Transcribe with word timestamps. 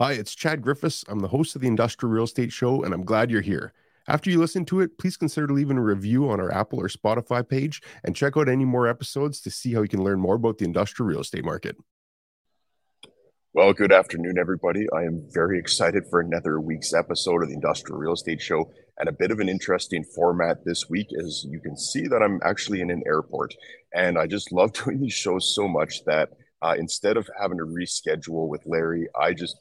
Hi, 0.00 0.12
it's 0.12 0.34
Chad 0.34 0.62
Griffiths. 0.62 1.04
I'm 1.08 1.18
the 1.18 1.28
host 1.28 1.54
of 1.54 1.60
the 1.60 1.68
Industrial 1.68 2.10
Real 2.10 2.24
Estate 2.24 2.52
Show, 2.52 2.82
and 2.84 2.94
I'm 2.94 3.04
glad 3.04 3.30
you're 3.30 3.42
here. 3.42 3.74
After 4.08 4.30
you 4.30 4.38
listen 4.38 4.64
to 4.64 4.80
it, 4.80 4.96
please 4.96 5.18
consider 5.18 5.48
leaving 5.48 5.76
a 5.76 5.82
review 5.82 6.30
on 6.30 6.40
our 6.40 6.50
Apple 6.50 6.80
or 6.80 6.88
Spotify 6.88 7.46
page 7.46 7.82
and 8.02 8.16
check 8.16 8.34
out 8.38 8.48
any 8.48 8.64
more 8.64 8.88
episodes 8.88 9.42
to 9.42 9.50
see 9.50 9.74
how 9.74 9.82
you 9.82 9.88
can 9.88 10.02
learn 10.02 10.18
more 10.18 10.36
about 10.36 10.56
the 10.56 10.64
industrial 10.64 11.06
real 11.06 11.20
estate 11.20 11.44
market. 11.44 11.76
Well, 13.52 13.74
good 13.74 13.92
afternoon, 13.92 14.38
everybody. 14.38 14.86
I 14.90 15.02
am 15.02 15.28
very 15.34 15.58
excited 15.58 16.04
for 16.08 16.20
another 16.20 16.62
week's 16.62 16.94
episode 16.94 17.42
of 17.42 17.50
the 17.50 17.54
Industrial 17.54 17.98
Real 17.98 18.14
Estate 18.14 18.40
Show 18.40 18.72
and 18.96 19.06
a 19.06 19.12
bit 19.12 19.30
of 19.30 19.38
an 19.38 19.50
interesting 19.50 20.02
format 20.02 20.64
this 20.64 20.88
week. 20.88 21.08
As 21.22 21.44
you 21.46 21.60
can 21.60 21.76
see, 21.76 22.08
that 22.08 22.22
I'm 22.22 22.40
actually 22.42 22.80
in 22.80 22.90
an 22.90 23.02
airport, 23.06 23.54
and 23.92 24.16
I 24.16 24.26
just 24.26 24.50
love 24.50 24.72
doing 24.82 24.98
these 24.98 25.12
shows 25.12 25.54
so 25.54 25.68
much 25.68 26.06
that 26.06 26.30
uh, 26.62 26.74
instead 26.78 27.18
of 27.18 27.28
having 27.38 27.58
to 27.58 27.64
reschedule 27.64 28.48
with 28.48 28.62
Larry, 28.64 29.06
I 29.14 29.34
just 29.34 29.56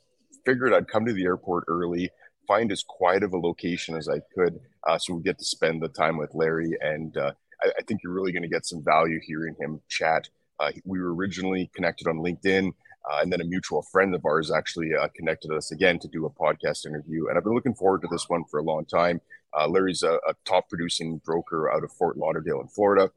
figured 0.50 0.74
I'd 0.74 0.88
come 0.88 1.06
to 1.06 1.14
the 1.14 1.26
airport 1.26 1.66
early, 1.68 2.10
find 2.48 2.72
as 2.72 2.82
quiet 2.82 3.22
of 3.22 3.34
a 3.34 3.38
location 3.38 3.96
as 3.96 4.10
I 4.10 4.20
could, 4.34 4.60
uh, 4.88 4.98
so 4.98 5.14
we 5.14 5.22
get 5.22 5.38
to 5.38 5.46
spend 5.46 5.80
the 5.80 5.90
time 5.90 6.18
with 6.18 6.34
Larry. 6.34 6.72
And 6.82 7.16
uh, 7.16 7.34
I, 7.62 7.68
I, 7.78 7.82
think 7.84 8.02
you're 8.04 8.14
really 8.14 8.32
going 8.32 8.44
to 8.44 8.50
get 8.50 8.66
some 8.66 8.84
value 8.84 9.20
hearing 9.22 9.56
him 9.60 9.80
chat. 9.90 10.28
Uh, 10.60 10.72
we 10.86 11.00
were 11.00 11.14
originally 11.14 11.70
connected 11.76 12.08
on 12.08 12.18
LinkedIn. 12.18 12.72
Uh, 13.10 13.20
and 13.22 13.32
then 13.32 13.42
a 13.42 13.46
mutual 13.46 13.82
friend 13.82 14.14
of 14.14 14.26
ours 14.26 14.52
actually 14.52 14.90
uh, 14.94 15.08
connected 15.16 15.52
us 15.52 15.72
again 15.72 16.00
to 16.00 16.08
do 16.08 16.26
a 16.26 16.30
podcast 16.30 16.86
interview. 16.86 17.28
And 17.28 17.38
I've 17.38 17.44
been 17.44 17.54
looking 17.54 17.76
forward 17.76 18.02
to 18.02 18.10
this 18.12 18.28
one 18.28 18.44
for 18.50 18.60
a 18.60 18.64
long 18.64 18.86
time. 18.86 19.22
Larry's 19.68 20.04
a, 20.04 20.16
a, 20.28 20.34
top 20.46 20.70
producing 20.70 21.20
broker 21.26 21.72
out 21.72 21.84
of 21.84 21.92
Fort 21.94 22.18
Lauderdale 22.18 22.62
in 22.62 22.68
Florida, 22.68 23.10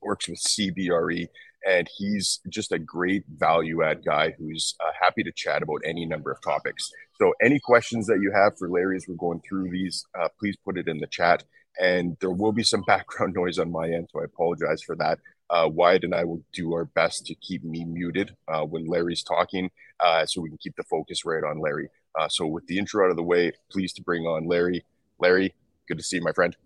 works 0.00 0.28
with 0.28 0.38
CBRE, 0.38 1.26
and 1.66 1.88
he's 1.96 2.40
just 2.48 2.72
a 2.72 2.78
great 2.78 3.24
value 3.36 3.82
add 3.82 4.04
guy 4.04 4.34
who's 4.38 4.74
uh, 4.80 4.90
happy 5.00 5.22
to 5.22 5.32
chat 5.32 5.62
about 5.62 5.80
any 5.84 6.04
number 6.04 6.30
of 6.30 6.40
topics. 6.42 6.90
So, 7.18 7.32
any 7.42 7.60
questions 7.60 8.06
that 8.06 8.20
you 8.20 8.32
have 8.32 8.58
for 8.58 8.68
Larry 8.68 8.96
as 8.96 9.06
we're 9.08 9.14
going 9.14 9.40
through 9.48 9.70
these, 9.70 10.04
uh, 10.20 10.28
please 10.38 10.56
put 10.64 10.78
it 10.78 10.88
in 10.88 10.98
the 10.98 11.06
chat. 11.06 11.44
And 11.80 12.16
there 12.20 12.30
will 12.30 12.52
be 12.52 12.62
some 12.62 12.82
background 12.86 13.34
noise 13.34 13.58
on 13.58 13.70
my 13.70 13.86
end, 13.86 14.08
so 14.12 14.20
I 14.20 14.24
apologize 14.24 14.82
for 14.82 14.96
that 14.96 15.18
uh, 15.52 15.68
Wyatt 15.68 16.04
and 16.04 16.14
I 16.14 16.24
will 16.24 16.42
do 16.52 16.72
our 16.72 16.86
best 16.86 17.26
to 17.26 17.34
keep 17.36 17.62
me 17.62 17.84
muted 17.84 18.34
uh, 18.48 18.64
when 18.64 18.86
Larry's 18.86 19.22
talking 19.22 19.70
uh, 20.00 20.24
so 20.24 20.40
we 20.40 20.48
can 20.48 20.58
keep 20.58 20.74
the 20.76 20.84
focus 20.84 21.24
right 21.24 21.44
on 21.44 21.60
Larry. 21.60 21.88
Uh, 22.18 22.28
so, 22.28 22.46
with 22.46 22.66
the 22.66 22.78
intro 22.78 23.04
out 23.04 23.10
of 23.10 23.16
the 23.16 23.22
way, 23.22 23.52
pleased 23.70 23.96
to 23.96 24.02
bring 24.02 24.24
on 24.24 24.46
Larry. 24.46 24.84
Larry, 25.18 25.54
good 25.86 25.98
to 25.98 26.04
see 26.04 26.16
you, 26.16 26.22
my 26.22 26.32
friend. 26.32 26.56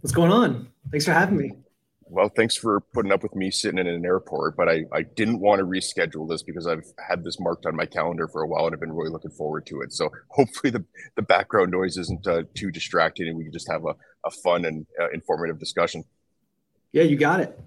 What's 0.00 0.14
going 0.14 0.30
on? 0.30 0.68
Thanks 0.90 1.06
for 1.06 1.12
having 1.12 1.36
me. 1.36 1.52
Well, 2.12 2.28
thanks 2.28 2.54
for 2.54 2.80
putting 2.92 3.10
up 3.10 3.22
with 3.22 3.34
me 3.34 3.50
sitting 3.50 3.78
in 3.78 3.86
an 3.86 4.04
airport, 4.04 4.54
but 4.54 4.68
I, 4.68 4.84
I 4.92 5.00
didn't 5.00 5.40
want 5.40 5.60
to 5.60 5.64
reschedule 5.64 6.28
this 6.28 6.42
because 6.42 6.66
I've 6.66 6.84
had 6.98 7.24
this 7.24 7.40
marked 7.40 7.64
on 7.64 7.74
my 7.74 7.86
calendar 7.86 8.28
for 8.28 8.42
a 8.42 8.46
while 8.46 8.66
and 8.66 8.74
I've 8.74 8.80
been 8.80 8.92
really 8.92 9.10
looking 9.10 9.30
forward 9.30 9.64
to 9.68 9.80
it. 9.80 9.94
So 9.94 10.10
hopefully 10.28 10.70
the, 10.70 10.84
the 11.16 11.22
background 11.22 11.70
noise 11.70 11.96
isn't 11.96 12.26
uh, 12.26 12.42
too 12.54 12.70
distracting 12.70 13.28
and 13.28 13.38
we 13.38 13.44
can 13.44 13.52
just 13.52 13.70
have 13.70 13.86
a, 13.86 13.94
a 14.26 14.30
fun 14.30 14.66
and 14.66 14.84
uh, 15.00 15.08
informative 15.14 15.58
discussion. 15.58 16.04
Yeah, 16.92 17.04
you 17.04 17.16
got 17.16 17.40
it. 17.40 17.58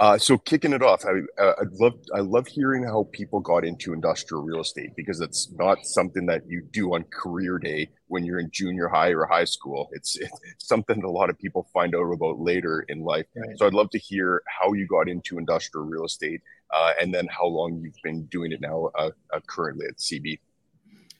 Uh, 0.00 0.18
so 0.18 0.36
kicking 0.36 0.72
it 0.72 0.82
off, 0.82 1.04
I 1.04 1.20
uh, 1.40 1.54
I 1.60 1.64
love 1.72 1.94
I 2.12 2.18
love 2.18 2.48
hearing 2.48 2.82
how 2.82 3.08
people 3.12 3.38
got 3.38 3.64
into 3.64 3.92
industrial 3.92 4.42
real 4.42 4.60
estate 4.60 4.90
because 4.96 5.20
it's 5.20 5.52
not 5.52 5.78
something 5.84 6.26
that 6.26 6.42
you 6.48 6.62
do 6.72 6.94
on 6.94 7.04
career 7.04 7.58
day 7.58 7.88
when 8.08 8.24
you're 8.24 8.40
in 8.40 8.50
junior 8.52 8.88
high 8.88 9.10
or 9.10 9.24
high 9.24 9.44
school. 9.44 9.88
It's, 9.92 10.16
it's 10.20 10.66
something 10.66 11.00
that 11.00 11.06
a 11.06 11.10
lot 11.10 11.30
of 11.30 11.38
people 11.38 11.68
find 11.72 11.94
out 11.94 12.10
about 12.10 12.40
later 12.40 12.84
in 12.88 13.04
life. 13.04 13.26
Right. 13.36 13.56
So 13.56 13.66
I'd 13.66 13.74
love 13.74 13.90
to 13.90 13.98
hear 13.98 14.42
how 14.48 14.72
you 14.72 14.86
got 14.86 15.08
into 15.08 15.38
industrial 15.38 15.86
real 15.86 16.04
estate 16.04 16.40
uh, 16.72 16.92
and 17.00 17.14
then 17.14 17.28
how 17.30 17.46
long 17.46 17.78
you've 17.78 17.94
been 18.02 18.24
doing 18.26 18.50
it 18.50 18.60
now 18.60 18.90
uh, 18.96 19.10
uh, 19.32 19.40
currently 19.46 19.86
at 19.86 19.98
CB. 19.98 20.40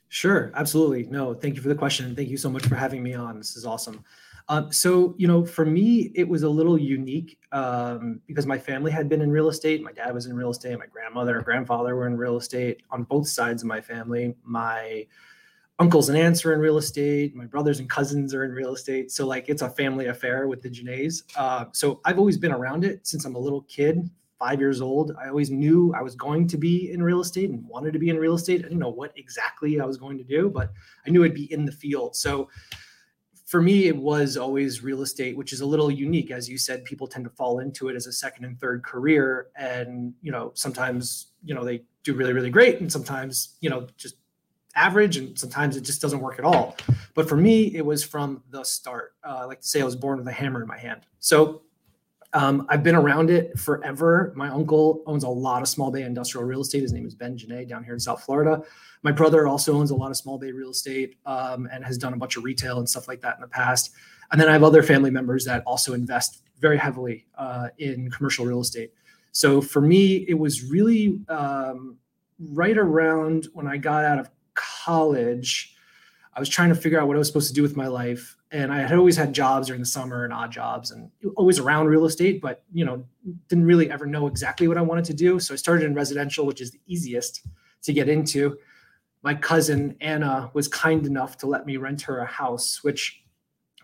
Sure, 0.08 0.52
absolutely. 0.54 1.04
No, 1.04 1.34
thank 1.34 1.56
you 1.56 1.62
for 1.62 1.68
the 1.68 1.74
question. 1.74 2.14
Thank 2.14 2.28
you 2.28 2.36
so 2.36 2.50
much 2.50 2.66
for 2.66 2.76
having 2.76 3.02
me 3.02 3.14
on. 3.14 3.38
This 3.38 3.56
is 3.56 3.66
awesome. 3.66 4.04
Um, 4.48 4.70
so, 4.72 5.14
you 5.16 5.26
know, 5.26 5.44
for 5.44 5.64
me, 5.64 6.10
it 6.14 6.28
was 6.28 6.42
a 6.42 6.48
little 6.48 6.78
unique 6.78 7.38
um, 7.52 8.20
because 8.26 8.46
my 8.46 8.58
family 8.58 8.92
had 8.92 9.08
been 9.08 9.22
in 9.22 9.30
real 9.30 9.48
estate. 9.48 9.82
My 9.82 9.92
dad 9.92 10.12
was 10.12 10.26
in 10.26 10.36
real 10.36 10.50
estate. 10.50 10.78
My 10.78 10.86
grandmother 10.86 11.36
and 11.36 11.44
grandfather 11.44 11.96
were 11.96 12.06
in 12.06 12.16
real 12.16 12.36
estate 12.36 12.82
on 12.90 13.04
both 13.04 13.26
sides 13.26 13.62
of 13.62 13.68
my 13.68 13.80
family. 13.80 14.34
My 14.44 15.06
uncles 15.78 16.10
and 16.10 16.18
aunts 16.18 16.44
are 16.44 16.52
in 16.52 16.60
real 16.60 16.76
estate. 16.76 17.34
My 17.34 17.46
brothers 17.46 17.78
and 17.78 17.88
cousins 17.88 18.34
are 18.34 18.44
in 18.44 18.52
real 18.52 18.74
estate. 18.74 19.10
So, 19.10 19.26
like, 19.26 19.48
it's 19.48 19.62
a 19.62 19.70
family 19.70 20.06
affair 20.06 20.46
with 20.46 20.60
the 20.60 20.68
Genets. 20.68 21.22
Uh, 21.36 21.66
so, 21.72 22.00
I've 22.04 22.18
always 22.18 22.36
been 22.36 22.52
around 22.52 22.84
it 22.84 23.06
since 23.06 23.24
I'm 23.24 23.36
a 23.36 23.40
little 23.40 23.62
kid, 23.62 24.10
five 24.38 24.60
years 24.60 24.82
old. 24.82 25.16
I 25.18 25.28
always 25.28 25.50
knew 25.50 25.94
I 25.94 26.02
was 26.02 26.14
going 26.14 26.48
to 26.48 26.58
be 26.58 26.92
in 26.92 27.02
real 27.02 27.20
estate 27.20 27.48
and 27.48 27.66
wanted 27.66 27.94
to 27.94 27.98
be 27.98 28.10
in 28.10 28.18
real 28.18 28.34
estate. 28.34 28.60
I 28.60 28.64
didn't 28.64 28.78
know 28.78 28.90
what 28.90 29.12
exactly 29.16 29.80
I 29.80 29.86
was 29.86 29.96
going 29.96 30.18
to 30.18 30.24
do, 30.24 30.50
but 30.50 30.70
I 31.06 31.10
knew 31.10 31.24
I'd 31.24 31.34
be 31.34 31.50
in 31.50 31.64
the 31.64 31.72
field. 31.72 32.14
So, 32.14 32.50
for 33.54 33.62
me, 33.62 33.86
it 33.86 33.96
was 33.96 34.36
always 34.36 34.82
real 34.82 35.02
estate, 35.02 35.36
which 35.36 35.52
is 35.52 35.60
a 35.60 35.64
little 35.64 35.88
unique. 35.88 36.32
As 36.32 36.48
you 36.48 36.58
said, 36.58 36.84
people 36.84 37.06
tend 37.06 37.24
to 37.24 37.30
fall 37.30 37.60
into 37.60 37.88
it 37.88 37.94
as 37.94 38.08
a 38.08 38.12
second 38.12 38.44
and 38.44 38.58
third 38.58 38.82
career. 38.82 39.46
And, 39.54 40.12
you 40.22 40.32
know, 40.32 40.50
sometimes, 40.54 41.28
you 41.44 41.54
know, 41.54 41.64
they 41.64 41.84
do 42.02 42.14
really, 42.14 42.32
really 42.32 42.50
great. 42.50 42.80
And 42.80 42.90
sometimes, 42.90 43.54
you 43.60 43.70
know, 43.70 43.86
just 43.96 44.16
average. 44.74 45.18
And 45.18 45.38
sometimes 45.38 45.76
it 45.76 45.82
just 45.82 46.02
doesn't 46.02 46.18
work 46.18 46.40
at 46.40 46.44
all. 46.44 46.76
But 47.14 47.28
for 47.28 47.36
me, 47.36 47.72
it 47.76 47.86
was 47.86 48.02
from 48.02 48.42
the 48.50 48.64
start. 48.64 49.14
Uh, 49.22 49.42
I 49.42 49.44
like 49.44 49.60
to 49.60 49.68
say 49.68 49.80
I 49.80 49.84
was 49.84 49.94
born 49.94 50.18
with 50.18 50.26
a 50.26 50.32
hammer 50.32 50.60
in 50.60 50.66
my 50.66 50.76
hand. 50.76 51.02
So 51.20 51.62
um, 52.34 52.66
I've 52.68 52.82
been 52.82 52.96
around 52.96 53.30
it 53.30 53.56
forever. 53.58 54.32
My 54.34 54.48
uncle 54.48 55.02
owns 55.06 55.22
a 55.22 55.28
lot 55.28 55.62
of 55.62 55.68
small 55.68 55.92
bay 55.92 56.02
industrial 56.02 56.44
real 56.44 56.62
estate. 56.62 56.82
His 56.82 56.92
name 56.92 57.06
is 57.06 57.14
Ben 57.14 57.38
Genet 57.38 57.68
down 57.68 57.84
here 57.84 57.94
in 57.94 58.00
South 58.00 58.24
Florida. 58.24 58.60
My 59.02 59.12
brother 59.12 59.46
also 59.46 59.74
owns 59.74 59.92
a 59.92 59.94
lot 59.94 60.10
of 60.10 60.16
small 60.16 60.36
bay 60.36 60.50
real 60.50 60.70
estate 60.70 61.16
um, 61.26 61.68
and 61.72 61.84
has 61.84 61.96
done 61.96 62.12
a 62.12 62.16
bunch 62.16 62.36
of 62.36 62.42
retail 62.42 62.78
and 62.80 62.88
stuff 62.88 63.06
like 63.06 63.20
that 63.20 63.36
in 63.36 63.40
the 63.40 63.48
past. 63.48 63.92
And 64.32 64.40
then 64.40 64.48
I 64.48 64.52
have 64.52 64.64
other 64.64 64.82
family 64.82 65.10
members 65.10 65.44
that 65.44 65.62
also 65.64 65.94
invest 65.94 66.42
very 66.58 66.76
heavily 66.76 67.26
uh, 67.38 67.68
in 67.78 68.10
commercial 68.10 68.44
real 68.44 68.60
estate. 68.60 68.92
So 69.30 69.60
for 69.60 69.80
me, 69.80 70.24
it 70.28 70.34
was 70.38 70.64
really 70.64 71.20
um, 71.28 71.98
right 72.38 72.76
around 72.76 73.46
when 73.52 73.68
I 73.68 73.76
got 73.76 74.04
out 74.04 74.18
of 74.18 74.30
college. 74.54 75.76
I 76.34 76.40
was 76.40 76.48
trying 76.48 76.70
to 76.70 76.74
figure 76.74 77.00
out 77.00 77.06
what 77.06 77.16
I 77.16 77.18
was 77.18 77.28
supposed 77.28 77.48
to 77.48 77.54
do 77.54 77.62
with 77.62 77.76
my 77.76 77.86
life 77.86 78.36
and 78.54 78.72
I 78.72 78.82
had 78.82 78.96
always 78.96 79.16
had 79.16 79.32
jobs 79.32 79.66
during 79.66 79.82
the 79.82 79.86
summer 79.86 80.22
and 80.22 80.32
odd 80.32 80.52
jobs 80.52 80.92
and 80.92 81.10
always 81.34 81.58
around 81.58 81.88
real 81.88 82.04
estate, 82.04 82.40
but 82.40 82.62
you 82.72 82.84
know, 82.84 83.04
didn't 83.48 83.64
really 83.64 83.90
ever 83.90 84.06
know 84.06 84.28
exactly 84.28 84.68
what 84.68 84.78
I 84.78 84.80
wanted 84.80 85.04
to 85.06 85.12
do. 85.12 85.40
So 85.40 85.54
I 85.54 85.56
started 85.56 85.84
in 85.84 85.92
residential, 85.92 86.46
which 86.46 86.60
is 86.60 86.70
the 86.70 86.78
easiest 86.86 87.44
to 87.82 87.92
get 87.92 88.08
into. 88.08 88.56
My 89.24 89.34
cousin 89.34 89.96
Anna 90.00 90.52
was 90.54 90.68
kind 90.68 91.04
enough 91.04 91.36
to 91.38 91.48
let 91.48 91.66
me 91.66 91.78
rent 91.78 92.02
her 92.02 92.20
a 92.20 92.26
house, 92.26 92.84
which 92.84 93.24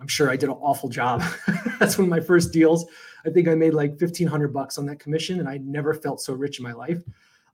I'm 0.01 0.07
sure 0.07 0.31
I 0.31 0.37
did 0.37 0.49
an 0.49 0.55
awful 0.61 0.89
job. 0.89 1.25
That's 1.81 1.99
one 1.99 2.05
of 2.05 2.11
my 2.11 2.21
first 2.21 2.53
deals. 2.53 2.87
I 3.27 3.31
think 3.31 3.49
I 3.49 3.57
made 3.57 3.75
like 3.75 3.91
1500 4.01 4.55
bucks 4.55 4.79
on 4.79 4.87
that 4.87 5.01
commission 5.01 5.41
and 5.41 5.49
I 5.49 5.59
never 5.59 5.95
felt 5.95 6.21
so 6.21 6.33
rich 6.33 6.61
in 6.61 6.63
my 6.63 6.73
life. 6.73 7.01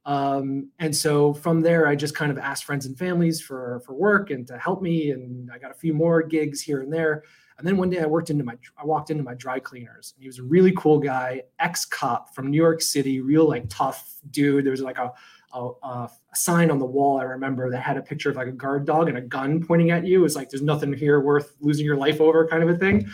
Um, 0.06 0.70
and 0.78 0.94
so 0.94 1.34
from 1.34 1.60
there, 1.60 1.88
I 1.88 1.96
just 1.96 2.14
kind 2.14 2.30
of 2.30 2.38
asked 2.38 2.64
friends 2.64 2.86
and 2.86 2.96
families 2.96 3.40
for 3.40 3.82
for 3.84 3.92
work 3.94 4.30
and 4.30 4.46
to 4.46 4.56
help 4.56 4.80
me, 4.80 5.10
and 5.10 5.50
I 5.52 5.58
got 5.58 5.72
a 5.72 5.74
few 5.74 5.92
more 5.92 6.22
gigs 6.22 6.62
here 6.62 6.80
and 6.80 6.92
there. 6.92 7.24
And 7.58 7.66
then 7.66 7.76
one 7.76 7.90
day, 7.90 8.00
I 8.00 8.06
worked 8.06 8.30
into 8.30 8.44
my 8.44 8.54
I 8.78 8.84
walked 8.84 9.10
into 9.10 9.24
my 9.24 9.34
dry 9.34 9.58
cleaners, 9.58 10.12
and 10.14 10.22
he 10.22 10.28
was 10.28 10.38
a 10.38 10.44
really 10.44 10.72
cool 10.76 11.00
guy, 11.00 11.42
ex 11.58 11.84
cop 11.84 12.34
from 12.34 12.50
New 12.50 12.56
York 12.56 12.82
City, 12.82 13.20
real 13.20 13.48
like 13.48 13.64
tough 13.68 14.20
dude. 14.30 14.64
There 14.64 14.70
was 14.70 14.80
like 14.80 14.98
a 14.98 15.12
a, 15.56 15.86
a, 15.86 16.10
sign 16.34 16.70
on 16.70 16.78
the 16.78 16.84
wall 16.84 17.18
I 17.18 17.22
remember 17.22 17.70
that 17.70 17.80
had 17.80 17.96
a 17.96 18.02
picture 18.02 18.28
of 18.28 18.36
like 18.36 18.46
a 18.46 18.52
guard 18.52 18.84
dog 18.84 19.08
and 19.08 19.16
a 19.16 19.22
gun 19.22 19.64
pointing 19.64 19.90
at 19.90 20.06
you. 20.06 20.18
It 20.20 20.22
was 20.22 20.36
like 20.36 20.50
there's 20.50 20.62
nothing 20.62 20.92
here 20.92 21.20
worth 21.20 21.56
losing 21.60 21.86
your 21.86 21.96
life 21.96 22.20
over, 22.20 22.46
kind 22.46 22.62
of 22.62 22.68
a 22.68 22.76
thing. 22.76 23.08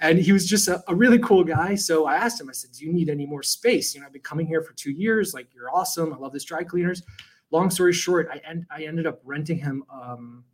And 0.00 0.18
he 0.18 0.32
was 0.32 0.46
just 0.46 0.68
a, 0.68 0.82
a, 0.86 0.94
really 0.94 1.18
cool 1.18 1.42
guy. 1.42 1.74
So 1.74 2.06
I 2.06 2.14
asked 2.14 2.40
him, 2.40 2.48
I 2.48 2.52
said, 2.52 2.70
"Do 2.72 2.84
you 2.84 2.92
need 2.92 3.08
any 3.08 3.26
more 3.26 3.42
space? 3.42 3.94
You 3.94 4.00
know, 4.00 4.06
I've 4.06 4.12
been 4.12 4.22
coming 4.22 4.46
here 4.46 4.62
for 4.62 4.74
two 4.74 4.92
years. 4.92 5.34
Like 5.34 5.48
you're 5.52 5.74
awesome. 5.74 6.12
I 6.12 6.16
love 6.16 6.32
this 6.32 6.44
dry 6.44 6.62
cleaners." 6.62 7.02
Long 7.50 7.70
story 7.70 7.92
short, 7.92 8.28
I 8.30 8.40
I 8.70 8.84
ended 8.84 9.06
up 9.06 9.20
renting 9.24 9.58
him. 9.58 9.82
Um, 9.90 10.44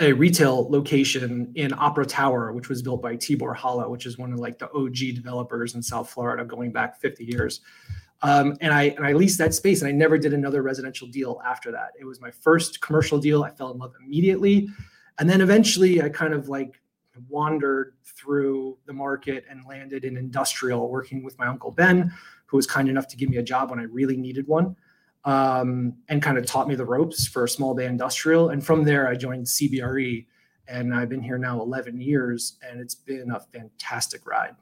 a 0.00 0.12
retail 0.12 0.70
location 0.70 1.52
in 1.56 1.72
Opera 1.72 2.06
Tower, 2.06 2.52
which 2.52 2.68
was 2.68 2.82
built 2.82 3.02
by 3.02 3.16
Tibor 3.16 3.54
Hollo, 3.56 3.88
which 3.90 4.06
is 4.06 4.16
one 4.16 4.32
of 4.32 4.38
like 4.38 4.58
the 4.58 4.70
OG 4.72 5.14
developers 5.14 5.74
in 5.74 5.82
South 5.82 6.08
Florida, 6.08 6.44
going 6.44 6.70
back 6.70 7.00
50 7.00 7.24
years. 7.24 7.60
Um, 8.22 8.56
and 8.60 8.74
I 8.74 8.84
and 8.96 9.06
I 9.06 9.12
leased 9.12 9.38
that 9.38 9.54
space, 9.54 9.80
and 9.80 9.88
I 9.88 9.92
never 9.92 10.18
did 10.18 10.34
another 10.34 10.62
residential 10.62 11.06
deal 11.06 11.40
after 11.46 11.70
that. 11.72 11.90
It 11.98 12.04
was 12.04 12.20
my 12.20 12.30
first 12.30 12.80
commercial 12.80 13.18
deal. 13.18 13.44
I 13.44 13.50
fell 13.50 13.70
in 13.70 13.78
love 13.78 13.92
immediately, 14.04 14.68
and 15.18 15.30
then 15.30 15.40
eventually 15.40 16.02
I 16.02 16.08
kind 16.08 16.34
of 16.34 16.48
like 16.48 16.80
wandered 17.28 17.94
through 18.04 18.78
the 18.86 18.92
market 18.92 19.44
and 19.50 19.64
landed 19.68 20.04
in 20.04 20.16
industrial, 20.16 20.88
working 20.88 21.22
with 21.22 21.38
my 21.38 21.46
uncle 21.46 21.70
Ben, 21.70 22.12
who 22.46 22.56
was 22.56 22.66
kind 22.66 22.88
enough 22.88 23.08
to 23.08 23.16
give 23.16 23.28
me 23.28 23.36
a 23.36 23.42
job 23.42 23.70
when 23.70 23.78
I 23.78 23.84
really 23.84 24.16
needed 24.16 24.46
one, 24.46 24.76
um, 25.24 25.94
and 26.08 26.22
kind 26.22 26.38
of 26.38 26.46
taught 26.46 26.68
me 26.68 26.74
the 26.74 26.84
ropes 26.84 27.26
for 27.26 27.46
small 27.46 27.74
bay 27.74 27.86
industrial. 27.86 28.50
And 28.50 28.64
from 28.64 28.84
there, 28.84 29.08
I 29.08 29.14
joined 29.14 29.46
CBRE, 29.46 30.26
and 30.66 30.94
I've 30.94 31.08
been 31.08 31.22
here 31.22 31.38
now 31.38 31.60
11 31.60 32.00
years, 32.00 32.58
and 32.68 32.80
it's 32.80 32.94
been 32.94 33.30
a 33.30 33.40
fantastic 33.40 34.26
ride. 34.26 34.56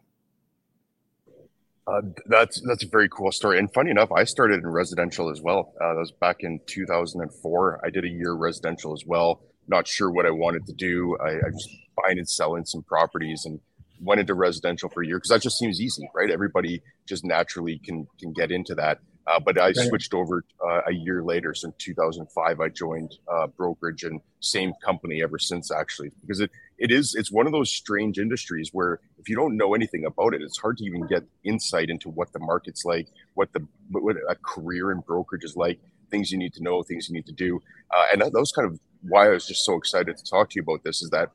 Uh, 1.86 2.02
that's 2.26 2.60
that's 2.62 2.82
a 2.82 2.88
very 2.88 3.08
cool 3.08 3.30
story. 3.30 3.58
And 3.58 3.72
funny 3.72 3.90
enough, 3.90 4.10
I 4.10 4.24
started 4.24 4.60
in 4.60 4.66
residential 4.66 5.30
as 5.30 5.40
well. 5.40 5.72
Uh, 5.80 5.94
that 5.94 6.00
was 6.00 6.12
back 6.12 6.38
in 6.40 6.60
2004. 6.66 7.80
I 7.84 7.90
did 7.90 8.04
a 8.04 8.08
year 8.08 8.32
residential 8.32 8.92
as 8.92 9.04
well. 9.06 9.40
Not 9.68 9.86
sure 9.86 10.10
what 10.10 10.26
I 10.26 10.30
wanted 10.30 10.66
to 10.66 10.72
do. 10.72 11.16
I, 11.20 11.30
I 11.30 11.50
was 11.50 11.68
buying 11.96 12.18
and 12.18 12.28
selling 12.28 12.64
some 12.64 12.82
properties 12.82 13.44
and 13.44 13.60
went 14.00 14.20
into 14.20 14.34
residential 14.34 14.88
for 14.88 15.02
a 15.02 15.06
year 15.06 15.18
because 15.18 15.30
that 15.30 15.42
just 15.42 15.58
seems 15.58 15.80
easy, 15.80 16.08
right? 16.14 16.30
Everybody 16.30 16.82
just 17.06 17.24
naturally 17.24 17.78
can 17.78 18.08
can 18.18 18.32
get 18.32 18.50
into 18.50 18.74
that. 18.74 18.98
Uh, 19.26 19.40
but 19.40 19.58
I 19.58 19.72
switched 19.72 20.14
over 20.14 20.44
uh, 20.64 20.82
a 20.86 20.92
year 20.92 21.22
later. 21.22 21.52
So 21.52 21.68
in 21.68 21.74
2005, 21.78 22.60
I 22.60 22.68
joined 22.68 23.16
uh, 23.26 23.48
brokerage 23.48 24.04
and 24.04 24.20
same 24.38 24.72
company 24.84 25.20
ever 25.20 25.38
since, 25.38 25.72
actually, 25.72 26.12
because 26.20 26.38
it 26.38 26.50
it 26.78 26.90
is 26.90 27.14
it's 27.14 27.32
one 27.32 27.46
of 27.46 27.52
those 27.52 27.70
strange 27.70 28.18
industries 28.18 28.70
where 28.72 29.00
if 29.18 29.28
you 29.28 29.36
don't 29.36 29.56
know 29.56 29.74
anything 29.74 30.04
about 30.04 30.34
it, 30.34 30.42
it's 30.42 30.58
hard 30.58 30.76
to 30.78 30.84
even 30.84 31.06
get 31.06 31.24
insight 31.44 31.88
into 31.88 32.10
what 32.10 32.32
the 32.32 32.38
market's 32.38 32.84
like, 32.84 33.08
what 33.34 33.52
the 33.52 33.66
what 33.90 34.16
a 34.28 34.34
career 34.36 34.92
in 34.92 35.00
brokerage 35.00 35.44
is 35.44 35.56
like, 35.56 35.78
things 36.10 36.30
you 36.30 36.38
need 36.38 36.52
to 36.54 36.62
know, 36.62 36.82
things 36.82 37.08
you 37.08 37.14
need 37.14 37.26
to 37.26 37.32
do, 37.32 37.60
uh, 37.96 38.06
and 38.12 38.20
that, 38.20 38.32
that 38.32 38.40
was 38.40 38.52
kind 38.52 38.68
of 38.70 38.78
why 39.02 39.26
I 39.26 39.30
was 39.30 39.46
just 39.46 39.64
so 39.64 39.76
excited 39.76 40.16
to 40.16 40.24
talk 40.24 40.50
to 40.50 40.56
you 40.56 40.62
about 40.62 40.84
this. 40.84 41.02
Is 41.02 41.10
that 41.10 41.30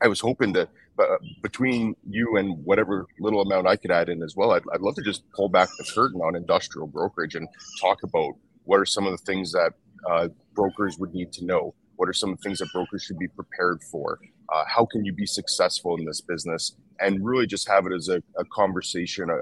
I 0.00 0.08
was 0.08 0.20
hoping 0.20 0.52
that 0.54 0.68
uh, 0.98 1.16
between 1.42 1.94
you 2.08 2.36
and 2.36 2.64
whatever 2.64 3.06
little 3.20 3.42
amount 3.42 3.66
I 3.66 3.76
could 3.76 3.90
add 3.90 4.08
in 4.08 4.22
as 4.22 4.34
well, 4.36 4.52
I'd, 4.52 4.62
I'd 4.72 4.80
love 4.80 4.94
to 4.96 5.02
just 5.02 5.22
pull 5.32 5.48
back 5.48 5.68
the 5.78 5.84
curtain 5.94 6.20
on 6.20 6.34
industrial 6.34 6.86
brokerage 6.86 7.34
and 7.34 7.48
talk 7.80 8.02
about 8.02 8.34
what 8.64 8.80
are 8.80 8.86
some 8.86 9.06
of 9.06 9.12
the 9.12 9.24
things 9.24 9.52
that 9.52 9.72
uh, 10.08 10.28
brokers 10.54 10.98
would 10.98 11.14
need 11.14 11.32
to 11.34 11.44
know. 11.44 11.74
What 11.96 12.08
are 12.08 12.12
some 12.12 12.30
of 12.32 12.38
the 12.38 12.42
things 12.42 12.58
that 12.58 12.68
brokers 12.72 13.02
should 13.02 13.18
be 13.18 13.28
prepared 13.28 13.82
for? 13.90 14.20
Uh, 14.52 14.64
how 14.66 14.86
can 14.86 15.04
you 15.04 15.12
be 15.12 15.26
successful 15.26 15.96
in 15.96 16.04
this 16.04 16.20
business? 16.20 16.74
And 17.00 17.24
really 17.24 17.46
just 17.46 17.68
have 17.68 17.86
it 17.86 17.92
as 17.92 18.08
a, 18.08 18.22
a 18.38 18.44
conversation 18.52 19.30
of, 19.30 19.38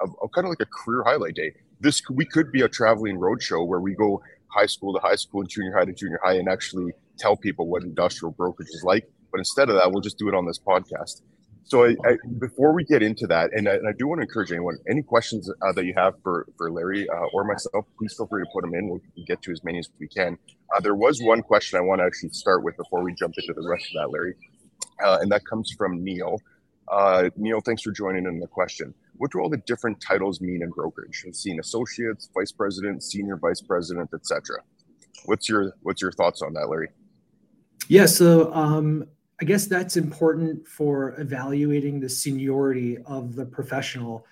of, 0.00 0.14
of, 0.22 0.30
kind 0.34 0.46
of 0.46 0.50
like 0.50 0.60
a 0.60 0.66
career 0.66 1.02
highlight 1.04 1.34
day. 1.34 1.52
This 1.80 2.00
we 2.10 2.24
could 2.24 2.52
be 2.52 2.62
a 2.62 2.68
traveling 2.68 3.18
roadshow 3.18 3.66
where 3.66 3.80
we 3.80 3.94
go 3.94 4.22
high 4.48 4.66
school 4.66 4.94
to 4.94 5.00
high 5.00 5.16
school 5.16 5.40
and 5.40 5.50
junior 5.50 5.76
high 5.76 5.84
to 5.84 5.92
junior 5.92 6.18
high 6.24 6.34
and 6.34 6.48
actually 6.48 6.92
tell 7.18 7.36
people 7.36 7.66
what 7.66 7.82
industrial 7.82 8.32
brokerage 8.32 8.68
is 8.68 8.82
like 8.82 9.06
but 9.36 9.40
instead 9.40 9.68
of 9.68 9.76
that, 9.76 9.92
we'll 9.92 10.00
just 10.00 10.16
do 10.16 10.28
it 10.28 10.34
on 10.34 10.46
this 10.46 10.58
podcast. 10.58 11.20
So 11.66 11.84
I, 11.84 11.96
I, 12.04 12.16
before 12.38 12.72
we 12.72 12.84
get 12.84 13.02
into 13.02 13.26
that, 13.26 13.52
and 13.52 13.68
I, 13.68 13.74
and 13.74 13.88
I, 13.88 13.92
do 13.98 14.06
want 14.06 14.20
to 14.20 14.22
encourage 14.22 14.52
anyone, 14.52 14.78
any 14.88 15.02
questions 15.02 15.50
uh, 15.50 15.72
that 15.72 15.84
you 15.84 15.94
have 15.96 16.14
for, 16.22 16.46
for 16.56 16.70
Larry 16.70 17.08
uh, 17.08 17.26
or 17.32 17.42
myself, 17.42 17.84
please 17.98 18.14
feel 18.16 18.28
free 18.28 18.44
to 18.44 18.50
put 18.52 18.62
them 18.62 18.72
in. 18.72 18.88
We'll 18.88 19.00
get 19.26 19.42
to 19.42 19.50
as 19.50 19.64
many 19.64 19.80
as 19.80 19.90
we 19.98 20.06
can. 20.06 20.38
Uh, 20.74 20.80
there 20.80 20.94
was 20.94 21.20
one 21.20 21.42
question 21.42 21.76
I 21.76 21.82
want 21.82 22.00
to 22.00 22.04
actually 22.04 22.28
start 22.28 22.62
with 22.62 22.76
before 22.76 23.02
we 23.02 23.14
jump 23.14 23.34
into 23.36 23.52
the 23.52 23.68
rest 23.68 23.84
of 23.86 24.00
that, 24.00 24.12
Larry. 24.12 24.36
Uh, 25.04 25.18
and 25.20 25.32
that 25.32 25.44
comes 25.44 25.74
from 25.76 26.04
Neil. 26.04 26.40
Uh, 26.86 27.30
Neil, 27.36 27.60
thanks 27.60 27.82
for 27.82 27.90
joining 27.90 28.26
in 28.26 28.38
the 28.38 28.46
question. 28.46 28.94
What 29.16 29.32
do 29.32 29.40
all 29.40 29.50
the 29.50 29.60
different 29.66 30.00
titles 30.00 30.40
mean 30.40 30.62
in 30.62 30.70
brokerage? 30.70 31.24
I've 31.26 31.34
seen 31.34 31.58
associates, 31.58 32.30
vice 32.32 32.52
president, 32.52 33.02
senior 33.02 33.38
vice 33.38 33.60
president, 33.60 34.10
etc. 34.14 34.58
What's 35.24 35.48
your 35.48 35.72
what's 35.82 36.00
your 36.00 36.12
thoughts 36.12 36.42
on 36.42 36.52
that, 36.54 36.68
Larry? 36.68 36.90
Yeah, 37.88 38.06
so 38.06 38.52
um, 38.52 39.06
I 39.40 39.44
guess 39.44 39.66
that's 39.66 39.96
important 39.96 40.66
for 40.66 41.18
evaluating 41.20 42.00
the 42.00 42.08
seniority 42.08 42.98
of 43.06 43.34
the 43.34 43.44
professional. 43.44 44.26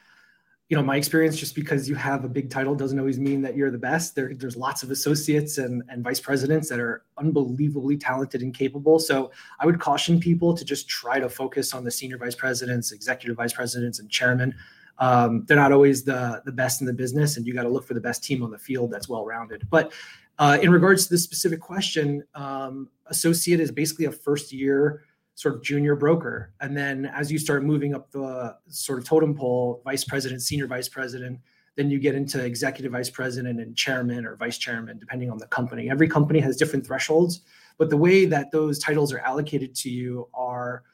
You 0.71 0.79
know, 0.79 0.83
my 0.83 0.97
experience, 0.97 1.37
just 1.37 1.55
because 1.55 1.91
you 1.91 1.95
have 1.95 2.25
a 2.25 2.29
big 2.29 2.49
title 2.49 2.75
doesn't 2.75 2.99
always 2.99 3.19
mean 3.19 3.43
that 3.43 3.55
you're 3.55 3.71
the 3.71 3.77
best. 3.77 4.15
There, 4.15 4.33
there's 4.35 4.57
lots 4.57 4.83
of 4.83 4.91
associates 4.91 5.59
and, 5.59 5.83
and 5.91 6.03
vice 6.03 6.21
presidents 6.21 6.71
that 6.71 6.81
are 6.81 7.05
unbelievably 7.19 7.99
talented 7.99 8.41
and 8.41 8.55
capable. 8.55 8.99
So 8.99 9.31
I 9.61 9.67
would 9.67 9.79
caution 9.79 10.19
people 10.19 10.55
to 10.57 10.65
just 10.65 10.89
try 10.89 11.21
to 11.21 11.29
focus 11.29 11.75
on 11.75 11.85
the 11.85 11.91
senior 11.91 12.17
vice 12.17 12.35
presidents, 12.35 12.93
executive 12.93 13.37
vice 13.37 13.53
presidents, 13.53 13.99
and 13.99 14.09
chairman. 14.11 14.55
Um, 14.99 15.45
they're 15.47 15.57
not 15.57 15.73
always 15.73 16.05
the 16.05 16.41
the 16.45 16.53
best 16.53 16.81
in 16.81 16.87
the 16.87 16.93
business, 16.93 17.37
and 17.37 17.47
you 17.47 17.53
got 17.53 17.65
to 17.65 17.69
look 17.69 17.85
for 17.85 17.95
the 17.95 18.01
best 18.01 18.23
team 18.23 18.43
on 18.43 18.51
the 18.51 18.59
field 18.59 18.91
that's 18.93 19.09
well 19.09 19.25
rounded. 19.27 19.69
But 19.69 19.93
uh, 20.39 20.59
in 20.61 20.71
regards 20.71 21.05
to 21.07 21.15
this 21.15 21.23
specific 21.23 21.61
question, 21.61 22.25
um, 22.35 22.89
associate 23.07 23.61
is 23.61 23.71
basically 23.71 24.07
a 24.07 24.13
first 24.13 24.53
year 24.53 25.05
sort 25.35 25.55
of 25.55 25.63
junior 25.63 25.97
broker. 25.97 26.53
And 26.61 26.77
then 26.77 27.07
as 27.07 27.31
you 27.31 27.39
start 27.39 27.65
moving 27.65 27.95
up 27.95 28.11
the 28.11 28.57
sort 28.69 28.99
of 28.99 29.05
totem 29.05 29.35
pole, 29.35 29.83
vice 29.85 30.05
president, 30.05 30.43
senior 30.43 30.67
vice 30.67 30.89
president, 30.89 31.41
then 31.77 31.91
you 31.91 31.99
get 31.99 32.15
into 32.15 32.45
executive 32.45 32.93
vice 32.93 33.11
president 33.11 33.61
and 33.61 33.77
chairman 33.77 34.25
or 34.25 34.37
vice 34.37 34.59
chairman, 34.59 34.99
depending 34.99 35.31
on 35.31 35.39
the 35.39 35.47
company. 35.49 35.91
Every 35.91 36.09
company 36.09 36.39
has 36.39 36.57
different 36.57 36.87
thresholds, 36.87 37.41
but 37.79 37.91
the 37.91 37.97
way 37.97 38.27
that 38.27 38.53
those 38.53 38.79
titles 38.79 39.13
are 39.13 39.19
allocated 39.19 39.75
to 39.77 39.91
you 39.91 40.29
are, 40.35 40.85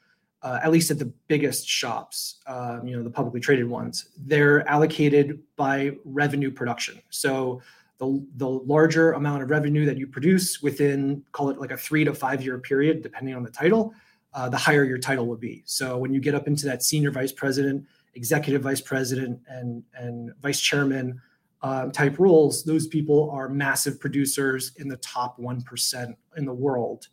uh, 0.41 0.59
at 0.63 0.71
least 0.71 0.89
at 0.89 0.97
the 0.97 1.13
biggest 1.27 1.67
shops, 1.67 2.39
um, 2.47 2.87
you 2.87 2.97
know, 2.97 3.03
the 3.03 3.11
publicly 3.11 3.39
traded 3.39 3.69
ones, 3.69 4.07
they're 4.17 4.67
allocated 4.67 5.39
by 5.55 5.91
revenue 6.03 6.49
production. 6.49 6.99
So 7.11 7.61
the, 8.01 8.25
the 8.37 8.49
larger 8.49 9.11
amount 9.11 9.43
of 9.43 9.51
revenue 9.51 9.85
that 9.85 9.95
you 9.95 10.07
produce 10.07 10.59
within, 10.59 11.23
call 11.33 11.51
it 11.51 11.59
like 11.59 11.69
a 11.69 11.77
three 11.77 12.03
to 12.03 12.15
five 12.15 12.43
year 12.43 12.57
period, 12.57 13.03
depending 13.03 13.35
on 13.35 13.43
the 13.43 13.51
title, 13.51 13.93
uh, 14.33 14.49
the 14.49 14.57
higher 14.57 14.83
your 14.83 14.97
title 14.97 15.27
would 15.27 15.39
be. 15.39 15.61
So 15.65 15.99
when 15.99 16.11
you 16.11 16.19
get 16.19 16.33
up 16.33 16.47
into 16.47 16.65
that 16.65 16.81
senior 16.81 17.11
vice 17.11 17.31
president, 17.31 17.85
executive 18.15 18.63
vice 18.63 18.81
president, 18.81 19.39
and 19.47 19.83
and 19.93 20.33
vice 20.41 20.59
chairman 20.59 21.21
um, 21.61 21.91
type 21.91 22.17
roles, 22.17 22.63
those 22.63 22.87
people 22.87 23.29
are 23.29 23.47
massive 23.47 23.99
producers 23.99 24.71
in 24.77 24.87
the 24.87 24.97
top 24.97 25.37
one 25.37 25.61
percent 25.61 26.17
in 26.37 26.45
the 26.45 26.53
world 26.53 27.07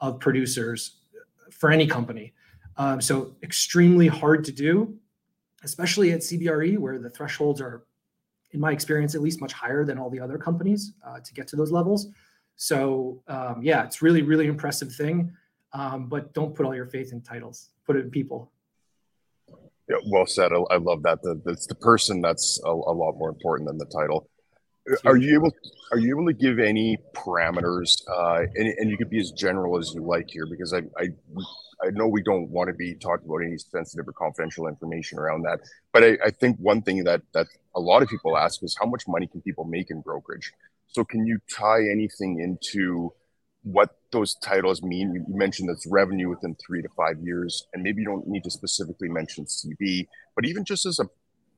of 0.00 0.20
producers 0.20 0.98
for 1.50 1.70
any 1.70 1.86
company. 1.86 2.34
Um, 2.76 3.00
so 3.00 3.34
extremely 3.42 4.08
hard 4.08 4.44
to 4.44 4.52
do, 4.52 4.94
especially 5.62 6.12
at 6.12 6.20
CBRE 6.20 6.76
where 6.76 6.98
the 6.98 7.08
thresholds 7.08 7.62
are 7.62 7.86
in 8.54 8.60
my 8.60 8.72
experience, 8.72 9.14
at 9.14 9.20
least 9.20 9.40
much 9.40 9.52
higher 9.52 9.84
than 9.84 9.98
all 9.98 10.08
the 10.08 10.20
other 10.20 10.38
companies 10.38 10.92
uh, 11.06 11.20
to 11.20 11.34
get 11.34 11.48
to 11.48 11.56
those 11.56 11.72
levels. 11.72 12.08
So 12.56 13.22
um, 13.26 13.60
yeah, 13.62 13.84
it's 13.84 14.00
really, 14.00 14.22
really 14.22 14.46
impressive 14.46 14.94
thing. 14.94 15.32
Um, 15.72 16.06
but 16.08 16.32
don't 16.32 16.54
put 16.54 16.64
all 16.64 16.74
your 16.74 16.86
faith 16.86 17.12
in 17.12 17.20
titles. 17.20 17.70
Put 17.84 17.96
it 17.96 18.04
in 18.04 18.10
people. 18.10 18.52
Yeah, 19.90 19.96
well 20.06 20.24
said. 20.24 20.52
I, 20.52 20.74
I 20.74 20.76
love 20.76 21.02
that. 21.02 21.20
The, 21.22 21.42
it's 21.46 21.66
the 21.66 21.74
person 21.74 22.22
that's 22.22 22.60
a, 22.64 22.70
a, 22.70 22.94
lot 22.94 23.18
more 23.18 23.28
important 23.28 23.68
than 23.68 23.76
the 23.76 23.86
title. 23.86 24.30
Are 25.04 25.16
you 25.16 25.34
able? 25.34 25.50
Are 25.92 25.98
you 25.98 26.14
able 26.14 26.26
to 26.26 26.32
give 26.32 26.58
any 26.58 26.98
parameters? 27.14 28.02
Uh, 28.08 28.46
and, 28.54 28.68
and 28.78 28.90
you 28.90 28.96
could 28.96 29.10
be 29.10 29.18
as 29.18 29.32
general 29.32 29.78
as 29.78 29.92
you 29.94 30.02
like 30.02 30.30
here, 30.30 30.46
because 30.46 30.72
I, 30.72 30.82
I 30.98 31.08
I 31.84 31.90
know 31.90 32.06
we 32.06 32.22
don't 32.22 32.48
want 32.50 32.68
to 32.68 32.74
be 32.74 32.94
talking 32.94 33.26
about 33.26 33.44
any 33.44 33.58
sensitive 33.58 34.08
or 34.08 34.12
confidential 34.12 34.66
information 34.66 35.18
around 35.18 35.42
that, 35.42 35.60
but 35.92 36.02
I, 36.02 36.18
I, 36.24 36.30
think 36.30 36.58
one 36.58 36.82
thing 36.82 37.04
that 37.04 37.22
that 37.32 37.46
a 37.74 37.80
lot 37.80 38.02
of 38.02 38.08
people 38.08 38.36
ask 38.36 38.62
is 38.62 38.76
how 38.80 38.86
much 38.86 39.06
money 39.06 39.26
can 39.26 39.42
people 39.42 39.64
make 39.64 39.90
in 39.90 40.00
brokerage? 40.00 40.52
So 40.88 41.04
can 41.04 41.26
you 41.26 41.38
tie 41.50 41.82
anything 41.90 42.40
into 42.40 43.12
what 43.62 43.96
those 44.12 44.36
titles 44.36 44.82
mean? 44.82 45.12
You 45.14 45.24
mentioned 45.28 45.68
that's 45.68 45.86
revenue 45.86 46.28
within 46.28 46.56
three 46.64 46.82
to 46.82 46.88
five 46.96 47.18
years, 47.20 47.66
and 47.72 47.82
maybe 47.82 48.02
you 48.02 48.06
don't 48.06 48.28
need 48.28 48.44
to 48.44 48.50
specifically 48.50 49.08
mention 49.08 49.44
CB, 49.44 50.06
but 50.34 50.44
even 50.46 50.64
just 50.64 50.86
as 50.86 50.98
a 50.98 51.08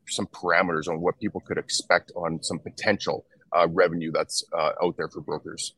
some 0.08 0.26
parameters 0.26 0.88
on 0.88 1.00
what 1.00 1.18
people 1.18 1.40
could 1.40 1.58
expect 1.58 2.12
on 2.14 2.42
some 2.42 2.58
potential 2.58 3.26
uh, 3.56 3.66
revenue 3.70 4.12
that's 4.12 4.44
uh, 4.56 4.72
out 4.82 4.96
there 4.96 5.08
for 5.08 5.20
brokers. 5.20 5.74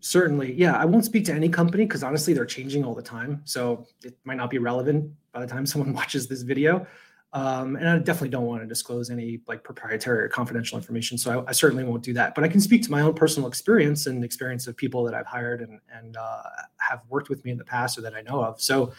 Certainly. 0.00 0.54
Yeah. 0.54 0.76
I 0.76 0.84
won't 0.84 1.04
speak 1.04 1.24
to 1.26 1.32
any 1.32 1.48
company 1.48 1.84
because 1.84 2.02
honestly, 2.02 2.32
they're 2.32 2.46
changing 2.46 2.84
all 2.84 2.94
the 2.94 3.02
time. 3.02 3.42
So 3.44 3.86
it 4.02 4.16
might 4.24 4.36
not 4.36 4.50
be 4.50 4.58
relevant 4.58 5.12
by 5.32 5.40
the 5.40 5.46
time 5.46 5.66
someone 5.66 5.92
watches 5.92 6.26
this 6.26 6.42
video. 6.42 6.86
Um, 7.32 7.76
and 7.76 7.88
I 7.88 7.96
definitely 7.98 8.30
don't 8.30 8.46
want 8.46 8.62
to 8.62 8.66
disclose 8.66 9.08
any 9.08 9.40
like 9.46 9.62
proprietary 9.62 10.24
or 10.24 10.28
confidential 10.28 10.76
information. 10.76 11.16
So 11.16 11.44
I, 11.46 11.50
I, 11.50 11.52
certainly 11.52 11.84
won't 11.84 12.02
do 12.02 12.12
that. 12.14 12.34
But 12.34 12.42
I 12.42 12.48
can 12.48 12.60
speak 12.60 12.82
to 12.82 12.90
my 12.90 13.02
own 13.02 13.14
personal 13.14 13.48
experience 13.48 14.06
and 14.06 14.24
experience 14.24 14.66
of 14.66 14.76
people 14.76 15.04
that 15.04 15.14
I've 15.14 15.26
hired 15.26 15.60
and, 15.60 15.78
and 15.92 16.16
uh, 16.16 16.42
have 16.78 17.02
worked 17.08 17.28
with 17.28 17.44
me 17.44 17.52
in 17.52 17.58
the 17.58 17.64
past 17.64 17.96
or 17.96 18.00
that 18.00 18.14
I 18.14 18.22
know 18.22 18.42
of. 18.42 18.60
So 18.60 18.92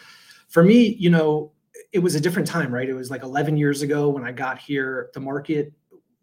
for 0.48 0.62
me, 0.62 0.94
you 0.98 1.10
know, 1.10 1.52
it 1.92 1.98
was 1.98 2.14
a 2.14 2.20
different 2.20 2.48
time, 2.48 2.72
right? 2.72 2.88
It 2.88 2.94
was 2.94 3.10
like 3.10 3.22
11 3.22 3.58
years 3.58 3.82
ago 3.82 4.08
when 4.08 4.24
I 4.24 4.32
got 4.32 4.58
here. 4.58 5.10
The 5.12 5.20
market 5.20 5.74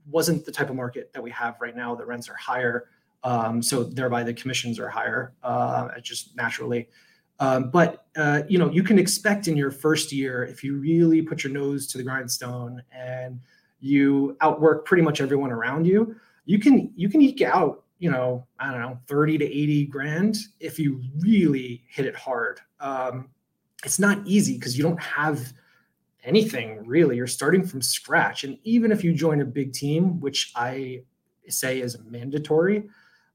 wasn't 0.07 0.45
the 0.45 0.51
type 0.51 0.71
of 0.71 0.75
market 0.75 1.13
that 1.13 1.21
we 1.21 1.29
have 1.29 1.57
right 1.61 1.75
now. 1.75 1.93
The 1.93 2.05
rents 2.05 2.27
are 2.27 2.35
higher. 2.35 2.89
Um, 3.23 3.61
so 3.61 3.83
thereby 3.83 4.23
the 4.23 4.33
commissions 4.33 4.79
are 4.79 4.89
higher, 4.89 5.33
uh, 5.43 5.89
just 6.01 6.35
naturally. 6.35 6.87
Um, 7.39 7.69
but 7.69 8.05
uh, 8.17 8.41
you 8.47 8.57
know, 8.57 8.69
you 8.69 8.83
can 8.83 8.99
expect 8.99 9.47
in 9.47 9.55
your 9.55 9.71
first 9.71 10.11
year 10.11 10.43
if 10.43 10.63
you 10.63 10.77
really 10.77 11.21
put 11.21 11.43
your 11.43 11.53
nose 11.53 11.87
to 11.87 11.97
the 11.97 12.03
grindstone 12.03 12.81
and 12.91 13.39
you 13.79 14.37
outwork 14.41 14.85
pretty 14.85 15.03
much 15.03 15.21
everyone 15.21 15.51
around 15.51 15.85
you, 15.85 16.15
you 16.45 16.59
can 16.59 16.91
you 16.95 17.09
can 17.09 17.21
eke 17.21 17.41
out 17.41 17.83
you 17.99 18.09
know 18.09 18.45
I 18.59 18.71
don't 18.71 18.81
know 18.81 18.99
30 19.07 19.37
to 19.37 19.45
80 19.45 19.85
grand 19.85 20.37
if 20.59 20.79
you 20.79 21.01
really 21.19 21.83
hit 21.87 22.05
it 22.05 22.15
hard. 22.15 22.59
Um, 22.79 23.29
it's 23.85 23.99
not 23.99 24.25
easy 24.25 24.55
because 24.55 24.77
you 24.77 24.83
don't 24.83 25.01
have 25.01 25.53
anything 26.23 26.85
really. 26.85 27.15
You're 27.15 27.27
starting 27.27 27.65
from 27.65 27.81
scratch, 27.81 28.43
and 28.43 28.57
even 28.63 28.91
if 28.91 29.03
you 29.03 29.13
join 29.13 29.39
a 29.41 29.45
big 29.45 29.71
team, 29.71 30.19
which 30.19 30.51
I 30.55 31.03
say 31.47 31.79
is 31.79 31.97
mandatory, 32.05 32.89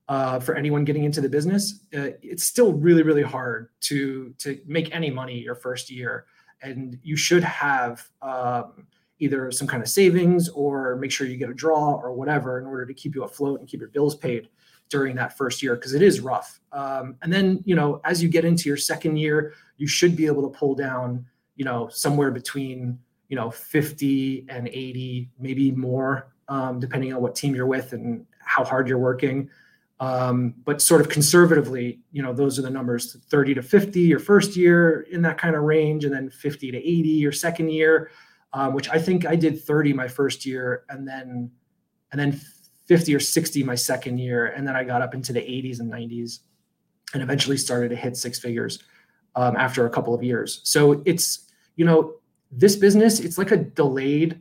uh, 0.08 0.38
for 0.38 0.54
anyone 0.54 0.84
getting 0.84 1.04
into 1.04 1.20
the 1.20 1.28
business, 1.28 1.80
uh, 1.96 2.10
it's 2.22 2.44
still 2.44 2.72
really, 2.72 3.02
really 3.02 3.22
hard 3.22 3.70
to 3.80 4.34
to 4.38 4.60
make 4.66 4.94
any 4.94 5.10
money 5.10 5.38
your 5.38 5.54
first 5.54 5.90
year, 5.90 6.26
and 6.62 6.98
you 7.02 7.16
should 7.16 7.42
have 7.42 8.08
um, 8.22 8.86
either 9.18 9.50
some 9.50 9.66
kind 9.66 9.82
of 9.82 9.88
savings 9.88 10.48
or 10.50 10.96
make 10.96 11.10
sure 11.10 11.26
you 11.26 11.36
get 11.36 11.48
a 11.48 11.54
draw 11.54 11.94
or 11.94 12.12
whatever 12.12 12.58
in 12.58 12.66
order 12.66 12.84
to 12.84 12.94
keep 12.94 13.14
you 13.14 13.24
afloat 13.24 13.60
and 13.60 13.68
keep 13.68 13.80
your 13.80 13.88
bills 13.90 14.14
paid 14.14 14.48
during 14.90 15.16
that 15.16 15.36
first 15.36 15.62
year 15.62 15.76
because 15.76 15.94
it 15.94 16.02
is 16.02 16.20
rough. 16.20 16.60
Um, 16.72 17.16
and 17.22 17.32
then, 17.32 17.62
you 17.64 17.74
know, 17.74 18.00
as 18.04 18.22
you 18.22 18.28
get 18.28 18.44
into 18.44 18.68
your 18.68 18.76
second 18.76 19.16
year, 19.16 19.54
you 19.76 19.86
should 19.86 20.14
be 20.16 20.26
able 20.26 20.42
to 20.42 20.56
pull 20.56 20.74
down, 20.74 21.24
you 21.56 21.64
know, 21.64 21.88
somewhere 21.88 22.30
between, 22.30 22.98
you 23.28 23.36
know, 23.36 23.50
50 23.50 24.46
and 24.48 24.68
80, 24.68 25.30
maybe 25.38 25.70
more, 25.72 26.28
um, 26.48 26.80
depending 26.80 27.12
on 27.14 27.22
what 27.22 27.34
team 27.34 27.54
you're 27.54 27.66
with 27.66 27.92
and 27.92 28.26
how 28.40 28.64
hard 28.64 28.88
you're 28.88 28.98
working. 28.98 29.48
Um, 30.00 30.54
but 30.64 30.82
sort 30.82 31.00
of 31.00 31.08
conservatively, 31.08 32.00
you 32.10 32.22
know, 32.22 32.32
those 32.32 32.58
are 32.58 32.62
the 32.62 32.70
numbers 32.70 33.16
30 33.30 33.54
to 33.54 33.62
50 33.62 34.00
your 34.00 34.18
first 34.18 34.56
year 34.56 35.06
in 35.10 35.22
that 35.22 35.38
kind 35.38 35.54
of 35.54 35.62
range, 35.62 36.04
and 36.04 36.12
then 36.12 36.30
50 36.30 36.72
to 36.72 36.78
80 36.78 37.08
your 37.08 37.32
second 37.32 37.70
year, 37.70 38.10
um, 38.52 38.74
which 38.74 38.88
I 38.88 38.98
think 38.98 39.24
I 39.24 39.36
did 39.36 39.62
30 39.62 39.92
my 39.92 40.08
first 40.08 40.44
year, 40.44 40.84
and 40.88 41.06
then 41.06 41.50
and 42.10 42.20
then 42.20 42.40
50 42.86 43.14
or 43.14 43.20
60 43.20 43.62
my 43.62 43.74
second 43.74 44.18
year, 44.18 44.46
and 44.46 44.66
then 44.66 44.76
I 44.76 44.84
got 44.84 45.00
up 45.00 45.14
into 45.14 45.32
the 45.32 45.40
80s 45.40 45.80
and 45.80 45.90
90s, 45.90 46.40
and 47.12 47.22
eventually 47.22 47.56
started 47.56 47.88
to 47.90 47.96
hit 47.96 48.16
six 48.16 48.38
figures 48.38 48.80
um, 49.36 49.56
after 49.56 49.86
a 49.86 49.90
couple 49.90 50.14
of 50.14 50.22
years. 50.22 50.60
So 50.64 51.02
it's 51.04 51.50
you 51.76 51.84
know 51.84 52.16
this 52.50 52.76
business, 52.76 53.20
it's 53.20 53.38
like 53.38 53.52
a 53.52 53.56
delayed, 53.56 54.40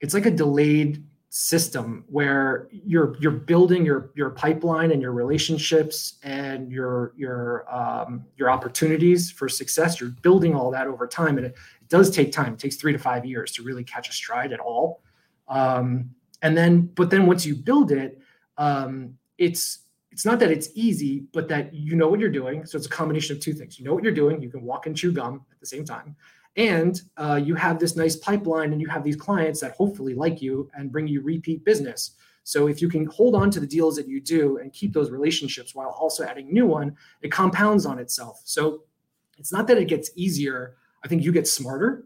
it's 0.00 0.14
like 0.14 0.26
a 0.26 0.30
delayed 0.30 1.04
system 1.36 2.04
where 2.06 2.68
you're 2.70 3.16
you're 3.18 3.32
building 3.32 3.84
your 3.84 4.12
your 4.14 4.30
pipeline 4.30 4.92
and 4.92 5.02
your 5.02 5.10
relationships 5.10 6.20
and 6.22 6.70
your 6.70 7.12
your 7.16 7.66
um, 7.74 8.24
your 8.36 8.48
opportunities 8.48 9.32
for 9.32 9.48
success. 9.48 9.98
You're 9.98 10.10
building 10.22 10.54
all 10.54 10.70
that 10.70 10.86
over 10.86 11.08
time 11.08 11.36
and 11.36 11.46
it, 11.46 11.56
it, 11.82 11.88
does 11.88 12.08
take 12.08 12.30
time. 12.30 12.52
It 12.52 12.60
takes 12.60 12.76
three 12.76 12.92
to 12.92 13.00
five 13.00 13.24
years 13.24 13.50
to 13.54 13.64
really 13.64 13.82
catch 13.82 14.08
a 14.08 14.12
stride 14.12 14.52
at 14.52 14.60
all. 14.60 15.02
Um, 15.48 16.10
and 16.42 16.56
then 16.56 16.82
but 16.94 17.10
then 17.10 17.26
once 17.26 17.44
you 17.44 17.56
build 17.56 17.90
it 17.90 18.20
um, 18.56 19.18
it's 19.36 19.80
it's 20.12 20.24
not 20.24 20.38
that 20.38 20.52
it's 20.52 20.68
easy 20.76 21.24
but 21.32 21.48
that 21.48 21.74
you 21.74 21.96
know 21.96 22.06
what 22.06 22.20
you're 22.20 22.30
doing. 22.30 22.64
So 22.64 22.78
it's 22.78 22.86
a 22.86 22.90
combination 22.90 23.34
of 23.34 23.42
two 23.42 23.54
things. 23.54 23.76
You 23.76 23.84
know 23.84 23.92
what 23.92 24.04
you're 24.04 24.12
doing. 24.12 24.40
You 24.40 24.50
can 24.50 24.62
walk 24.62 24.86
and 24.86 24.96
chew 24.96 25.10
gum 25.10 25.44
at 25.50 25.58
the 25.58 25.66
same 25.66 25.84
time 25.84 26.14
and 26.56 27.02
uh, 27.16 27.40
you 27.42 27.54
have 27.54 27.78
this 27.78 27.96
nice 27.96 28.16
pipeline 28.16 28.72
and 28.72 28.80
you 28.80 28.88
have 28.88 29.02
these 29.02 29.16
clients 29.16 29.60
that 29.60 29.72
hopefully 29.72 30.14
like 30.14 30.40
you 30.40 30.70
and 30.74 30.92
bring 30.92 31.06
you 31.06 31.20
repeat 31.20 31.64
business. 31.64 32.12
So 32.44 32.68
if 32.68 32.80
you 32.80 32.88
can 32.88 33.06
hold 33.06 33.34
on 33.34 33.50
to 33.52 33.60
the 33.60 33.66
deals 33.66 33.96
that 33.96 34.06
you 34.06 34.20
do 34.20 34.58
and 34.58 34.72
keep 34.72 34.92
those 34.92 35.10
relationships 35.10 35.74
while 35.74 35.88
also 35.88 36.24
adding 36.24 36.52
new 36.52 36.66
one 36.66 36.96
it 37.22 37.32
compounds 37.32 37.86
on 37.86 37.98
itself. 37.98 38.40
So 38.44 38.82
it's 39.38 39.52
not 39.52 39.66
that 39.66 39.78
it 39.78 39.88
gets 39.88 40.10
easier. 40.14 40.76
I 41.02 41.08
think 41.08 41.24
you 41.24 41.32
get 41.32 41.48
smarter 41.48 42.04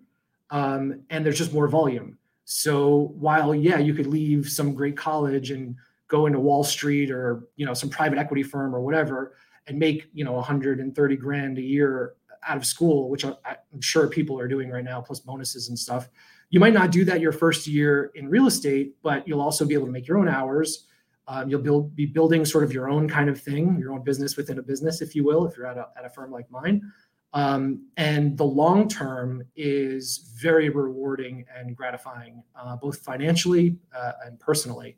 um, 0.50 1.02
and 1.10 1.24
there's 1.24 1.38
just 1.38 1.52
more 1.52 1.68
volume. 1.68 2.16
So 2.44 3.12
while 3.18 3.54
yeah 3.54 3.78
you 3.78 3.92
could 3.92 4.06
leave 4.06 4.48
some 4.48 4.74
great 4.74 4.96
college 4.96 5.50
and 5.50 5.76
go 6.06 6.24
into 6.24 6.40
wall 6.40 6.64
street 6.64 7.10
or 7.10 7.44
you 7.56 7.66
know 7.66 7.74
some 7.74 7.90
private 7.90 8.18
equity 8.18 8.42
firm 8.42 8.74
or 8.74 8.80
whatever 8.80 9.34
and 9.66 9.78
make 9.78 10.08
you 10.14 10.24
know 10.24 10.32
130 10.32 11.16
grand 11.16 11.58
a 11.58 11.62
year 11.62 12.14
out 12.48 12.56
of 12.56 12.66
school, 12.66 13.08
which 13.10 13.24
I'm 13.24 13.36
sure 13.80 14.08
people 14.08 14.38
are 14.40 14.48
doing 14.48 14.70
right 14.70 14.84
now, 14.84 15.00
plus 15.00 15.20
bonuses 15.20 15.68
and 15.68 15.78
stuff. 15.78 16.08
You 16.50 16.58
might 16.58 16.72
not 16.72 16.90
do 16.90 17.04
that 17.04 17.20
your 17.20 17.32
first 17.32 17.66
year 17.66 18.10
in 18.14 18.28
real 18.28 18.46
estate, 18.46 18.94
but 19.02 19.28
you'll 19.28 19.42
also 19.42 19.66
be 19.66 19.74
able 19.74 19.86
to 19.86 19.92
make 19.92 20.08
your 20.08 20.18
own 20.18 20.28
hours. 20.28 20.86
Um, 21.26 21.50
you'll 21.50 21.60
build, 21.60 21.94
be 21.94 22.06
building 22.06 22.46
sort 22.46 22.64
of 22.64 22.72
your 22.72 22.88
own 22.88 23.06
kind 23.06 23.28
of 23.28 23.38
thing, 23.38 23.78
your 23.78 23.92
own 23.92 24.02
business 24.02 24.36
within 24.36 24.58
a 24.58 24.62
business, 24.62 25.02
if 25.02 25.14
you 25.14 25.24
will, 25.24 25.46
if 25.46 25.58
you're 25.58 25.66
at 25.66 25.76
a, 25.76 25.88
at 25.96 26.06
a 26.06 26.08
firm 26.08 26.30
like 26.30 26.50
mine. 26.50 26.90
Um, 27.34 27.86
and 27.98 28.38
the 28.38 28.44
long 28.44 28.88
term 28.88 29.42
is 29.54 30.32
very 30.40 30.70
rewarding 30.70 31.44
and 31.54 31.76
gratifying, 31.76 32.42
uh, 32.56 32.76
both 32.76 33.00
financially 33.00 33.76
uh, 33.94 34.12
and 34.24 34.40
personally. 34.40 34.96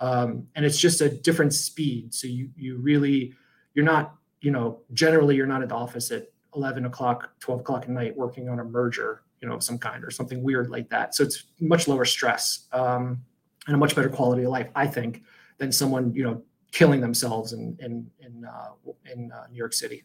Um, 0.00 0.46
and 0.54 0.64
it's 0.64 0.78
just 0.78 1.02
a 1.02 1.10
different 1.10 1.54
speed. 1.54 2.14
So 2.14 2.26
you 2.26 2.50
you 2.56 2.78
really 2.78 3.34
you're 3.74 3.84
not 3.84 4.14
you 4.40 4.50
know 4.50 4.80
generally 4.92 5.36
you're 5.36 5.46
not 5.46 5.62
at 5.62 5.68
the 5.68 5.74
office 5.74 6.10
at 6.10 6.28
11 6.56 6.86
o'clock, 6.86 7.30
12 7.40 7.60
o'clock 7.60 7.82
at 7.82 7.90
night 7.90 8.16
working 8.16 8.48
on 8.48 8.60
a 8.60 8.64
merger, 8.64 9.22
you 9.40 9.48
know, 9.48 9.54
of 9.54 9.62
some 9.62 9.78
kind 9.78 10.04
or 10.04 10.10
something 10.10 10.42
weird 10.42 10.70
like 10.70 10.88
that. 10.90 11.14
So 11.14 11.24
it's 11.24 11.44
much 11.60 11.86
lower 11.88 12.04
stress 12.04 12.66
um, 12.72 13.22
and 13.66 13.76
a 13.76 13.78
much 13.78 13.94
better 13.94 14.08
quality 14.08 14.44
of 14.44 14.50
life, 14.50 14.68
I 14.74 14.86
think, 14.86 15.22
than 15.58 15.70
someone, 15.70 16.14
you 16.14 16.24
know, 16.24 16.42
killing 16.72 17.00
themselves 17.00 17.52
in 17.52 17.76
in 17.80 18.10
in, 18.20 18.44
uh, 18.44 18.92
in 19.12 19.32
uh, 19.32 19.44
New 19.50 19.56
York 19.56 19.72
City. 19.72 20.04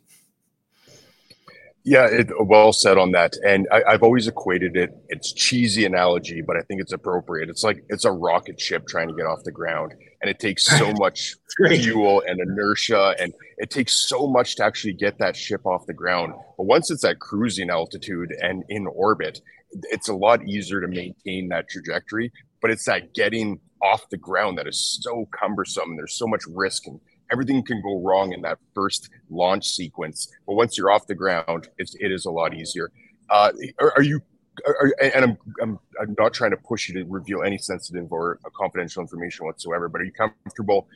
Yeah, 1.84 2.06
it, 2.06 2.30
well 2.40 2.74
said 2.74 2.98
on 2.98 3.12
that. 3.14 3.36
And 3.46 3.68
I, 3.72 3.94
have 3.94 4.04
always 4.04 4.28
equated 4.28 4.78
it. 4.78 4.92
It's 5.10 5.34
cheesy 5.34 5.86
analogy, 5.86 6.42
but 6.42 6.56
I 6.56 6.62
think 6.62 6.80
it's 6.80 6.94
appropriate. 6.94 7.50
It's 7.50 7.64
like 7.64 7.84
it's 7.90 8.06
a 8.06 8.12
rocket 8.12 8.60
ship 8.60 8.88
trying 8.88 9.08
to 9.08 9.16
get 9.16 9.26
off 9.26 9.44
the 9.44 9.52
ground, 9.52 9.94
and 10.22 10.30
it 10.30 10.40
takes 10.40 10.64
so 10.80 10.94
much 10.94 11.36
fuel 11.68 12.24
and 12.28 12.40
inertia, 12.40 13.16
and 13.20 13.34
it 13.58 13.70
takes 13.70 13.94
so 13.94 14.28
much 14.28 14.56
to 14.56 14.66
actually 14.66 14.94
get 14.94 15.18
that 15.20 15.36
ship 15.36 15.66
off 15.66 15.86
the 15.86 15.94
ground. 15.94 16.34
But 16.58 16.66
once 16.66 16.92
it's 16.92 17.04
at 17.04 17.20
cruising 17.20 17.70
altitude 17.70 18.32
and 18.42 18.64
in 18.70 18.88
orbit, 18.88 19.42
it's 19.84 20.10
a 20.10 20.14
lot 20.14 20.48
easier 20.48 20.82
to 20.82 20.88
maintain 20.88 21.50
that 21.50 21.70
trajectory. 21.70 22.32
But 22.62 22.72
it's 22.72 22.86
that 22.86 23.14
getting 23.14 23.60
off 23.82 24.08
the 24.10 24.18
ground 24.18 24.58
that 24.58 24.68
is 24.68 25.00
so 25.02 25.28
cumbersome. 25.32 25.90
and 25.90 25.98
There's 25.98 26.18
so 26.18 26.28
much 26.28 26.44
risk 26.48 26.86
and 26.88 27.00
everything 27.32 27.64
can 27.64 27.82
go 27.82 28.00
wrong 28.02 28.34
in 28.34 28.42
that 28.42 28.60
first 28.76 29.10
launch 29.30 29.68
sequence. 29.68 30.28
But 30.46 30.56
once 30.56 30.78
you're 30.78 30.92
off 30.92 31.08
the 31.08 31.16
ground, 31.16 31.70
it's, 31.78 31.96
it 31.96 32.12
is 32.12 32.26
a 32.26 32.32
lot 32.32 32.54
easier. 32.54 32.92
Uh, 33.30 33.52
are, 33.80 33.94
are, 33.96 34.04
you? 34.04 34.22
Are, 34.66 34.94
and 35.02 35.26
I'm, 35.26 35.38
I'm 35.62 35.80
I'm 36.00 36.16
not 36.18 36.34
trying 36.34 36.52
to 36.52 36.58
push 36.58 36.90
you 36.90 37.04
to 37.04 37.10
reveal 37.10 37.44
any 37.44 37.58
sensitive 37.58 38.12
or 38.12 38.40
confidential 38.56 39.02
information 39.02 39.46
whatsoever. 39.46 39.90
But 39.90 40.02
are 40.02 40.06
you 40.06 40.12
comfortable, 40.12 40.88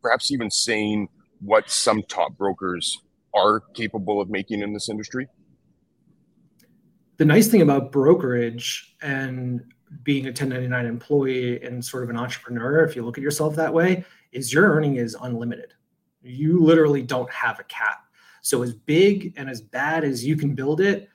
perhaps 0.00 0.30
even 0.30 0.50
saying 0.50 1.08
what 1.40 1.70
some 1.70 2.02
top 2.04 2.36
brokers 2.36 2.98
are 3.34 3.60
capable 3.74 4.20
of 4.20 4.30
making 4.30 4.60
in 4.62 4.72
this 4.72 4.88
industry? 4.88 5.28
The 7.16 7.24
nice 7.24 7.48
thing 7.48 7.62
about 7.62 7.92
brokerage 7.92 8.96
and 9.02 9.62
being 10.02 10.24
a 10.24 10.28
1099 10.28 10.86
employee 10.86 11.62
and 11.62 11.84
sort 11.84 12.02
of 12.02 12.10
an 12.10 12.16
entrepreneur, 12.16 12.84
if 12.84 12.96
you 12.96 13.04
look 13.04 13.18
at 13.18 13.22
yourself 13.22 13.54
that 13.56 13.72
way, 13.72 14.04
is 14.32 14.52
your 14.52 14.72
earning 14.72 14.96
is 14.96 15.16
unlimited. 15.20 15.72
You 16.22 16.62
literally 16.62 17.02
don't 17.02 17.30
have 17.30 17.60
a 17.60 17.64
cap. 17.64 18.04
So 18.40 18.62
as 18.62 18.72
big 18.72 19.34
and 19.36 19.48
as 19.48 19.60
bad 19.60 20.04
as 20.04 20.24
you 20.24 20.36
can 20.36 20.54
build 20.54 20.80
it, 20.80 21.08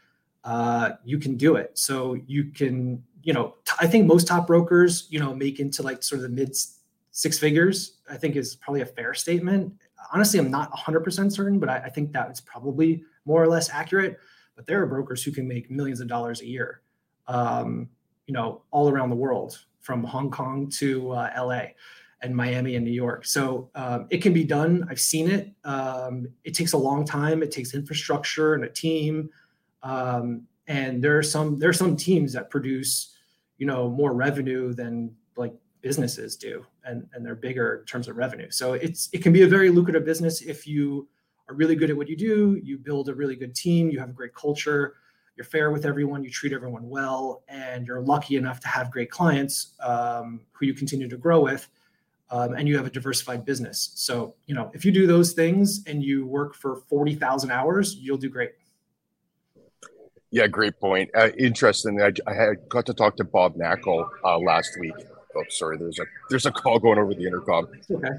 uh, 0.48 0.96
you 1.04 1.20
can 1.20 1.36
do 1.36 1.58
it. 1.58 1.78
So 1.78 2.16
you 2.26 2.46
can, 2.46 3.04
you 3.22 3.34
know, 3.34 3.56
t- 3.66 3.74
I 3.82 3.86
think 3.86 4.08
most 4.08 4.28
top 4.28 4.48
brokers, 4.48 5.06
you 5.10 5.20
know, 5.20 5.36
make 5.36 5.60
into 5.60 5.84
like 5.84 6.02
sort 6.02 6.20
of 6.20 6.24
the 6.24 6.30
mid 6.30 6.56
six 7.12 7.38
figures. 7.38 7.98
I 8.10 8.16
think 8.16 8.38
is 8.38 8.56
probably 8.56 8.80
a 8.80 8.86
fair 8.86 9.14
statement. 9.14 9.74
Honestly, 10.14 10.40
I'm 10.40 10.50
not 10.50 10.72
100% 10.72 11.34
certain, 11.34 11.60
but 11.60 11.68
I, 11.68 11.80
I 11.80 11.90
think 11.90 12.14
that 12.14 12.32
is 12.32 12.40
probably 12.40 13.04
more 13.26 13.44
or 13.44 13.48
less 13.48 13.70
accurate. 13.70 14.20
But 14.56 14.66
there 14.68 14.82
are 14.82 14.86
brokers 14.86 15.22
who 15.22 15.32
can 15.32 15.46
make 15.50 15.70
millions 15.70 16.00
of 16.00 16.08
dollars 16.08 16.40
a 16.40 16.48
year, 16.48 16.82
um, 17.28 17.90
you 18.26 18.34
know, 18.34 18.62
all 18.72 18.90
around 18.90 19.10
the 19.10 19.18
world, 19.18 19.66
from 19.82 20.02
Hong 20.06 20.32
Kong 20.32 20.70
to 20.78 21.12
uh, 21.12 21.30
LA 21.38 21.64
and 22.22 22.34
Miami 22.34 22.76
and 22.76 22.86
New 22.86 22.92
York. 22.92 23.26
So 23.26 23.70
um, 23.76 24.08
it 24.10 24.20
can 24.20 24.32
be 24.32 24.46
done. 24.46 24.88
I've 24.90 25.00
seen 25.00 25.30
it. 25.30 25.52
Um, 25.66 26.30
it 26.46 26.54
takes 26.54 26.72
a 26.72 26.78
long 26.78 27.04
time. 27.04 27.44
It 27.44 27.52
takes 27.52 27.74
infrastructure 27.74 28.54
and 28.54 28.64
a 28.64 28.70
team. 28.70 29.30
Um, 29.84 30.44
and 30.68 31.04
there 31.04 31.18
are 31.18 31.24
some 31.24 31.58
there 31.60 31.70
are 31.70 31.74
some 31.74 31.96
teams 31.96 32.34
that 32.34 32.50
produce, 32.50 33.16
you 33.58 33.66
know, 33.66 33.90
more 33.90 34.14
revenue 34.14 34.74
than 34.74 35.16
like 35.36 35.54
businesses 35.82 36.36
do, 36.36 36.66
and 36.84 37.08
and 37.14 37.26
they're 37.26 37.36
bigger 37.36 37.80
in 37.80 37.86
terms 37.86 38.08
of 38.08 38.18
revenue. 38.18 38.50
So 38.50 38.74
it's 38.74 39.10
it 39.14 39.24
can 39.24 39.34
be 39.34 39.44
a 39.44 39.48
very 39.48 39.70
lucrative 39.70 40.06
business 40.06 40.42
if 40.42 40.68
you 40.68 41.08
are 41.50 41.56
really 41.56 41.76
good 41.76 41.90
at 41.90 41.98
what 41.98 42.10
you 42.10 42.18
do. 42.18 42.60
You 42.62 42.78
build 42.78 43.10
a 43.10 43.16
really 43.16 43.36
good 43.36 43.56
team. 43.56 43.90
You 43.90 44.00
have 44.00 44.10
a 44.10 44.14
great 44.14 44.36
culture. 44.36 44.96
You're 45.38 45.46
fair 45.46 45.72
with 45.72 45.86
everyone. 45.86 46.24
You 46.24 46.32
treat 46.32 46.52
everyone 46.52 46.90
well, 46.90 47.44
and 47.48 47.86
you're 47.86 48.02
lucky 48.02 48.36
enough 48.38 48.60
to 48.62 48.68
have 48.68 48.92
great 48.92 49.12
clients 49.12 49.76
um, 49.82 50.42
who 50.52 50.66
you 50.66 50.74
continue 50.74 51.08
to 51.08 51.18
grow 51.18 51.40
with 51.40 51.70
um, 52.30 52.54
and 52.54 52.68
you 52.68 52.76
have 52.76 52.86
a 52.86 52.90
diversified 52.90 53.46
business. 53.46 53.92
So, 53.96 54.36
you 54.48 54.56
know, 54.56 54.70
if 54.74 54.84
you 54.84 54.92
do 54.92 55.08
those 55.08 55.34
things 55.34 55.84
and 55.88 56.04
you 56.04 56.26
work 56.26 56.56
for 56.56 56.76
40,000 56.76 57.52
hours, 57.52 57.96
you'll 57.96 58.18
do 58.18 58.30
great. 58.30 58.52
Yeah, 60.32 60.48
great 60.48 60.80
point. 60.80 61.10
Uh, 61.16 61.30
interesting. 61.38 62.02
I, 62.02 62.12
I 62.30 62.34
had 62.34 62.68
got 62.68 62.86
to 62.88 62.94
talk 62.94 63.16
to 63.18 63.24
Bob 63.24 63.56
Knakal 63.56 64.10
uh, 64.24 64.38
last 64.38 64.78
week. 64.80 64.94
Oh, 65.36 65.44
sorry. 65.50 65.78
There's 65.78 66.00
a 66.00 66.06
there's 66.30 66.46
a 66.46 66.52
call 66.52 66.80
going 66.80 67.00
over 67.00 67.14
the 67.14 67.26
intercom. 67.26 67.68
Okay. 67.90 68.10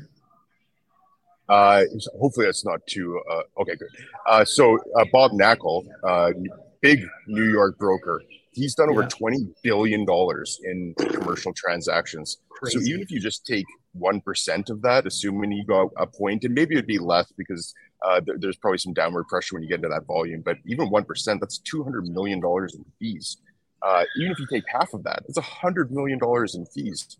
Uh, 1.49 1.85
hopefully 2.19 2.47
that's 2.47 2.65
not 2.65 2.87
too. 2.87 3.21
Uh, 3.31 3.43
okay, 3.61 3.77
good. 3.77 3.89
Uh, 4.27 4.45
so 4.45 4.79
uh, 4.97 5.05
Bob 5.13 5.33
Knakal, 5.33 5.87
uh, 6.03 6.33
big 6.81 7.05
New 7.27 7.51
York 7.51 7.79
broker, 7.79 8.23
he's 8.53 8.75
done 8.75 8.91
over 8.91 9.03
yeah. 9.03 9.09
twenty 9.09 9.49
billion 9.63 10.05
dollars 10.05 10.61
in 10.65 10.95
commercial 10.99 11.53
transactions. 11.53 12.39
Crazy. 12.49 12.79
So 12.79 12.85
even 12.85 13.03
if 13.03 13.11
you 13.11 13.21
just 13.21 13.47
take 13.47 13.67
one 13.93 14.21
percent 14.21 14.71
of 14.71 14.83
that, 14.83 15.07
assuming 15.07 15.53
you 15.53 15.65
go 15.65 15.93
a 15.97 16.07
point, 16.07 16.45
and 16.45 16.55
maybe 16.55 16.75
it'd 16.75 16.87
be 16.87 16.99
less 16.99 17.33
because 17.37 17.75
uh, 18.05 18.21
there, 18.25 18.37
there's 18.39 18.57
probably 18.57 18.79
some 18.79 18.93
downward 18.95 19.27
pressure 19.29 19.55
when 19.57 19.63
you 19.63 19.69
get 19.69 19.77
into 19.77 19.89
that 19.89 20.07
volume. 20.07 20.43
But 20.45 20.59
even 20.67 20.91
one 20.91 21.05
percent, 21.05 21.41
that's 21.41 21.59
two 21.59 21.83
hundred 21.85 22.07
million 22.07 22.41
dollars 22.41 22.75
in 22.75 22.85
fees. 22.99 23.37
uh, 23.83 24.05
even 24.19 24.33
if 24.33 24.39
you 24.39 24.47
take 24.51 24.65
half 24.69 24.93
of 24.95 25.05
that, 25.05 25.21
it's 25.29 25.39
a 25.39 25.43
hundred 25.43 25.91
million 25.93 26.19
dollars 26.19 26.55
in 26.55 26.67
fees. 26.67 27.19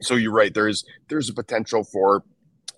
So 0.00 0.14
you're 0.16 0.32
right. 0.32 0.52
There's 0.52 0.84
there's 1.08 1.28
a 1.28 1.34
potential 1.34 1.84
for. 1.84 2.24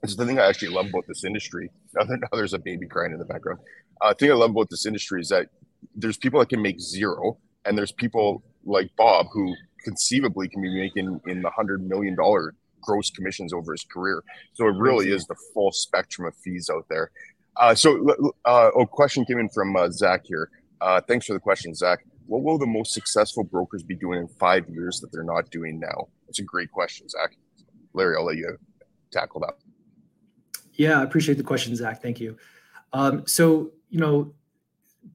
It's 0.03 0.17
the 0.17 0.27
thing 0.27 0.39
I 0.39 0.49
actually 0.49 0.69
love 0.69 0.87
about 0.89 1.05
this 1.09 1.25
industry. 1.25 1.71
Now, 1.97 2.05
now 2.09 2.29
there's 2.33 2.55
a 2.55 2.59
baby 2.59 2.87
crying 2.89 3.13
in 3.13 3.19
the 3.21 3.25
background. 3.25 3.61
Uh, 4.01 4.09
the 4.11 4.15
thing 4.17 4.31
I 4.33 4.35
love 4.35 4.51
about 4.51 4.69
this 4.69 4.85
industry 4.85 5.21
is 5.21 5.29
that 5.29 5.47
there's 5.95 6.17
people 6.17 6.41
that 6.41 6.49
can 6.49 6.61
make 6.61 6.81
zero, 6.81 7.39
and 7.65 7.79
there's 7.79 7.93
people 7.93 8.43
like 8.65 8.91
Bob 8.97 9.27
who 9.33 9.55
conceivably 9.85 10.49
can 10.49 10.61
be 10.61 10.75
making 10.75 11.21
in 11.29 11.41
the 11.43 11.51
hundred 11.51 11.87
million 11.89 12.17
dollar 12.17 12.55
gross 12.83 13.11
commissions 13.11 13.53
over 13.53 13.73
his 13.73 13.85
career. 13.85 14.25
So 14.55 14.67
it 14.67 14.75
really 14.77 15.11
is 15.11 15.25
the 15.27 15.37
full 15.55 15.73
spectrum 15.73 16.27
of 16.27 16.35
fees 16.45 16.69
out 16.75 16.87
there. 16.91 17.11
Uh, 17.57 17.75
so, 17.75 18.33
uh, 18.45 18.71
question 18.87 19.25
came 19.25 19.39
in 19.39 19.49
from 19.49 19.77
uh, 19.77 19.91
Zach 19.91 20.23
here. 20.25 20.51
Uh, 20.81 21.01
thanks 21.01 21.27
for 21.27 21.33
the 21.33 21.41
question, 21.41 21.75
Zach. 21.75 22.05
What 22.27 22.43
will 22.43 22.59
the 22.59 22.67
most 22.67 22.93
successful 22.93 23.45
brokers 23.45 23.83
be 23.83 23.95
doing 23.95 24.21
in 24.21 24.29
five 24.29 24.69
years 24.69 25.01
that 25.01 25.13
they're 25.13 25.23
not 25.23 25.51
doing 25.51 25.79
now? 25.79 26.09
It's 26.29 26.39
a 26.39 26.43
great 26.43 26.71
question, 26.71 27.09
Zach. 27.09 27.37
Larry, 27.93 28.17
I'll 28.17 28.25
let 28.25 28.37
you 28.37 28.57
tackle 29.11 29.41
that. 29.41 29.55
Yeah, 30.73 31.01
I 31.01 31.05
appreciate 31.05 31.39
the 31.39 31.45
question, 31.45 31.77
Zach. 31.77 32.03
Thank 32.03 32.19
you. 32.21 32.37
Um, 32.93 33.27
so, 33.27 33.71
you 33.91 34.01
know, 34.01 34.35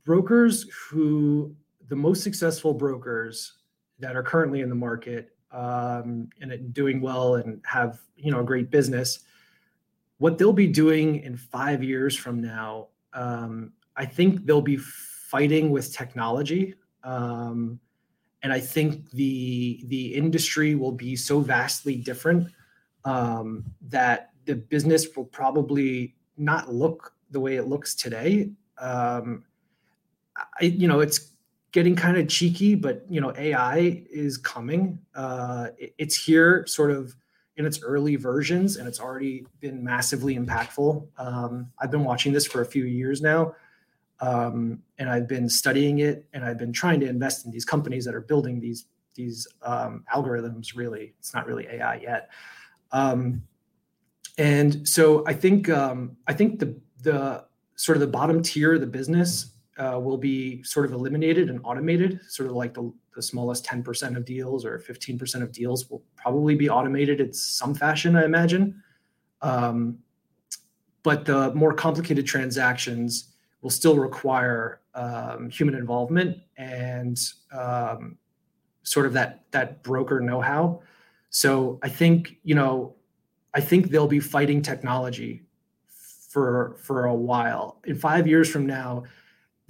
brokers 0.06 0.66
who 0.90 1.56
the 1.88 1.96
most 1.96 2.24
successful 2.24 2.74
brokers 2.74 3.54
that 4.00 4.16
are 4.16 4.24
currently 4.24 4.62
in 4.62 4.70
the 4.70 4.76
market 4.76 5.32
um, 5.52 6.30
and 6.42 6.74
doing 6.74 7.02
well 7.02 7.36
and 7.36 7.62
have 7.66 8.00
you 8.16 8.32
know 8.32 8.40
a 8.40 8.44
great 8.44 8.70
business 8.70 9.20
what 10.20 10.38
they'll 10.38 10.54
be 10.54 10.68
doing 10.68 11.18
in 11.24 11.36
five 11.36 11.84
years 11.84 12.16
from 12.16 12.42
now 12.42 12.88
um, 13.14 13.74
i 13.96 14.06
think 14.06 14.46
they'll 14.46 14.62
be 14.62 14.78
fighting 14.78 15.70
with 15.70 15.94
technology 15.94 16.76
um, 17.04 17.80
and 18.44 18.54
i 18.54 18.60
think 18.60 19.10
the 19.12 19.82
the 19.88 20.14
industry 20.14 20.76
will 20.76 20.92
be 20.92 21.16
so 21.16 21.40
vastly 21.40 21.96
different 21.96 22.48
um, 23.06 23.66
that 23.82 24.32
the 24.46 24.56
business 24.56 25.08
will 25.16 25.26
probably 25.26 26.16
not 26.38 26.74
look 26.74 27.14
the 27.32 27.40
way 27.40 27.56
it 27.56 27.68
looks 27.68 27.96
today 27.96 28.50
um, 28.78 29.44
I, 30.36 30.66
you 30.66 30.88
know 30.88 31.00
it's 31.00 31.30
getting 31.72 31.96
kind 31.96 32.18
of 32.18 32.28
cheeky, 32.28 32.76
but 32.76 33.06
you 33.10 33.22
know, 33.22 33.34
AI 33.38 34.04
is 34.12 34.38
coming. 34.38 35.00
Uh, 35.16 35.68
it, 35.78 35.94
it's 35.98 36.16
here, 36.16 36.66
sort 36.68 36.92
of 36.92 37.16
in 37.60 37.66
its 37.66 37.84
early 37.84 38.16
versions, 38.16 38.78
and 38.78 38.88
it's 38.88 39.02
already 39.02 39.46
been 39.60 39.84
massively 39.84 40.38
impactful. 40.38 41.06
Um, 41.18 41.70
I've 41.78 41.92
been 41.92 42.06
watching 42.06 42.32
this 42.32 42.48
for 42.48 42.62
a 42.62 42.66
few 42.66 42.86
years 42.86 43.22
now, 43.22 43.54
um, 44.22 44.82
and 44.98 45.10
I've 45.10 45.28
been 45.28 45.50
studying 45.50 46.00
it, 46.00 46.26
and 46.34 46.46
I've 46.46 46.58
been 46.58 46.72
trying 46.72 47.02
to 47.02 47.08
invest 47.10 47.46
in 47.46 47.52
these 47.52 47.66
companies 47.66 48.06
that 48.06 48.16
are 48.16 48.22
building 48.22 48.62
these 48.62 48.86
these 49.14 49.46
um, 49.62 50.06
algorithms. 50.16 50.74
Really, 50.74 51.14
it's 51.20 51.34
not 51.34 51.46
really 51.46 51.68
AI 51.68 51.98
yet. 51.98 52.30
Um, 52.94 53.44
and 54.38 54.88
so 54.88 55.26
I 55.28 55.34
think 55.34 55.68
um, 55.68 56.16
I 56.28 56.34
think 56.34 56.60
the 56.60 56.80
the 57.04 57.44
sort 57.76 57.98
of 57.98 58.00
the 58.00 58.08
bottom 58.08 58.42
tier 58.42 58.76
of 58.76 58.80
the 58.80 58.88
business 58.88 59.52
uh, 59.80 59.98
will 59.98 60.18
be 60.18 60.62
sort 60.64 60.86
of 60.86 60.92
eliminated 60.92 61.50
and 61.50 61.60
automated, 61.64 62.20
sort 62.28 62.50
of 62.50 62.56
like 62.56 62.74
the, 62.74 62.92
the 63.16 63.22
smallest 63.22 63.66
10% 63.66 64.18
of 64.18 64.26
deals 64.26 64.66
or 64.66 64.78
15% 64.78 65.42
of 65.42 65.52
deals 65.52 65.90
will 65.90 66.04
probably 66.16 66.54
be 66.54 66.70
automated 66.70 67.22
in 67.22 67.34
some 67.34 67.74
fashion, 67.74 68.16
I 68.16 68.26
imagine. 68.26 68.84
Um, 69.42 70.00
but 71.02 71.26
the 71.26 71.54
more 71.56 71.74
complicated 71.74 72.26
transactions 72.26 73.34
will 73.62 73.70
still 73.70 73.98
require 73.98 74.82
um, 74.96 75.50
human 75.50 75.76
involvement 75.76 76.38
and 76.58 77.18
um, 77.54 78.18
sort 78.84 79.06
of 79.06 79.14
that 79.14 79.46
that 79.52 79.82
broker 79.84 80.20
know-how. 80.20 80.82
So 81.30 81.80
I 81.84 81.90
think 81.90 82.38
you 82.44 82.56
know, 82.56 82.96
I 83.54 83.62
think 83.62 83.90
they'll 83.90 84.08
be 84.08 84.20
fighting 84.20 84.62
technology 84.62 85.44
for 85.88 86.76
for 86.82 87.06
a 87.06 87.14
while. 87.14 87.80
In 87.86 87.96
five 87.96 88.28
years 88.28 88.50
from 88.50 88.66
now, 88.66 89.04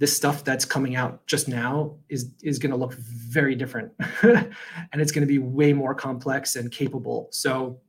this 0.00 0.16
stuff 0.16 0.42
that's 0.42 0.64
coming 0.64 0.96
out 0.96 1.24
just 1.26 1.46
now 1.46 1.94
is 2.08 2.32
is 2.42 2.58
going 2.58 2.72
to 2.72 2.76
look 2.76 2.94
very 2.94 3.54
different. 3.54 3.92
And 4.92 5.00
it's 5.00 5.12
going 5.12 5.26
to 5.26 5.32
be 5.32 5.38
way 5.38 5.72
more 5.72 5.94
complex 5.94 6.56
and 6.56 6.72
capable. 6.72 7.28
So 7.30 7.80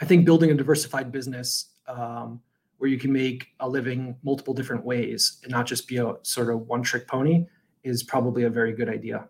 i 0.00 0.04
think 0.04 0.24
building 0.24 0.50
a 0.50 0.54
diversified 0.54 1.12
business 1.12 1.70
um, 1.86 2.40
where 2.78 2.90
you 2.90 2.98
can 2.98 3.12
make 3.12 3.48
a 3.60 3.68
living 3.68 4.16
multiple 4.22 4.54
different 4.54 4.84
ways 4.84 5.38
and 5.42 5.52
not 5.52 5.66
just 5.66 5.86
be 5.86 5.98
a 5.98 6.14
sort 6.22 6.50
of 6.50 6.60
one 6.66 6.82
trick 6.82 7.06
pony 7.06 7.46
is 7.82 8.02
probably 8.02 8.44
a 8.44 8.50
very 8.50 8.72
good 8.72 8.88
idea 8.88 9.28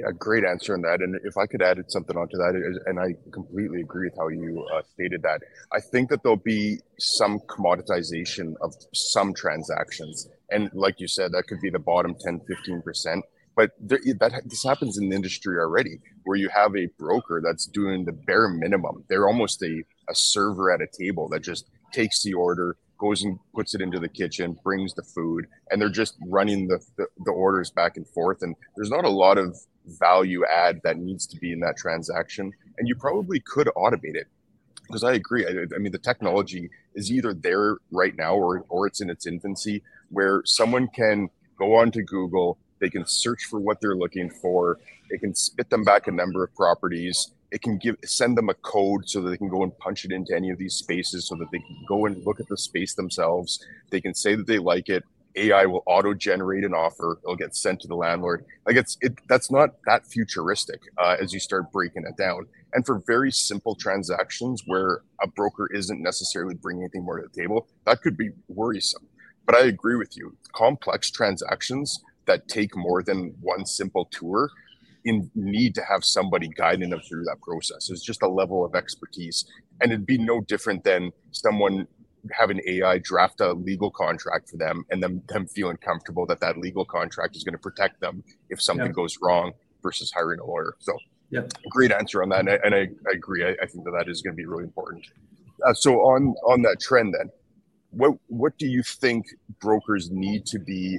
yeah, 0.00 0.12
great 0.18 0.44
answer 0.44 0.74
on 0.74 0.82
that. 0.82 1.00
And 1.00 1.18
if 1.24 1.36
I 1.36 1.46
could 1.46 1.62
add 1.62 1.78
something 1.88 2.16
onto 2.16 2.36
that, 2.36 2.80
and 2.86 2.98
I 2.98 3.14
completely 3.32 3.80
agree 3.80 4.08
with 4.08 4.16
how 4.18 4.28
you 4.28 4.66
uh, 4.74 4.82
stated 4.94 5.22
that, 5.22 5.42
I 5.72 5.80
think 5.80 6.10
that 6.10 6.22
there'll 6.22 6.36
be 6.36 6.78
some 6.98 7.40
commoditization 7.40 8.54
of 8.60 8.74
some 8.94 9.34
transactions. 9.34 10.28
And 10.50 10.70
like 10.72 11.00
you 11.00 11.08
said, 11.08 11.32
that 11.32 11.44
could 11.48 11.60
be 11.60 11.70
the 11.70 11.78
bottom 11.78 12.14
10, 12.18 12.40
15%. 12.40 13.22
But 13.56 13.72
there, 13.80 13.98
that 14.20 14.42
this 14.46 14.62
happens 14.64 14.96
in 14.96 15.08
the 15.08 15.16
industry 15.16 15.58
already, 15.58 15.98
where 16.24 16.38
you 16.38 16.48
have 16.48 16.74
a 16.76 16.86
broker 16.98 17.42
that's 17.44 17.66
doing 17.66 18.04
the 18.04 18.12
bare 18.12 18.48
minimum. 18.48 19.04
They're 19.08 19.26
almost 19.26 19.62
a, 19.62 19.82
a 20.08 20.14
server 20.14 20.72
at 20.72 20.80
a 20.80 20.86
table 20.98 21.28
that 21.30 21.42
just 21.42 21.68
takes 21.92 22.22
the 22.22 22.34
order, 22.34 22.76
goes 23.00 23.22
and 23.24 23.38
puts 23.54 23.74
it 23.74 23.80
into 23.80 23.98
the 23.98 24.08
kitchen, 24.08 24.56
brings 24.62 24.94
the 24.94 25.02
food, 25.02 25.46
and 25.70 25.80
they're 25.80 25.88
just 25.88 26.16
running 26.26 26.68
the, 26.68 26.78
the, 26.96 27.06
the, 27.24 27.32
orders 27.32 27.70
back 27.70 27.96
and 27.96 28.06
forth. 28.06 28.42
And 28.42 28.54
there's 28.76 28.90
not 28.90 29.04
a 29.04 29.10
lot 29.10 29.38
of 29.38 29.56
value 29.86 30.44
add 30.44 30.80
that 30.84 30.98
needs 30.98 31.26
to 31.28 31.36
be 31.38 31.52
in 31.52 31.60
that 31.60 31.76
transaction. 31.76 32.52
And 32.78 32.86
you 32.86 32.94
probably 32.94 33.40
could 33.40 33.68
automate 33.76 34.14
it 34.14 34.28
because 34.86 35.02
I 35.02 35.14
agree. 35.14 35.46
I, 35.46 35.74
I, 35.74 35.78
mean, 35.78 35.92
the 35.92 35.98
technology 35.98 36.68
is 36.94 37.10
either 37.10 37.32
there 37.32 37.78
right 37.90 38.14
now 38.16 38.34
or, 38.34 38.64
or 38.68 38.86
it's 38.86 39.00
in 39.00 39.08
its 39.08 39.26
infancy 39.26 39.82
where 40.10 40.42
someone 40.44 40.88
can 40.88 41.30
go 41.58 41.76
onto 41.76 42.02
Google, 42.02 42.58
they 42.80 42.90
can 42.90 43.06
search 43.06 43.44
for 43.44 43.60
what 43.60 43.80
they're 43.80 43.96
looking 43.96 44.28
for, 44.30 44.78
it 45.08 45.20
can 45.20 45.34
spit 45.34 45.70
them 45.70 45.84
back 45.84 46.06
a 46.06 46.10
number 46.10 46.42
of 46.44 46.54
properties. 46.54 47.32
It 47.50 47.62
can 47.62 47.78
give 47.78 47.96
send 48.04 48.36
them 48.38 48.48
a 48.48 48.54
code 48.54 49.08
so 49.08 49.20
that 49.20 49.30
they 49.30 49.36
can 49.36 49.48
go 49.48 49.62
and 49.62 49.76
punch 49.78 50.04
it 50.04 50.12
into 50.12 50.34
any 50.34 50.50
of 50.50 50.58
these 50.58 50.74
spaces 50.74 51.26
so 51.26 51.34
that 51.36 51.50
they 51.50 51.58
can 51.58 51.84
go 51.88 52.06
and 52.06 52.24
look 52.24 52.40
at 52.40 52.48
the 52.48 52.56
space 52.56 52.94
themselves. 52.94 53.64
They 53.90 54.00
can 54.00 54.14
say 54.14 54.34
that 54.34 54.46
they 54.46 54.58
like 54.58 54.88
it. 54.88 55.04
AI 55.36 55.64
will 55.66 55.82
auto 55.86 56.12
generate 56.12 56.64
an 56.64 56.74
offer. 56.74 57.18
It'll 57.22 57.36
get 57.36 57.54
sent 57.54 57.80
to 57.80 57.88
the 57.88 57.94
landlord. 57.94 58.44
Like 58.66 58.76
it's 58.76 58.96
it 59.00 59.14
that's 59.28 59.50
not 59.50 59.70
that 59.86 60.06
futuristic 60.06 60.80
uh, 60.98 61.16
as 61.20 61.32
you 61.32 61.40
start 61.40 61.72
breaking 61.72 62.04
it 62.04 62.16
down. 62.16 62.46
And 62.72 62.86
for 62.86 63.02
very 63.06 63.32
simple 63.32 63.74
transactions 63.74 64.62
where 64.66 65.02
a 65.22 65.26
broker 65.26 65.68
isn't 65.72 66.00
necessarily 66.00 66.54
bringing 66.54 66.84
anything 66.84 67.04
more 67.04 67.20
to 67.20 67.28
the 67.28 67.40
table, 67.40 67.68
that 67.84 68.00
could 68.02 68.16
be 68.16 68.30
worrisome. 68.48 69.06
But 69.46 69.56
I 69.56 69.66
agree 69.66 69.96
with 69.96 70.16
you. 70.16 70.36
Complex 70.52 71.10
transactions 71.10 72.00
that 72.26 72.46
take 72.48 72.76
more 72.76 73.02
than 73.02 73.34
one 73.40 73.66
simple 73.66 74.04
tour 74.06 74.50
in 75.04 75.30
need 75.34 75.74
to 75.74 75.82
have 75.82 76.04
somebody 76.04 76.48
guiding 76.48 76.90
them 76.90 77.00
through 77.08 77.24
that 77.24 77.40
process. 77.40 77.90
It's 77.90 78.04
just 78.04 78.22
a 78.22 78.28
level 78.28 78.64
of 78.64 78.74
expertise. 78.74 79.44
And 79.80 79.92
it'd 79.92 80.06
be 80.06 80.18
no 80.18 80.40
different 80.42 80.84
than 80.84 81.12
someone 81.32 81.86
have 82.32 82.50
an 82.50 82.60
AI 82.66 82.98
draft 82.98 83.40
a 83.40 83.52
legal 83.52 83.90
contract 83.90 84.50
for 84.50 84.56
them 84.56 84.84
and 84.90 85.02
then 85.02 85.22
them 85.28 85.46
feeling 85.46 85.76
comfortable 85.78 86.26
that 86.26 86.40
that 86.40 86.58
legal 86.58 86.84
contract 86.84 87.36
is 87.36 87.44
going 87.44 87.54
to 87.54 87.58
protect 87.58 88.00
them 88.00 88.22
if 88.50 88.60
something 88.60 88.86
yeah. 88.86 88.92
goes 88.92 89.18
wrong 89.22 89.52
versus 89.82 90.12
hiring 90.12 90.40
a 90.40 90.44
lawyer. 90.44 90.74
So, 90.80 90.96
yeah, 91.30 91.42
great 91.70 91.92
answer 91.92 92.22
on 92.22 92.28
that, 92.30 92.40
and 92.40 92.50
I, 92.50 92.58
and 92.64 92.74
I, 92.74 92.88
I 93.08 93.12
agree. 93.14 93.44
I, 93.44 93.56
I, 93.62 93.66
think 93.66 93.84
that 93.84 93.92
that 93.92 94.08
is 94.08 94.20
going 94.20 94.32
to 94.32 94.36
be 94.36 94.46
really 94.46 94.64
important. 94.64 95.06
Uh, 95.66 95.72
so 95.72 96.00
on 96.00 96.34
on 96.44 96.62
that 96.62 96.78
trend, 96.80 97.14
then, 97.14 97.30
what 97.90 98.14
what 98.26 98.58
do 98.58 98.66
you 98.66 98.82
think 98.82 99.26
brokers 99.60 100.10
need 100.10 100.44
to 100.46 100.58
be 100.58 100.98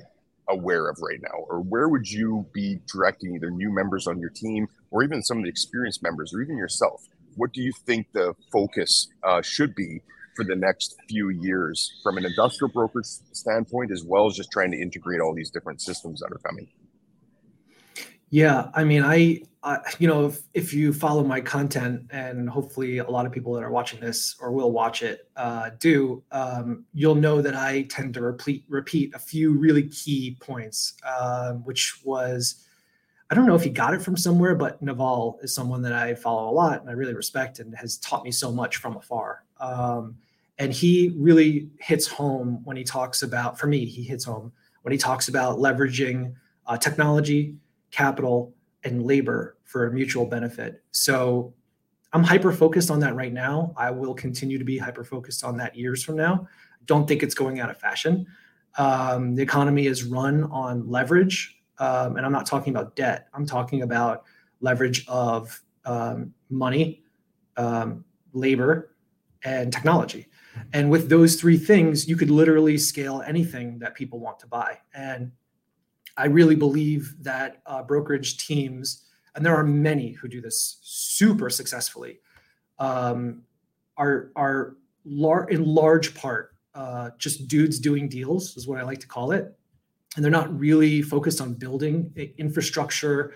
aware 0.52 0.88
of 0.90 0.98
right 1.02 1.20
now, 1.22 1.46
or 1.50 1.62
where 1.62 1.90
would 1.90 2.10
you 2.10 2.46
be 2.54 2.80
directing 2.92 3.36
either 3.36 3.50
new 3.50 3.74
members 3.74 4.08
on 4.08 4.20
your 4.20 4.30
team, 4.30 4.68
or 4.92 5.04
even 5.04 5.24
some 5.24 5.38
of 5.38 5.44
the 5.44 5.50
experienced 5.50 6.04
members, 6.04 6.34
or 6.34 6.42
even 6.42 6.58
yourself? 6.58 7.08
What 7.36 7.54
do 7.54 7.62
you 7.62 7.72
think 7.86 8.08
the 8.14 8.36
focus 8.52 9.08
uh, 9.24 9.42
should 9.42 9.74
be 9.74 10.02
for 10.36 10.46
the 10.46 10.56
next 10.56 10.96
few 11.10 11.30
years 11.30 12.00
from 12.04 12.18
an 12.18 12.26
industrial 12.26 12.72
broker 12.72 13.02
standpoint, 13.04 13.92
as 13.92 14.04
well 14.04 14.28
as 14.28 14.36
just 14.36 14.52
trying 14.52 14.72
to 14.72 14.78
integrate 14.82 15.20
all 15.22 15.34
these 15.34 15.50
different 15.50 15.82
systems 15.82 16.20
that 16.20 16.32
are 16.32 16.40
coming? 16.40 16.68
Yeah, 18.30 18.70
I 18.74 18.84
mean, 18.86 19.04
I, 19.04 19.42
I, 19.64 19.78
you 20.00 20.08
know, 20.08 20.26
if, 20.26 20.42
if 20.56 20.74
you 20.74 20.92
follow 20.92 21.24
my 21.24 21.40
content, 21.40 22.08
and 22.10 22.50
hopefully 22.50 22.98
a 22.98 23.10
lot 23.10 23.28
of 23.28 23.32
people 23.32 23.54
that 23.54 23.64
are 23.64 23.70
watching 23.70 24.00
this 24.00 24.36
or 24.42 24.52
will 24.52 24.72
watch 24.72 25.04
it 25.04 25.30
uh, 25.36 25.70
do, 25.80 26.24
um, 26.32 26.86
you'll 26.94 27.14
know 27.14 27.44
that 27.44 27.56
I 27.56 27.84
tend 27.84 28.16
to 28.16 28.22
repeat 28.22 28.66
repeat 28.70 29.14
a 29.14 29.20
few 29.20 29.54
really 29.54 29.88
key 29.90 30.36
points, 30.40 30.96
uh, 31.06 31.54
which 31.54 32.02
was, 32.04 32.66
I 33.30 33.36
don't 33.36 33.46
know 33.46 33.54
if 33.54 33.64
he 33.64 33.70
got 33.70 33.94
it 33.94 34.02
from 34.02 34.18
somewhere, 34.18 34.56
but 34.56 34.82
Naval 34.82 35.40
is 35.44 35.54
someone 35.54 35.84
that 35.84 35.94
I 35.94 36.16
follow 36.16 36.50
a 36.50 36.54
lot 36.54 36.82
and 36.82 36.90
I 36.90 36.94
really 36.94 37.14
respect 37.14 37.60
and 37.60 37.76
has 37.76 37.98
taught 37.98 38.24
me 38.24 38.32
so 38.32 38.52
much 38.52 38.78
from 38.78 38.98
afar. 38.98 39.44
Um, 39.60 40.18
and 40.58 40.74
he 40.74 41.14
really 41.18 41.70
hits 41.80 42.08
home 42.08 42.62
when 42.64 42.78
he 42.78 42.84
talks 42.84 43.22
about, 43.22 43.60
for 43.60 43.68
me, 43.68 43.86
he 43.86 44.04
hits 44.04 44.24
home 44.24 44.52
when 44.82 44.92
he 44.92 44.98
talks 44.98 45.28
about 45.28 45.60
leveraging 45.60 46.34
uh, 46.66 46.78
technology 46.78 47.56
capital, 47.92 48.54
and 48.84 49.06
labor 49.06 49.58
for 49.64 49.88
a 49.88 49.92
mutual 49.92 50.26
benefit. 50.26 50.84
So 50.92 51.54
I'm 52.14 52.24
hyper 52.24 52.52
focused 52.52 52.92
on 52.92 53.00
that 53.00 53.16
right 53.16 53.32
now. 53.32 53.74
I 53.78 53.92
will 53.92 54.14
continue 54.14 54.58
to 54.58 54.66
be 54.66 54.78
hyper 54.78 55.04
focused 55.04 55.44
on 55.44 55.58
that 55.58 55.76
years 55.76 56.04
from 56.04 56.16
now. 56.16 56.48
Don't 56.86 57.08
think 57.08 57.24
it's 57.24 57.36
going 57.36 57.60
out 57.60 57.70
of 57.70 57.78
fashion. 57.78 58.28
Um, 58.78 59.36
the 59.36 59.44
economy 59.44 59.88
is 59.88 60.04
run 60.04 60.46
on 60.46 60.90
leverage, 60.90 61.62
um, 61.78 62.18
and 62.18 62.26
I'm 62.26 62.32
not 62.32 62.46
talking 62.46 62.74
about 62.74 62.96
debt. 62.96 63.28
I'm 63.34 63.46
talking 63.46 63.82
about 63.82 64.24
leverage 64.62 65.06
of 65.08 65.62
um, 65.86 66.34
money, 66.50 67.04
um, 67.58 68.04
labor, 68.34 68.96
and 69.44 69.72
technology. 69.72 70.28
And 70.74 70.90
with 70.90 71.10
those 71.10 71.36
three 71.36 71.58
things, 71.58 72.08
you 72.08 72.16
could 72.16 72.30
literally 72.30 72.78
scale 72.78 73.24
anything 73.26 73.80
that 73.80 73.96
people 73.96 74.20
want 74.20 74.40
to 74.40 74.48
buy. 74.48 74.80
And 74.94 75.32
I 76.18 76.26
really 76.26 76.56
believe 76.56 77.16
that 77.22 77.62
uh, 77.66 77.84
brokerage 77.84 78.46
teams, 78.46 79.06
and 79.36 79.46
there 79.46 79.56
are 79.56 79.64
many 79.64 80.12
who 80.12 80.28
do 80.28 80.42
this 80.42 80.80
super 80.82 81.50
successfully, 81.50 82.20
um, 82.80 83.44
are 83.98 84.32
are 84.36 84.76
lar- 85.06 85.50
in 85.50 85.66
large 85.66 86.14
part 86.16 86.56
uh, 86.76 87.12
just 87.18 87.48
dudes 87.48 87.80
doing 87.80 88.10
deals, 88.10 88.58
is 88.58 88.68
what 88.68 88.80
I 88.80 88.84
like 88.84 89.00
to 89.00 89.08
call 89.08 89.32
it, 89.32 89.58
and 90.16 90.24
they're 90.24 90.32
not 90.32 90.58
really 90.58 91.02
focused 91.02 91.42
on 91.42 91.54
building 91.54 92.12
infrastructure 92.38 93.34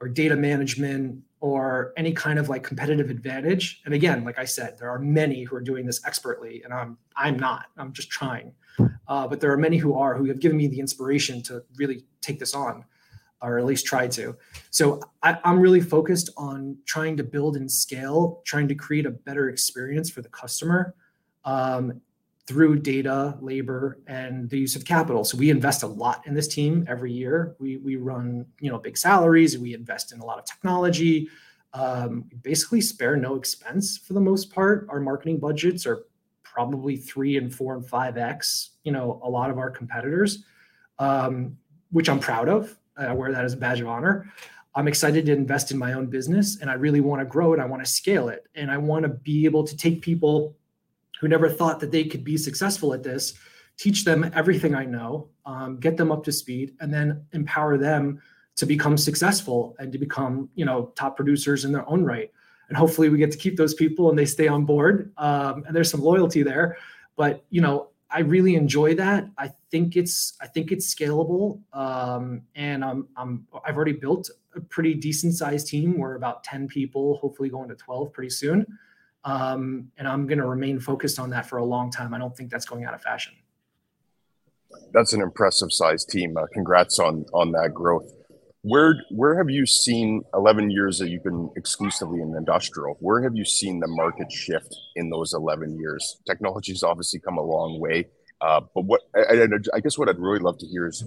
or 0.00 0.08
data 0.08 0.36
management 0.36 1.22
or 1.40 1.92
any 1.96 2.12
kind 2.12 2.38
of 2.38 2.48
like 2.48 2.62
competitive 2.62 3.10
advantage. 3.10 3.80
And 3.84 3.94
again, 3.94 4.24
like 4.24 4.38
I 4.38 4.44
said, 4.44 4.76
there 4.78 4.90
are 4.90 4.98
many 4.98 5.44
who 5.44 5.56
are 5.56 5.60
doing 5.60 5.86
this 5.86 6.04
expertly, 6.04 6.62
and 6.64 6.72
I'm 6.72 6.98
I'm 7.16 7.38
not. 7.38 7.66
I'm 7.76 7.92
just 7.92 8.10
trying. 8.10 8.52
Uh, 9.08 9.26
but 9.26 9.40
there 9.40 9.50
are 9.50 9.56
many 9.56 9.76
who 9.76 9.94
are 9.94 10.14
who 10.14 10.26
have 10.26 10.38
given 10.38 10.56
me 10.56 10.66
the 10.66 10.78
inspiration 10.78 11.42
to 11.42 11.62
really 11.76 12.04
take 12.20 12.38
this 12.38 12.54
on, 12.54 12.84
or 13.42 13.58
at 13.58 13.64
least 13.64 13.86
try 13.86 14.06
to. 14.06 14.36
So 14.70 15.00
I, 15.22 15.38
I'm 15.44 15.58
really 15.58 15.80
focused 15.80 16.30
on 16.36 16.76
trying 16.84 17.16
to 17.16 17.24
build 17.24 17.56
and 17.56 17.70
scale, 17.70 18.42
trying 18.44 18.68
to 18.68 18.74
create 18.74 19.06
a 19.06 19.10
better 19.10 19.48
experience 19.48 20.10
for 20.10 20.22
the 20.22 20.28
customer. 20.28 20.94
Um, 21.44 22.00
through 22.48 22.78
data, 22.78 23.36
labor, 23.42 23.98
and 24.06 24.48
the 24.48 24.58
use 24.58 24.74
of 24.74 24.82
capital. 24.82 25.22
So 25.22 25.36
we 25.36 25.50
invest 25.50 25.82
a 25.82 25.86
lot 25.86 26.26
in 26.26 26.32
this 26.32 26.48
team 26.48 26.82
every 26.88 27.12
year. 27.12 27.54
We 27.58 27.76
we 27.76 27.96
run 27.96 28.46
you 28.58 28.70
know 28.70 28.78
big 28.78 28.96
salaries. 28.96 29.58
We 29.58 29.74
invest 29.74 30.12
in 30.12 30.20
a 30.20 30.24
lot 30.24 30.38
of 30.38 30.46
technology. 30.46 31.28
Um, 31.74 32.24
basically 32.42 32.80
spare 32.80 33.16
no 33.16 33.34
expense 33.34 33.98
for 33.98 34.14
the 34.14 34.20
most 34.20 34.50
part. 34.50 34.86
Our 34.88 34.98
marketing 34.98 35.40
budgets 35.40 35.86
are 35.86 36.06
probably 36.58 36.96
three 36.96 37.36
and 37.36 37.54
four 37.54 37.76
and 37.76 37.86
five 37.86 38.16
x. 38.16 38.70
You 38.82 38.90
know 38.90 39.20
a 39.22 39.30
lot 39.30 39.48
of 39.48 39.58
our 39.58 39.70
competitors, 39.70 40.42
um, 40.98 41.56
which 41.92 42.08
I'm 42.08 42.18
proud 42.18 42.48
of. 42.48 42.76
I 42.96 43.12
wear 43.12 43.30
that 43.30 43.44
as 43.44 43.52
a 43.52 43.56
badge 43.56 43.80
of 43.80 43.86
honor. 43.86 44.26
I'm 44.74 44.88
excited 44.88 45.24
to 45.26 45.32
invest 45.32 45.70
in 45.70 45.78
my 45.78 45.92
own 45.92 46.06
business, 46.06 46.60
and 46.60 46.68
I 46.68 46.74
really 46.74 47.00
want 47.00 47.20
to 47.20 47.26
grow 47.26 47.52
it. 47.52 47.60
I 47.60 47.64
want 47.64 47.84
to 47.84 47.88
scale 47.88 48.28
it, 48.28 48.48
and 48.56 48.72
I 48.72 48.76
want 48.76 49.04
to 49.04 49.08
be 49.08 49.44
able 49.44 49.62
to 49.68 49.76
take 49.76 50.02
people 50.02 50.56
who 51.20 51.28
never 51.28 51.48
thought 51.48 51.78
that 51.78 51.92
they 51.92 52.02
could 52.02 52.24
be 52.24 52.36
successful 52.36 52.92
at 52.92 53.04
this, 53.04 53.34
teach 53.76 54.04
them 54.04 54.28
everything 54.34 54.74
I 54.74 54.84
know, 54.84 55.28
um, 55.46 55.78
get 55.78 55.96
them 55.96 56.10
up 56.10 56.24
to 56.24 56.32
speed, 56.32 56.74
and 56.80 56.92
then 56.92 57.24
empower 57.32 57.78
them 57.78 58.20
to 58.56 58.66
become 58.66 58.98
successful 58.98 59.76
and 59.78 59.92
to 59.92 59.98
become, 59.98 60.48
you 60.56 60.64
know, 60.64 60.92
top 60.96 61.14
producers 61.14 61.64
in 61.64 61.70
their 61.70 61.88
own 61.88 62.04
right. 62.04 62.32
And 62.68 62.76
hopefully, 62.76 63.08
we 63.08 63.18
get 63.18 63.30
to 63.32 63.38
keep 63.38 63.56
those 63.56 63.74
people 63.74 64.10
and 64.10 64.18
they 64.18 64.26
stay 64.26 64.48
on 64.48 64.64
board. 64.64 65.12
Um, 65.16 65.64
and 65.66 65.74
there's 65.74 65.90
some 65.90 66.02
loyalty 66.02 66.42
there, 66.42 66.76
but 67.16 67.44
you 67.50 67.60
know, 67.60 67.88
I 68.10 68.20
really 68.20 68.54
enjoy 68.54 68.94
that. 68.94 69.28
I 69.36 69.50
think 69.70 69.96
it's 69.96 70.34
I 70.40 70.46
think 70.46 70.72
it's 70.72 70.92
scalable, 70.94 71.60
um, 71.72 72.42
and 72.54 72.84
I'm, 72.84 73.08
I'm 73.16 73.46
I've 73.66 73.76
already 73.76 73.92
built 73.92 74.30
a 74.54 74.60
pretty 74.60 74.94
decent 74.94 75.34
sized 75.34 75.66
team. 75.66 75.98
We're 75.98 76.14
about 76.14 76.42
ten 76.42 76.68
people, 76.68 77.18
hopefully 77.18 77.50
going 77.50 77.68
to 77.68 77.74
twelve 77.74 78.12
pretty 78.12 78.30
soon. 78.30 78.66
Um, 79.24 79.90
and 79.98 80.08
I'm 80.08 80.26
going 80.26 80.38
to 80.38 80.46
remain 80.46 80.80
focused 80.80 81.18
on 81.18 81.30
that 81.30 81.44
for 81.44 81.58
a 81.58 81.64
long 81.64 81.90
time. 81.90 82.14
I 82.14 82.18
don't 82.18 82.34
think 82.34 82.50
that's 82.50 82.64
going 82.64 82.84
out 82.84 82.94
of 82.94 83.02
fashion. 83.02 83.34
That's 84.92 85.12
an 85.12 85.20
impressive 85.20 85.68
size 85.70 86.04
team. 86.04 86.36
Uh, 86.36 86.46
congrats 86.54 86.98
on 86.98 87.26
on 87.34 87.52
that 87.52 87.72
growth. 87.74 88.10
Where 88.62 88.96
where 89.10 89.36
have 89.36 89.50
you 89.50 89.66
seen 89.66 90.22
11 90.34 90.70
years 90.70 90.98
that 90.98 91.08
you've 91.08 91.22
been 91.22 91.50
exclusively 91.56 92.20
in 92.20 92.34
industrial? 92.36 92.96
Where 93.00 93.22
have 93.22 93.36
you 93.36 93.44
seen 93.44 93.78
the 93.78 93.86
market 93.86 94.32
shift 94.32 94.74
in 94.96 95.10
those 95.10 95.32
11 95.32 95.78
years? 95.78 96.20
Technology's 96.26 96.82
obviously 96.82 97.20
come 97.20 97.38
a 97.38 97.42
long 97.42 97.78
way, 97.78 98.06
uh, 98.40 98.60
but 98.74 98.84
what 98.84 99.02
I, 99.14 99.46
I 99.74 99.80
guess 99.80 99.96
what 99.96 100.08
I'd 100.08 100.18
really 100.18 100.40
love 100.40 100.58
to 100.58 100.66
hear 100.66 100.88
is 100.88 101.04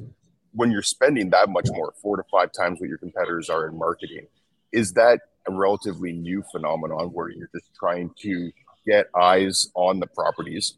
when 0.53 0.71
you're 0.71 0.81
spending 0.81 1.29
that 1.31 1.49
much 1.49 1.67
more, 1.71 1.93
four 2.01 2.17
to 2.17 2.23
five 2.31 2.51
times 2.51 2.79
what 2.79 2.89
your 2.89 2.97
competitors 2.97 3.49
are 3.49 3.67
in 3.67 3.77
marketing, 3.77 4.27
is 4.71 4.93
that 4.93 5.19
a 5.47 5.51
relatively 5.51 6.13
new 6.13 6.43
phenomenon 6.51 7.07
where 7.07 7.29
you're 7.29 7.49
just 7.53 7.73
trying 7.77 8.11
to 8.19 8.51
get 8.85 9.07
eyes 9.19 9.69
on 9.75 9.99
the 9.99 10.07
properties 10.07 10.77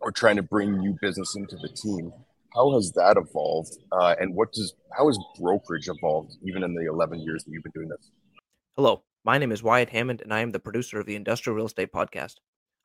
or 0.00 0.10
trying 0.10 0.36
to 0.36 0.42
bring 0.42 0.78
new 0.78 0.96
business 1.00 1.36
into 1.36 1.56
the 1.56 1.68
team. 1.68 2.12
How 2.54 2.72
has 2.74 2.92
that 2.92 3.16
evolved, 3.16 3.76
uh, 3.92 4.14
and 4.18 4.34
what 4.34 4.52
does 4.52 4.74
how 4.96 5.06
has 5.06 5.18
brokerage 5.38 5.88
evolved 5.88 6.36
even 6.44 6.62
in 6.62 6.74
the 6.74 6.86
11 6.86 7.20
years 7.20 7.44
that 7.44 7.50
you've 7.52 7.62
been 7.62 7.72
doing 7.74 7.88
this? 7.88 8.10
Hello, 8.76 9.02
my 9.24 9.38
name 9.38 9.52
is 9.52 9.62
Wyatt 9.62 9.90
Hammond, 9.90 10.20
and 10.20 10.34
I 10.34 10.40
am 10.40 10.50
the 10.50 10.58
producer 10.58 11.00
of 11.00 11.06
the 11.06 11.16
Industrial 11.16 11.54
Real 11.54 11.66
Estate 11.66 11.92
Podcast. 11.92 12.36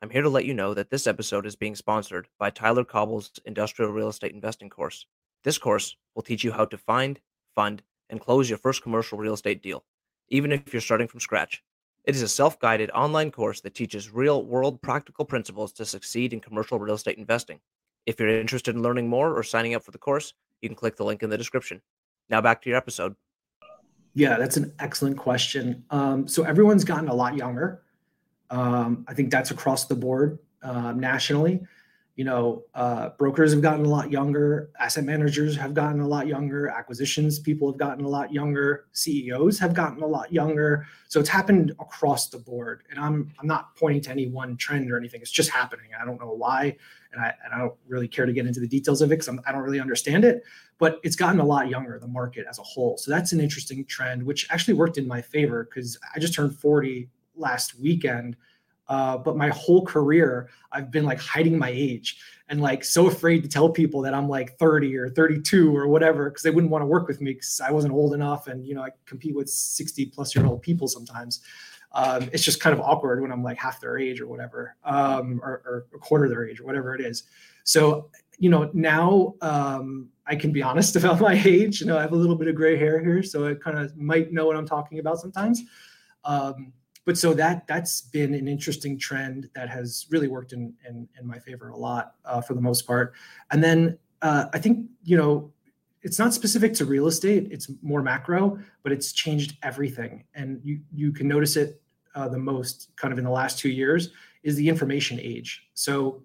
I'm 0.01 0.09
here 0.09 0.21
to 0.21 0.29
let 0.29 0.45
you 0.45 0.53
know 0.53 0.73
that 0.73 0.89
this 0.89 1.07
episode 1.07 1.45
is 1.45 1.55
being 1.55 1.75
sponsored 1.75 2.27
by 2.37 2.49
Tyler 2.49 2.83
Cauble's 2.83 3.31
Industrial 3.45 3.91
Real 3.91 4.09
Estate 4.09 4.33
Investing 4.33 4.69
course. 4.69 5.05
This 5.43 5.57
course 5.57 5.95
will 6.13 6.23
teach 6.23 6.43
you 6.43 6.51
how 6.51 6.65
to 6.65 6.77
find, 6.77 7.19
fund, 7.55 7.81
and 8.09 8.21
close 8.21 8.49
your 8.49 8.59
first 8.59 8.83
commercial 8.83 9.17
real 9.17 9.33
estate 9.33 9.63
deal 9.63 9.83
even 10.29 10.51
if 10.51 10.73
you're 10.73 10.81
starting 10.81 11.07
from 11.07 11.19
scratch. 11.19 11.63
It 12.03 12.15
is 12.15 12.21
a 12.21 12.27
self 12.27 12.59
guided 12.59 12.91
online 12.91 13.31
course 13.31 13.61
that 13.61 13.75
teaches 13.75 14.13
real 14.13 14.43
world 14.43 14.81
practical 14.81 15.25
principles 15.25 15.73
to 15.73 15.85
succeed 15.85 16.33
in 16.33 16.39
commercial 16.39 16.79
real 16.79 16.95
estate 16.95 17.17
investing. 17.17 17.59
If 18.05 18.19
you're 18.19 18.29
interested 18.29 18.75
in 18.75 18.81
learning 18.81 19.07
more 19.09 19.33
or 19.33 19.43
signing 19.43 19.73
up 19.73 19.83
for 19.83 19.91
the 19.91 19.97
course, 19.97 20.33
you 20.61 20.69
can 20.69 20.75
click 20.75 20.95
the 20.95 21.05
link 21.05 21.23
in 21.23 21.29
the 21.29 21.37
description. 21.37 21.81
Now 22.29 22.41
back 22.41 22.61
to 22.63 22.69
your 22.69 22.77
episode. 22.77 23.15
Yeah, 24.13 24.37
that's 24.37 24.57
an 24.57 24.73
excellent 24.79 25.17
question. 25.17 25.83
Um, 25.89 26.27
so 26.27 26.43
everyone's 26.43 26.83
gotten 26.83 27.09
a 27.09 27.13
lot 27.13 27.35
younger. 27.35 27.81
Um, 28.49 29.05
I 29.07 29.13
think 29.13 29.29
that's 29.29 29.51
across 29.51 29.85
the 29.85 29.95
board 29.95 30.39
uh, 30.63 30.93
nationally 30.93 31.61
you 32.15 32.23
know, 32.23 32.63
uh, 32.73 33.09
brokers 33.17 33.51
have 33.51 33.61
gotten 33.61 33.85
a 33.85 33.89
lot 33.89 34.09
younger, 34.09 34.69
asset 34.79 35.03
managers 35.03 35.57
have 35.57 35.73
gotten 35.73 35.99
a 35.99 36.07
lot 36.07 36.27
younger, 36.27 36.69
acquisitions 36.69 37.39
people 37.39 37.69
have 37.69 37.77
gotten 37.77 38.05
a 38.05 38.07
lot 38.07 38.31
younger, 38.31 38.85
CEOs 38.93 39.59
have 39.59 39.73
gotten 39.73 40.01
a 40.01 40.07
lot 40.07 40.31
younger. 40.31 40.87
So 41.09 41.19
it's 41.19 41.27
happened 41.27 41.71
across 41.71 42.29
the 42.29 42.37
board. 42.37 42.83
And 42.89 42.99
I'm 42.99 43.33
I'm 43.37 43.47
not 43.47 43.75
pointing 43.75 44.01
to 44.03 44.11
any 44.11 44.27
one 44.27 44.55
trend 44.55 44.89
or 44.91 44.97
anything. 44.97 45.19
It's 45.21 45.31
just 45.31 45.49
happening. 45.49 45.89
I 45.99 46.05
don't 46.05 46.19
know 46.19 46.31
why, 46.31 46.77
and 47.11 47.21
I 47.21 47.33
and 47.43 47.53
I 47.53 47.57
don't 47.57 47.75
really 47.85 48.07
care 48.07 48.25
to 48.25 48.31
get 48.31 48.47
into 48.47 48.61
the 48.61 48.67
details 48.67 49.01
of 49.01 49.11
it 49.11 49.19
because 49.19 49.37
I 49.45 49.51
don't 49.51 49.63
really 49.63 49.81
understand 49.81 50.23
it. 50.23 50.43
But 50.77 51.01
it's 51.03 51.17
gotten 51.17 51.41
a 51.41 51.45
lot 51.45 51.67
younger, 51.69 51.99
the 51.99 52.07
market 52.07 52.45
as 52.49 52.59
a 52.59 52.63
whole. 52.63 52.97
So 52.97 53.11
that's 53.11 53.33
an 53.33 53.41
interesting 53.41 53.83
trend, 53.85 54.23
which 54.23 54.47
actually 54.49 54.75
worked 54.75 54.97
in 54.97 55.05
my 55.05 55.21
favor 55.21 55.65
because 55.65 55.97
I 56.15 56.19
just 56.19 56.33
turned 56.33 56.57
40 56.57 57.09
last 57.35 57.77
weekend 57.77 58.37
uh, 58.87 59.17
but 59.17 59.35
my 59.35 59.49
whole 59.49 59.85
career, 59.85 60.49
I've 60.71 60.91
been 60.91 61.05
like 61.05 61.19
hiding 61.19 61.57
my 61.57 61.69
age 61.69 62.19
and 62.49 62.61
like 62.61 62.83
so 62.83 63.07
afraid 63.07 63.41
to 63.43 63.49
tell 63.49 63.69
people 63.69 64.01
that 64.01 64.13
I'm 64.13 64.29
like 64.29 64.57
30 64.57 64.95
or 64.97 65.09
32 65.09 65.75
or 65.75 65.87
whatever 65.87 66.29
because 66.29 66.43
they 66.43 66.51
wouldn't 66.51 66.71
want 66.71 66.83
to 66.83 66.85
work 66.85 67.07
with 67.07 67.21
me 67.21 67.33
because 67.33 67.59
I 67.59 67.71
wasn't 67.71 67.93
old 67.93 68.13
enough. 68.13 68.47
And, 68.47 68.65
you 68.65 68.75
know, 68.75 68.83
I 68.83 68.89
compete 69.05 69.35
with 69.35 69.49
60 69.49 70.07
plus 70.07 70.35
year 70.35 70.45
old 70.45 70.61
people 70.61 70.87
sometimes. 70.87 71.41
Um, 71.93 72.29
it's 72.33 72.43
just 72.43 72.59
kind 72.59 72.77
of 72.77 72.81
awkward 72.81 73.21
when 73.21 73.31
I'm 73.31 73.41
like 73.41 73.57
half 73.57 73.79
their 73.79 73.97
age 73.97 74.19
or 74.19 74.27
whatever, 74.27 74.75
um, 74.83 75.39
or, 75.41 75.61
or, 75.65 75.85
a 75.95 75.97
quarter 75.97 76.27
their 76.27 76.47
age 76.47 76.59
or 76.59 76.65
whatever 76.65 76.93
it 76.93 76.99
is. 76.99 77.23
So, 77.63 78.09
you 78.37 78.49
know, 78.49 78.69
now 78.73 79.35
um, 79.41 80.09
I 80.27 80.35
can 80.35 80.51
be 80.51 80.61
honest 80.61 80.95
about 80.97 81.21
my 81.21 81.41
age. 81.45 81.79
You 81.79 81.87
know, 81.87 81.97
I 81.97 82.01
have 82.01 82.11
a 82.11 82.17
little 82.17 82.35
bit 82.35 82.49
of 82.49 82.55
gray 82.55 82.77
hair 82.77 83.01
here, 83.01 83.23
so 83.23 83.47
I 83.47 83.55
kind 83.55 83.79
of 83.79 83.95
might 83.95 84.33
know 84.33 84.45
what 84.45 84.57
I'm 84.57 84.67
talking 84.67 84.99
about 84.99 85.19
sometimes. 85.19 85.63
But 87.05 87.17
so 87.17 87.33
that 87.35 87.67
that's 87.67 88.01
been 88.01 88.33
an 88.33 88.47
interesting 88.47 88.97
trend 88.97 89.49
that 89.53 89.69
has 89.69 90.07
really 90.09 90.27
worked 90.27 90.53
in 90.53 90.73
in, 90.87 91.07
in 91.19 91.27
my 91.27 91.39
favor 91.39 91.69
a 91.69 91.77
lot 91.77 92.15
uh, 92.25 92.41
for 92.41 92.55
the 92.55 92.61
most 92.61 92.87
part. 92.87 93.13
And 93.51 93.63
then 93.63 93.97
uh, 94.21 94.45
I 94.53 94.59
think 94.59 94.87
you 95.03 95.15
know 95.15 95.51
it's 96.01 96.19
not 96.19 96.33
specific 96.33 96.73
to 96.75 96.85
real 96.85 97.07
estate; 97.07 97.47
it's 97.51 97.69
more 97.83 98.01
macro, 98.01 98.59
but 98.83 98.91
it's 98.91 99.11
changed 99.13 99.57
everything. 99.61 100.23
And 100.33 100.59
you 100.63 100.79
you 100.91 101.11
can 101.11 101.27
notice 101.27 101.55
it 101.55 101.81
uh, 102.15 102.27
the 102.27 102.39
most 102.39 102.89
kind 102.95 103.11
of 103.11 103.19
in 103.19 103.25
the 103.25 103.31
last 103.31 103.59
two 103.59 103.69
years 103.69 104.09
is 104.43 104.55
the 104.55 104.67
information 104.67 105.19
age. 105.19 105.67
So 105.75 106.23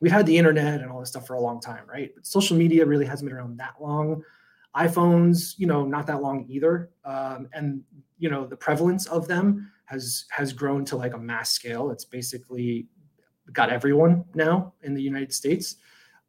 we've 0.00 0.12
had 0.12 0.26
the 0.26 0.36
internet 0.36 0.80
and 0.80 0.90
all 0.90 1.00
this 1.00 1.10
stuff 1.10 1.26
for 1.26 1.34
a 1.34 1.40
long 1.40 1.60
time, 1.60 1.84
right? 1.86 2.10
But 2.14 2.26
social 2.26 2.56
media 2.56 2.84
really 2.84 3.06
hasn't 3.06 3.28
been 3.28 3.36
around 3.36 3.58
that 3.58 3.74
long. 3.80 4.22
iPhones, 4.76 5.54
you 5.58 5.66
know, 5.66 5.84
not 5.84 6.06
that 6.06 6.22
long 6.22 6.46
either. 6.48 6.90
Um, 7.04 7.48
and 7.52 7.82
you 8.18 8.28
know 8.28 8.46
the 8.46 8.56
prevalence 8.56 9.06
of 9.06 9.26
them 9.26 9.72
has 9.90 10.24
has 10.30 10.52
grown 10.52 10.84
to 10.84 10.96
like 10.96 11.14
a 11.14 11.18
mass 11.18 11.50
scale. 11.50 11.90
It's 11.90 12.04
basically 12.04 12.86
got 13.52 13.70
everyone 13.70 14.24
now 14.34 14.72
in 14.82 14.94
the 14.94 15.02
United 15.02 15.34
States. 15.34 15.76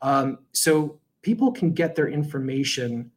Um, 0.01 0.39
so 0.51 0.99
people 1.21 1.51
can 1.51 1.71
get 1.71 1.95
their 1.95 2.07
information 2.07 3.11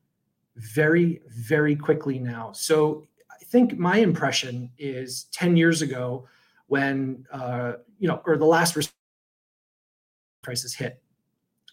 very, 0.56 1.22
very 1.28 1.74
quickly 1.74 2.18
now. 2.18 2.52
So 2.52 3.06
I 3.30 3.42
think 3.44 3.78
my 3.78 3.96
impression 3.96 4.70
is 4.78 5.24
10 5.32 5.56
years 5.56 5.80
ago 5.80 6.28
when, 6.66 7.26
uh, 7.32 7.74
you 7.98 8.06
know, 8.06 8.20
or 8.26 8.36
the 8.36 8.44
last 8.44 8.76
crisis 10.44 10.74
hit, 10.74 11.02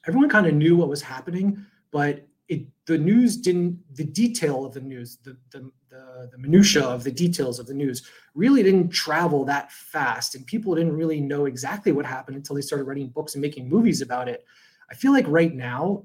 everyone 0.08 0.30
kind 0.30 0.48
of 0.48 0.54
knew 0.54 0.78
what 0.78 0.88
was 0.88 1.02
happening, 1.02 1.66
but 1.92 2.26
it, 2.52 2.68
the 2.86 2.98
news 2.98 3.38
didn't, 3.38 3.80
the 3.96 4.04
detail 4.04 4.66
of 4.66 4.74
the 4.74 4.82
news, 4.82 5.20
the, 5.24 5.38
the, 5.52 5.72
the, 5.90 6.30
the 6.34 6.38
minutia 6.38 6.84
of 6.84 7.06
the 7.06 7.12
details 7.12 7.60
of 7.60 7.66
the 7.66 7.74
news 7.74 8.04
really 8.36 8.62
didn't 8.62 8.90
travel 8.90 9.46
that 9.46 9.72
fast. 9.72 10.36
And 10.36 10.46
people 10.46 10.76
didn't 10.76 10.98
really 10.98 11.22
know 11.22 11.46
exactly 11.46 11.94
what 11.94 12.06
happened 12.06 12.36
until 12.36 12.58
they 12.58 12.62
started 12.62 12.84
writing 12.84 13.08
books 13.08 13.36
and 13.36 13.42
making 13.42 13.70
movies 13.70 14.02
about 14.02 14.28
it. 14.28 14.44
I 14.92 14.96
feel 14.96 15.14
like 15.14 15.26
right 15.30 15.56
now, 15.56 16.04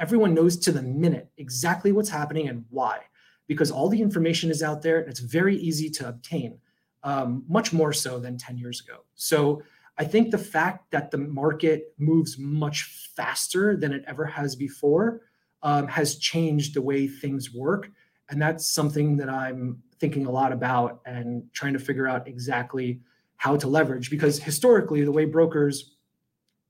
everyone 0.00 0.34
knows 0.34 0.56
to 0.56 0.72
the 0.72 0.82
minute 0.82 1.30
exactly 1.38 1.92
what's 1.92 2.10
happening 2.10 2.48
and 2.48 2.64
why, 2.70 2.98
because 3.46 3.70
all 3.70 3.88
the 3.88 4.02
information 4.02 4.50
is 4.50 4.64
out 4.64 4.82
there 4.82 4.98
and 4.98 5.08
it's 5.08 5.20
very 5.20 5.56
easy 5.58 5.88
to 5.90 6.08
obtain, 6.08 6.58
um, 7.04 7.44
much 7.48 7.72
more 7.72 7.92
so 7.92 8.18
than 8.18 8.36
10 8.36 8.58
years 8.58 8.80
ago. 8.80 9.04
So 9.14 9.62
I 9.96 10.02
think 10.02 10.32
the 10.32 10.38
fact 10.38 10.90
that 10.90 11.12
the 11.12 11.18
market 11.18 11.94
moves 11.98 12.36
much 12.36 13.10
faster 13.14 13.76
than 13.76 13.92
it 13.92 14.02
ever 14.08 14.24
has 14.24 14.56
before 14.56 15.22
um, 15.62 15.88
has 15.88 16.16
changed 16.16 16.74
the 16.74 16.82
way 16.82 17.06
things 17.06 17.52
work. 17.52 17.90
And 18.30 18.40
that's 18.40 18.68
something 18.68 19.16
that 19.16 19.28
I'm 19.28 19.82
thinking 19.98 20.26
a 20.26 20.30
lot 20.30 20.52
about 20.52 21.00
and 21.06 21.44
trying 21.52 21.72
to 21.72 21.78
figure 21.78 22.06
out 22.06 22.28
exactly 22.28 23.00
how 23.36 23.56
to 23.56 23.66
leverage. 23.66 24.10
Because 24.10 24.38
historically, 24.38 25.04
the 25.04 25.12
way 25.12 25.24
brokers 25.24 25.96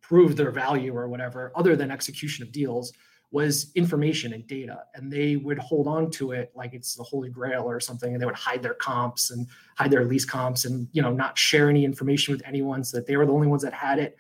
prove 0.01 0.37
their 0.37 0.51
value 0.51 0.97
or 0.97 1.09
whatever, 1.09 1.53
other 1.55 1.77
than 1.77 1.91
execution 1.91 2.43
of 2.43 2.53
deals, 2.53 2.93
was 3.31 3.71
information 3.75 4.33
and 4.33 4.47
data. 4.47 4.85
And 4.95 5.13
they 5.13 5.37
would 5.37 5.59
hold 5.59 5.87
on 5.87 6.11
to 6.13 6.33
it 6.33 6.51
like 6.55 6.73
it's 6.73 6.95
the 6.95 7.03
holy 7.03 7.29
grail 7.29 7.65
or 7.65 7.79
something. 7.79 8.13
And 8.13 8.23
they 8.23 8.27
would 8.27 8.35
hide 8.35 8.63
their 8.63 8.75
comps 8.75 9.31
and 9.31 9.47
hide 9.77 9.91
their 9.91 10.05
lease 10.05 10.25
comps 10.25 10.65
and 10.65 10.89
you 10.93 11.03
know 11.03 11.13
not 11.13 11.37
share 11.37 11.69
any 11.69 11.85
information 11.85 12.33
with 12.33 12.43
anyone 12.47 12.85
so 12.85 12.97
that 12.97 13.07
they 13.07 13.17
were 13.17 13.27
the 13.27 13.33
only 13.33 13.49
ones 13.49 13.63
that 13.63 13.75
had 13.75 13.99
it 13.99 14.17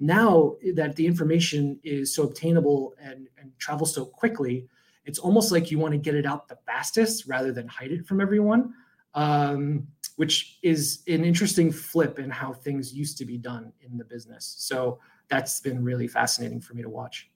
now 0.00 0.56
that 0.74 0.96
the 0.96 1.06
information 1.06 1.78
is 1.84 2.14
so 2.14 2.24
obtainable 2.24 2.94
and, 3.00 3.28
and 3.38 3.52
travels 3.58 3.94
so 3.94 4.04
quickly 4.04 4.66
it's 5.04 5.18
almost 5.18 5.52
like 5.52 5.70
you 5.70 5.78
want 5.78 5.92
to 5.92 5.98
get 5.98 6.14
it 6.14 6.26
out 6.26 6.48
the 6.48 6.58
fastest 6.66 7.26
rather 7.26 7.52
than 7.52 7.68
hide 7.68 7.92
it 7.92 8.06
from 8.06 8.20
everyone 8.20 8.72
um, 9.14 9.86
which 10.16 10.58
is 10.62 11.02
an 11.08 11.24
interesting 11.24 11.72
flip 11.72 12.18
in 12.18 12.30
how 12.30 12.52
things 12.52 12.92
used 12.92 13.18
to 13.18 13.24
be 13.24 13.38
done 13.38 13.72
in 13.80 13.96
the 13.96 14.04
business. 14.04 14.54
So 14.58 14.98
that's 15.28 15.60
been 15.60 15.82
really 15.82 16.06
fascinating 16.06 16.60
for 16.60 16.74
me 16.74 16.82
to 16.82 16.88
watch 16.88 17.29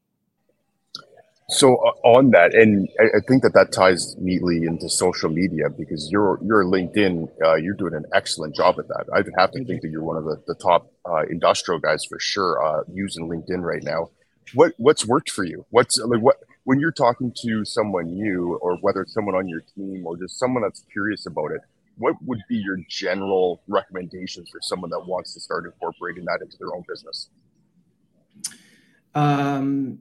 so 1.50 1.76
uh, 1.76 2.08
on 2.08 2.30
that, 2.30 2.54
and 2.54 2.88
I, 2.98 3.18
I, 3.18 3.20
think 3.28 3.42
that 3.42 3.52
that 3.52 3.70
ties 3.70 4.16
neatly 4.16 4.64
into 4.64 4.88
social 4.88 5.28
media 5.28 5.68
because 5.68 6.10
you're 6.10 6.38
you're 6.42 6.64
LinkedIn. 6.64 7.28
Uh, 7.44 7.56
you're 7.56 7.74
doing 7.74 7.92
an 7.92 8.06
excellent 8.14 8.54
job 8.54 8.76
at 8.78 8.88
that. 8.88 9.04
I 9.14 9.20
would 9.20 9.32
have 9.36 9.50
to 9.52 9.62
think 9.64 9.82
that 9.82 9.90
you're 9.90 10.02
one 10.02 10.16
of 10.16 10.24
the, 10.24 10.42
the 10.46 10.54
top 10.54 10.90
uh, 11.04 11.24
industrial 11.28 11.80
guys 11.80 12.02
for 12.06 12.18
sure 12.18 12.64
uh, 12.64 12.84
using 12.90 13.28
LinkedIn 13.28 13.60
right 13.60 13.82
now. 13.82 14.08
What 14.54 14.72
what's 14.78 15.06
worked 15.06 15.30
for 15.30 15.44
you? 15.44 15.66
What's 15.68 15.98
like 15.98 16.22
what 16.22 16.36
when 16.64 16.80
you're 16.80 16.92
talking 16.92 17.30
to 17.42 17.64
someone 17.66 18.14
new, 18.14 18.58
or 18.62 18.78
whether 18.78 19.02
it's 19.02 19.12
someone 19.12 19.34
on 19.34 19.46
your 19.46 19.60
team 19.76 20.06
or 20.06 20.16
just 20.16 20.38
someone 20.38 20.62
that's 20.62 20.82
curious 20.92 21.26
about 21.26 21.52
it? 21.52 21.60
What 21.98 22.14
would 22.22 22.40
be 22.48 22.56
your 22.56 22.78
general 22.88 23.62
recommendations 23.68 24.48
for 24.50 24.60
someone 24.62 24.88
that 24.90 25.00
wants 25.06 25.34
to 25.34 25.40
start 25.40 25.66
incorporating 25.66 26.24
that 26.24 26.40
into 26.40 26.56
their 26.58 26.74
own 26.74 26.84
business? 26.88 27.28
Um 29.14 29.98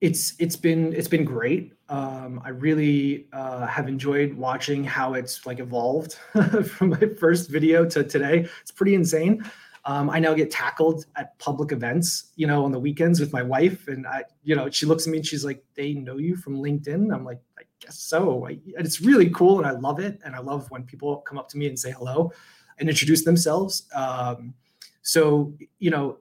it's 0.00 0.34
it's 0.38 0.56
been 0.56 0.92
it's 0.92 1.08
been 1.08 1.24
great. 1.24 1.72
Um, 1.88 2.42
I 2.44 2.50
really 2.50 3.28
uh, 3.32 3.66
have 3.66 3.88
enjoyed 3.88 4.34
watching 4.34 4.84
how 4.84 5.14
it's 5.14 5.46
like 5.46 5.58
evolved 5.58 6.14
from 6.66 6.90
my 6.90 7.00
first 7.18 7.48
video 7.48 7.84
to 7.86 8.04
today. 8.04 8.48
It's 8.60 8.70
pretty 8.70 8.94
insane. 8.94 9.42
Um, 9.86 10.10
I 10.10 10.18
now 10.18 10.34
get 10.34 10.50
tackled 10.50 11.06
at 11.14 11.38
public 11.38 11.70
events, 11.70 12.32
you 12.34 12.48
know, 12.48 12.64
on 12.64 12.72
the 12.72 12.78
weekends 12.78 13.20
with 13.20 13.32
my 13.32 13.42
wife, 13.42 13.86
and 13.86 14.04
I, 14.04 14.24
you 14.42 14.56
know, 14.56 14.68
she 14.68 14.84
looks 14.84 15.06
at 15.06 15.12
me 15.12 15.18
and 15.18 15.26
she's 15.26 15.44
like, 15.44 15.64
"They 15.74 15.94
know 15.94 16.18
you 16.18 16.36
from 16.36 16.56
LinkedIn." 16.56 17.14
I'm 17.14 17.24
like, 17.24 17.40
"I 17.56 17.62
guess 17.80 17.98
so." 17.98 18.48
I, 18.48 18.58
it's 18.66 19.00
really 19.00 19.30
cool, 19.30 19.58
and 19.58 19.66
I 19.66 19.70
love 19.70 20.00
it, 20.00 20.18
and 20.24 20.34
I 20.34 20.40
love 20.40 20.68
when 20.72 20.82
people 20.82 21.18
come 21.18 21.38
up 21.38 21.48
to 21.50 21.58
me 21.58 21.68
and 21.68 21.78
say 21.78 21.92
hello 21.92 22.32
and 22.78 22.88
introduce 22.88 23.24
themselves. 23.24 23.88
Um, 23.94 24.54
so, 25.02 25.54
you 25.78 25.90
know, 25.90 26.18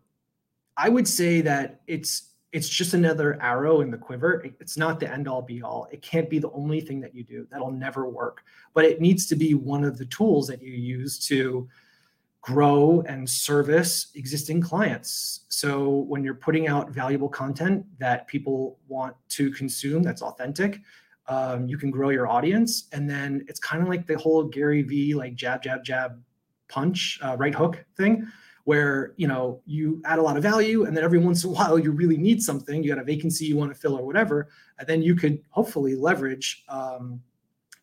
I 0.78 0.90
would 0.90 1.08
say 1.08 1.42
that 1.42 1.82
it's 1.88 2.35
it's 2.56 2.70
just 2.70 2.94
another 2.94 3.38
arrow 3.42 3.82
in 3.82 3.92
the 3.92 3.98
quiver. 3.98 4.42
It's 4.62 4.78
not 4.78 4.98
the 4.98 5.12
end 5.12 5.28
all 5.28 5.42
be 5.42 5.62
all. 5.62 5.90
It 5.92 6.02
can't 6.02 6.30
be 6.30 6.40
the 6.40 6.52
only 6.52 6.80
thing 6.80 7.02
that 7.02 7.14
you 7.14 7.26
do. 7.26 7.46
That'll 7.52 7.70
never 7.70 8.08
work. 8.10 8.44
But 8.74 8.86
it 8.86 9.02
needs 9.02 9.26
to 9.28 9.36
be 9.36 9.56
one 9.56 9.84
of 9.84 9.98
the 9.98 10.06
tools 10.06 10.48
that 10.48 10.62
you 10.62 10.72
use 10.72 11.20
to 11.28 11.68
grow 12.40 13.04
and 13.10 13.30
service 13.30 14.08
existing 14.16 14.62
clients. 14.62 15.42
So 15.50 16.06
when 16.08 16.24
you're 16.24 16.34
putting 16.34 16.70
out 16.70 16.92
valuable 16.92 17.28
content 17.28 17.86
that 18.00 18.26
people 18.28 18.80
want 18.88 19.18
to 19.32 19.52
consume, 19.52 20.02
that's 20.02 20.22
authentic, 20.22 20.80
um, 21.28 21.68
you 21.68 21.78
can 21.78 21.92
grow 21.92 22.10
your 22.10 22.30
audience. 22.30 22.88
And 22.94 23.10
then 23.10 23.44
it's 23.50 23.60
kind 23.60 23.84
of 23.84 23.90
like 23.90 24.08
the 24.08 24.18
whole 24.18 24.46
Gary 24.46 24.82
V 24.82 25.14
like 25.14 25.36
jab, 25.36 25.62
jab, 25.62 25.84
jab, 25.84 26.24
punch, 26.70 27.20
uh, 27.22 27.36
right 27.38 27.54
hook 27.54 27.84
thing 27.98 28.26
where 28.66 29.14
you 29.16 29.28
know 29.28 29.62
you 29.66 30.02
add 30.06 30.20
a 30.20 30.22
lot 30.22 30.36
of 30.36 30.44
value 30.44 30.86
and 30.86 30.96
then 30.96 31.04
every 31.04 31.20
once 31.20 31.44
in 31.44 31.50
a 31.50 31.54
while 31.58 31.80
you 31.80 31.92
really 31.92 32.18
need 32.18 32.44
something 32.44 32.84
you 32.84 32.90
got 32.90 33.02
a 33.02 33.04
vacancy 33.04 33.46
you 33.46 33.56
want 33.56 33.74
to 33.74 33.80
fill 33.80 33.98
or 33.98 34.06
whatever 34.06 34.50
and 34.78 34.88
then 34.88 35.02
you 35.02 35.16
could 35.16 35.42
hopefully 35.50 35.96
leverage 35.96 36.64
um, 36.68 37.22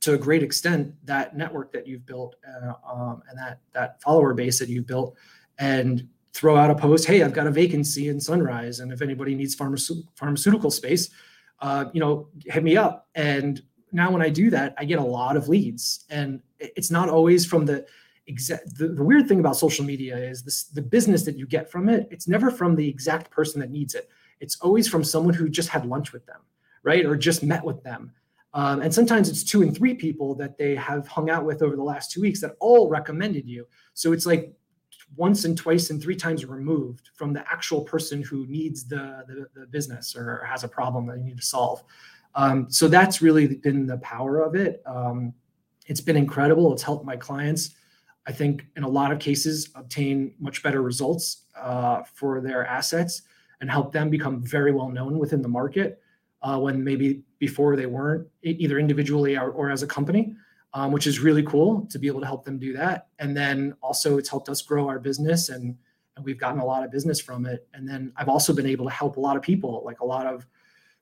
to 0.00 0.14
a 0.14 0.18
great 0.18 0.42
extent 0.42 0.92
that 1.04 1.36
network 1.36 1.72
that 1.72 1.86
you've 1.86 2.04
built 2.04 2.36
uh, 2.46 2.74
um, 2.88 3.22
and 3.28 3.38
that 3.38 3.60
that 3.72 4.02
follower 4.02 4.34
base 4.34 4.58
that 4.58 4.68
you've 4.68 4.86
built 4.86 5.16
and 5.58 6.06
throw 6.32 6.56
out 6.56 6.70
a 6.70 6.74
post 6.74 7.06
hey 7.06 7.22
i've 7.22 7.32
got 7.32 7.46
a 7.46 7.50
vacancy 7.50 8.08
in 8.08 8.20
sunrise 8.20 8.80
and 8.80 8.92
if 8.92 9.00
anybody 9.00 9.34
needs 9.34 9.56
pharmace- 9.56 10.04
pharmaceutical 10.14 10.70
space 10.70 11.10
uh, 11.60 11.84
you 11.92 12.00
know 12.00 12.28
hit 12.44 12.64
me 12.64 12.76
up. 12.76 13.08
And 13.14 13.62
now 13.92 14.10
when 14.10 14.22
i 14.22 14.30
do 14.30 14.50
that 14.50 14.74
i 14.78 14.84
get 14.84 14.98
a 14.98 15.04
lot 15.04 15.36
of 15.36 15.48
leads 15.48 16.06
and 16.10 16.40
it's 16.58 16.90
not 16.90 17.08
always 17.08 17.44
from 17.44 17.66
the 17.66 17.84
exact 18.26 18.76
the, 18.76 18.88
the, 18.88 19.02
weird 19.02 19.26
thing 19.26 19.40
about 19.40 19.56
social 19.56 19.84
media 19.84 20.16
is 20.16 20.42
this 20.42 20.64
the 20.64 20.80
business 20.80 21.24
that 21.24 21.36
you 21.36 21.44
get 21.44 21.68
from 21.68 21.88
it 21.88 22.06
it's 22.12 22.28
never 22.28 22.52
from 22.52 22.76
the 22.76 22.88
exact 22.88 23.30
person 23.30 23.60
that 23.60 23.70
needs 23.70 23.94
it. 23.94 24.08
It's 24.40 24.58
always 24.60 24.88
from 24.88 25.02
someone 25.04 25.34
who 25.34 25.48
just 25.48 25.68
had 25.68 25.86
lunch 25.86 26.12
with 26.12 26.24
them 26.26 26.40
right? 26.82 27.04
Or 27.04 27.16
just 27.16 27.42
met 27.42 27.64
with 27.64 27.82
them. 27.82 28.12
Um, 28.54 28.82
and 28.82 28.92
sometimes 28.92 29.30
it's 29.30 29.44
two 29.44 29.62
and 29.62 29.74
three 29.74 29.94
people 29.94 30.34
that 30.34 30.58
they 30.58 30.74
have 30.76 31.08
hung 31.08 31.30
out 31.30 31.44
with 31.44 31.62
over 31.62 31.74
the 31.74 31.82
last 31.82 32.10
two 32.10 32.20
weeks 32.20 32.40
that 32.42 32.54
all 32.60 32.88
recommended 32.88 33.48
you. 33.48 33.66
So 33.94 34.12
it's 34.12 34.26
like 34.26 34.52
once 35.16 35.44
and 35.44 35.56
twice 35.56 35.90
and 35.90 36.02
three 36.02 36.16
times 36.16 36.44
removed 36.44 37.10
from 37.14 37.32
the 37.32 37.40
actual 37.50 37.82
person 37.82 38.22
who 38.22 38.46
needs 38.46 38.84
the, 38.84 39.24
the, 39.26 39.60
the 39.60 39.66
business 39.66 40.14
or 40.14 40.44
has 40.44 40.64
a 40.64 40.68
problem 40.68 41.06
that 41.06 41.18
you 41.18 41.24
need 41.24 41.38
to 41.38 41.44
solve. 41.44 41.82
Um, 42.34 42.70
so 42.70 42.88
that's 42.88 43.22
really 43.22 43.46
been 43.46 43.86
the 43.86 43.98
power 43.98 44.40
of 44.40 44.54
it. 44.54 44.82
Um, 44.86 45.32
it's 45.86 46.00
been 46.00 46.16
incredible. 46.16 46.72
It's 46.72 46.82
helped 46.82 47.04
my 47.04 47.16
clients 47.16 47.74
I 48.26 48.32
think 48.32 48.66
in 48.76 48.84
a 48.84 48.88
lot 48.88 49.12
of 49.12 49.18
cases 49.18 49.70
obtain 49.74 50.34
much 50.38 50.62
better 50.62 50.82
results 50.82 51.44
uh, 51.56 52.02
for 52.14 52.40
their 52.40 52.66
assets 52.66 53.22
and 53.60 53.70
help 53.70 53.92
them 53.92 54.10
become 54.10 54.42
very 54.42 54.72
well 54.72 54.88
known 54.88 55.18
within 55.18 55.42
the 55.42 55.48
market 55.48 56.00
uh, 56.42 56.58
when 56.58 56.82
maybe 56.82 57.22
before 57.38 57.76
they 57.76 57.86
weren't 57.86 58.26
either 58.42 58.78
individually 58.78 59.36
or, 59.36 59.50
or 59.50 59.70
as 59.70 59.82
a 59.82 59.86
company, 59.86 60.34
um, 60.74 60.92
which 60.92 61.06
is 61.06 61.20
really 61.20 61.42
cool 61.42 61.86
to 61.90 61.98
be 61.98 62.06
able 62.06 62.20
to 62.20 62.26
help 62.26 62.44
them 62.44 62.58
do 62.58 62.72
that. 62.72 63.08
And 63.18 63.36
then 63.36 63.74
also 63.82 64.18
it's 64.18 64.28
helped 64.28 64.48
us 64.48 64.62
grow 64.62 64.88
our 64.88 64.98
business 64.98 65.48
and, 65.48 65.76
and 66.16 66.24
we've 66.24 66.38
gotten 66.38 66.60
a 66.60 66.64
lot 66.64 66.84
of 66.84 66.90
business 66.90 67.20
from 67.20 67.46
it. 67.46 67.66
And 67.74 67.88
then 67.88 68.12
I've 68.16 68.28
also 68.28 68.52
been 68.52 68.66
able 68.66 68.84
to 68.86 68.90
help 68.92 69.16
a 69.16 69.20
lot 69.20 69.36
of 69.36 69.42
people, 69.42 69.82
like 69.84 70.00
a 70.00 70.04
lot 70.04 70.26
of 70.26 70.46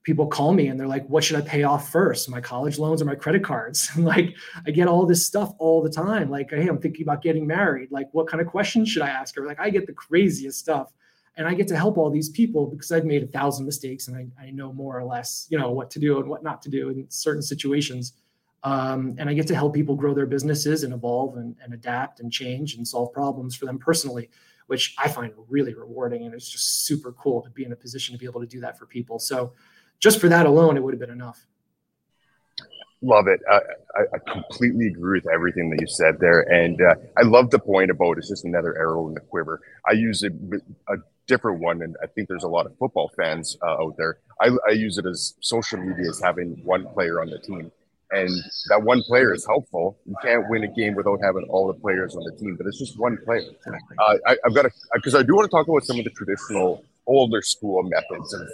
people 0.02 0.26
call 0.26 0.52
me 0.52 0.68
and 0.68 0.80
they're 0.80 0.86
like, 0.86 1.06
what 1.08 1.22
should 1.22 1.36
I 1.36 1.42
pay 1.42 1.62
off 1.62 1.90
first? 1.90 2.30
My 2.30 2.40
college 2.40 2.78
loans 2.78 3.02
or 3.02 3.04
my 3.04 3.14
credit 3.14 3.44
cards? 3.44 3.90
Like, 4.00 4.34
I 4.66 4.70
get 4.70 4.88
all 4.88 5.06
this 5.06 5.26
stuff 5.26 5.52
all 5.58 5.82
the 5.82 5.90
time. 5.90 6.30
Like, 6.30 6.50
hey, 6.50 6.66
I'm 6.66 6.78
thinking 6.78 7.02
about 7.02 7.22
getting 7.22 7.46
married. 7.46 7.92
Like, 7.92 8.08
what 8.12 8.26
kind 8.26 8.40
of 8.40 8.46
questions 8.46 8.88
should 8.88 9.02
I 9.02 9.08
ask 9.08 9.36
her? 9.36 9.46
Like, 9.46 9.60
I 9.60 9.70
get 9.70 9.86
the 9.86 9.92
craziest 9.92 10.58
stuff. 10.58 10.92
And 11.36 11.46
I 11.46 11.54
get 11.54 11.68
to 11.68 11.76
help 11.76 11.96
all 11.96 12.10
these 12.10 12.28
people 12.28 12.66
because 12.66 12.90
I've 12.90 13.04
made 13.04 13.22
a 13.22 13.26
thousand 13.26 13.66
mistakes 13.66 14.08
and 14.08 14.16
I, 14.16 14.26
I 14.42 14.50
know 14.50 14.72
more 14.72 14.98
or 14.98 15.04
less, 15.04 15.46
you 15.48 15.58
know, 15.58 15.70
what 15.70 15.90
to 15.92 15.98
do 15.98 16.18
and 16.18 16.28
what 16.28 16.42
not 16.42 16.60
to 16.62 16.70
do 16.70 16.88
in 16.88 17.06
certain 17.08 17.42
situations. 17.42 18.14
Um, 18.62 19.14
and 19.18 19.28
I 19.28 19.34
get 19.34 19.46
to 19.48 19.54
help 19.54 19.74
people 19.74 19.94
grow 19.94 20.12
their 20.12 20.26
businesses 20.26 20.82
and 20.82 20.92
evolve 20.92 21.36
and, 21.36 21.56
and 21.62 21.72
adapt 21.72 22.20
and 22.20 22.32
change 22.32 22.74
and 22.74 22.86
solve 22.86 23.12
problems 23.12 23.54
for 23.54 23.66
them 23.66 23.78
personally, 23.78 24.28
which 24.66 24.94
I 24.98 25.08
find 25.08 25.32
really 25.48 25.74
rewarding. 25.74 26.26
And 26.26 26.34
it's 26.34 26.48
just 26.48 26.84
super 26.86 27.12
cool 27.12 27.42
to 27.42 27.50
be 27.50 27.64
in 27.64 27.72
a 27.72 27.76
position 27.76 28.14
to 28.14 28.18
be 28.18 28.26
able 28.26 28.40
to 28.40 28.46
do 28.46 28.60
that 28.60 28.78
for 28.78 28.86
people. 28.86 29.18
So 29.18 29.52
just 30.00 30.20
for 30.20 30.28
that 30.28 30.46
alone, 30.46 30.76
it 30.76 30.82
would 30.82 30.94
have 30.94 31.00
been 31.00 31.10
enough. 31.10 31.46
Love 33.02 33.28
it. 33.28 33.40
I, 33.50 33.60
I, 33.96 34.18
completely 34.30 34.88
agree 34.88 35.20
with 35.20 35.32
everything 35.32 35.70
that 35.70 35.80
you 35.80 35.86
said 35.86 36.18
there. 36.20 36.40
And 36.52 36.82
uh, 36.82 36.96
I 37.16 37.22
love 37.22 37.48
the 37.48 37.58
point 37.58 37.90
about 37.90 38.18
it's 38.18 38.28
just 38.28 38.44
another 38.44 38.76
arrow 38.76 39.08
in 39.08 39.14
the 39.14 39.20
quiver. 39.20 39.62
I 39.88 39.92
use 39.92 40.22
a, 40.22 40.28
a 40.92 40.96
different 41.26 41.60
one, 41.60 41.80
and 41.80 41.96
I 42.02 42.08
think 42.08 42.28
there's 42.28 42.44
a 42.44 42.48
lot 42.48 42.66
of 42.66 42.76
football 42.76 43.10
fans 43.16 43.56
uh, 43.62 43.82
out 43.82 43.96
there. 43.96 44.18
I, 44.42 44.50
I 44.68 44.72
use 44.72 44.98
it 44.98 45.06
as 45.06 45.34
social 45.40 45.78
media 45.78 46.10
as 46.10 46.20
having 46.20 46.60
one 46.62 46.86
player 46.88 47.22
on 47.22 47.30
the 47.30 47.38
team 47.38 47.72
and 48.12 48.30
that 48.68 48.82
one 48.82 49.02
player 49.02 49.32
is 49.32 49.46
helpful. 49.46 49.98
You 50.04 50.16
can't 50.22 50.48
win 50.48 50.64
a 50.64 50.68
game 50.68 50.94
without 50.94 51.20
having 51.22 51.44
all 51.44 51.68
the 51.68 51.74
players 51.74 52.16
on 52.16 52.24
the 52.24 52.32
team, 52.32 52.56
but 52.56 52.66
it's 52.66 52.78
just 52.78 52.98
one 52.98 53.18
player. 53.24 53.42
Uh, 53.98 54.16
I, 54.26 54.36
have 54.44 54.54
got 54.54 54.62
to 54.62 54.70
because 54.94 55.14
I 55.14 55.22
do 55.22 55.36
want 55.36 55.50
to 55.50 55.56
talk 55.56 55.68
about 55.68 55.84
some 55.84 55.98
of 55.98 56.04
the 56.04 56.10
traditional 56.10 56.84
older 57.06 57.42
school 57.42 57.82
methods 57.82 58.34
of 58.34 58.48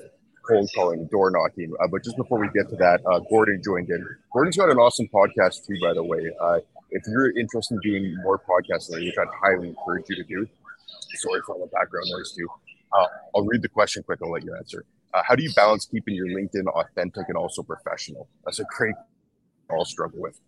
cold 0.48 0.70
calling, 0.74 1.06
door 1.06 1.30
knocking. 1.30 1.72
Uh, 1.82 1.88
but 1.88 2.04
just 2.04 2.16
before 2.16 2.38
we 2.38 2.48
get 2.54 2.68
to 2.70 2.76
that, 2.76 3.00
uh, 3.06 3.20
Gordon 3.30 3.60
joined 3.62 3.90
in. 3.90 4.04
Gordon's 4.32 4.56
got 4.56 4.70
an 4.70 4.78
awesome 4.78 5.08
podcast 5.12 5.66
too, 5.66 5.76
by 5.80 5.94
the 5.94 6.02
way. 6.02 6.30
Uh, 6.40 6.58
if 6.90 7.02
you're 7.06 7.36
interested 7.38 7.74
in 7.74 7.80
doing 7.80 8.16
more 8.22 8.38
podcasting, 8.38 9.04
which 9.04 9.14
I'd 9.18 9.28
highly 9.40 9.68
encourage 9.68 10.04
you 10.08 10.16
to 10.16 10.24
do. 10.24 10.48
Sorry 11.14 11.40
for 11.46 11.54
all 11.54 11.60
the 11.60 11.66
background 11.68 12.06
noise 12.10 12.32
too. 12.32 12.48
Uh, 12.92 13.06
I'll 13.34 13.44
read 13.44 13.62
the 13.62 13.68
question 13.68 14.02
quick. 14.02 14.20
I'll 14.22 14.30
let 14.30 14.44
you 14.44 14.54
answer. 14.54 14.84
Uh, 15.12 15.22
how 15.26 15.34
do 15.34 15.42
you 15.42 15.52
balance 15.54 15.86
keeping 15.86 16.14
your 16.14 16.28
LinkedIn 16.28 16.66
authentic 16.66 17.28
and 17.28 17.36
also 17.36 17.62
professional? 17.62 18.28
That's 18.44 18.58
a 18.58 18.64
great 18.76 18.94
all 19.70 19.84
struggle 19.84 20.20
with. 20.20 20.38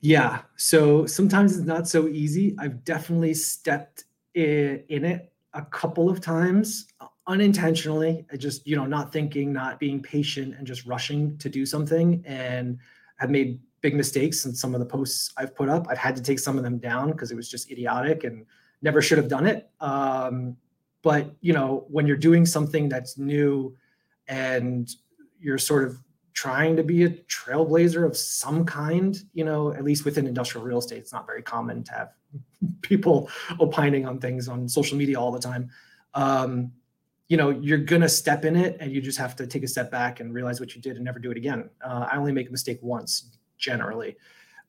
Yeah. 0.00 0.42
So 0.56 1.06
sometimes 1.06 1.56
it's 1.56 1.66
not 1.66 1.88
so 1.88 2.08
easy. 2.08 2.54
I've 2.58 2.84
definitely 2.84 3.34
stepped 3.34 4.04
in 4.34 5.04
it 5.04 5.32
a 5.52 5.62
couple 5.62 6.08
of 6.08 6.20
times 6.20 6.86
unintentionally. 7.26 8.26
I 8.32 8.36
just, 8.36 8.66
you 8.66 8.76
know, 8.76 8.86
not 8.86 9.12
thinking, 9.12 9.52
not 9.52 9.78
being 9.78 10.02
patient 10.02 10.54
and 10.56 10.66
just 10.66 10.86
rushing 10.86 11.36
to 11.38 11.48
do 11.48 11.64
something 11.64 12.22
and 12.26 12.78
have 13.16 13.30
made 13.30 13.60
big 13.80 13.94
mistakes 13.94 14.44
in 14.44 14.54
some 14.54 14.74
of 14.74 14.80
the 14.80 14.86
posts 14.86 15.32
I've 15.36 15.54
put 15.54 15.68
up. 15.68 15.86
I've 15.88 15.98
had 15.98 16.16
to 16.16 16.22
take 16.22 16.38
some 16.38 16.56
of 16.56 16.64
them 16.64 16.78
down 16.78 17.12
because 17.12 17.30
it 17.30 17.36
was 17.36 17.48
just 17.48 17.70
idiotic 17.70 18.24
and 18.24 18.44
never 18.82 19.00
should 19.00 19.18
have 19.18 19.28
done 19.28 19.46
it. 19.46 19.70
Um, 19.80 20.56
but 21.02 21.34
you 21.40 21.52
know, 21.52 21.86
when 21.88 22.06
you're 22.06 22.16
doing 22.16 22.44
something 22.44 22.88
that's 22.88 23.16
new 23.16 23.76
and 24.28 24.90
you're 25.38 25.58
sort 25.58 25.84
of 25.84 25.98
trying 26.34 26.76
to 26.76 26.82
be 26.82 27.04
a 27.04 27.10
trailblazer 27.10 28.04
of 28.04 28.16
some 28.16 28.64
kind, 28.64 29.18
you 29.32 29.44
know, 29.44 29.72
at 29.72 29.84
least 29.84 30.04
within 30.04 30.26
industrial 30.26 30.64
real 30.64 30.78
estate, 30.78 30.98
it's 30.98 31.12
not 31.12 31.26
very 31.26 31.42
common 31.42 31.82
to 31.84 31.92
have 31.92 32.12
people 32.82 33.28
opining 33.58 34.06
on 34.06 34.18
things 34.18 34.48
on 34.48 34.68
social 34.68 34.96
media 34.96 35.18
all 35.18 35.32
the 35.32 35.40
time. 35.40 35.70
Um, 36.14 36.72
you 37.30 37.36
know, 37.36 37.50
you're 37.50 37.78
gonna 37.78 38.08
step 38.08 38.44
in 38.44 38.56
it, 38.56 38.76
and 38.80 38.90
you 38.92 39.00
just 39.00 39.16
have 39.16 39.36
to 39.36 39.46
take 39.46 39.62
a 39.62 39.68
step 39.68 39.88
back 39.88 40.18
and 40.18 40.34
realize 40.34 40.58
what 40.58 40.74
you 40.74 40.82
did 40.82 40.96
and 40.96 41.04
never 41.04 41.20
do 41.20 41.30
it 41.30 41.36
again. 41.36 41.70
Uh, 41.80 42.08
I 42.10 42.16
only 42.16 42.32
make 42.32 42.48
a 42.48 42.50
mistake 42.50 42.80
once, 42.82 43.38
generally. 43.56 44.16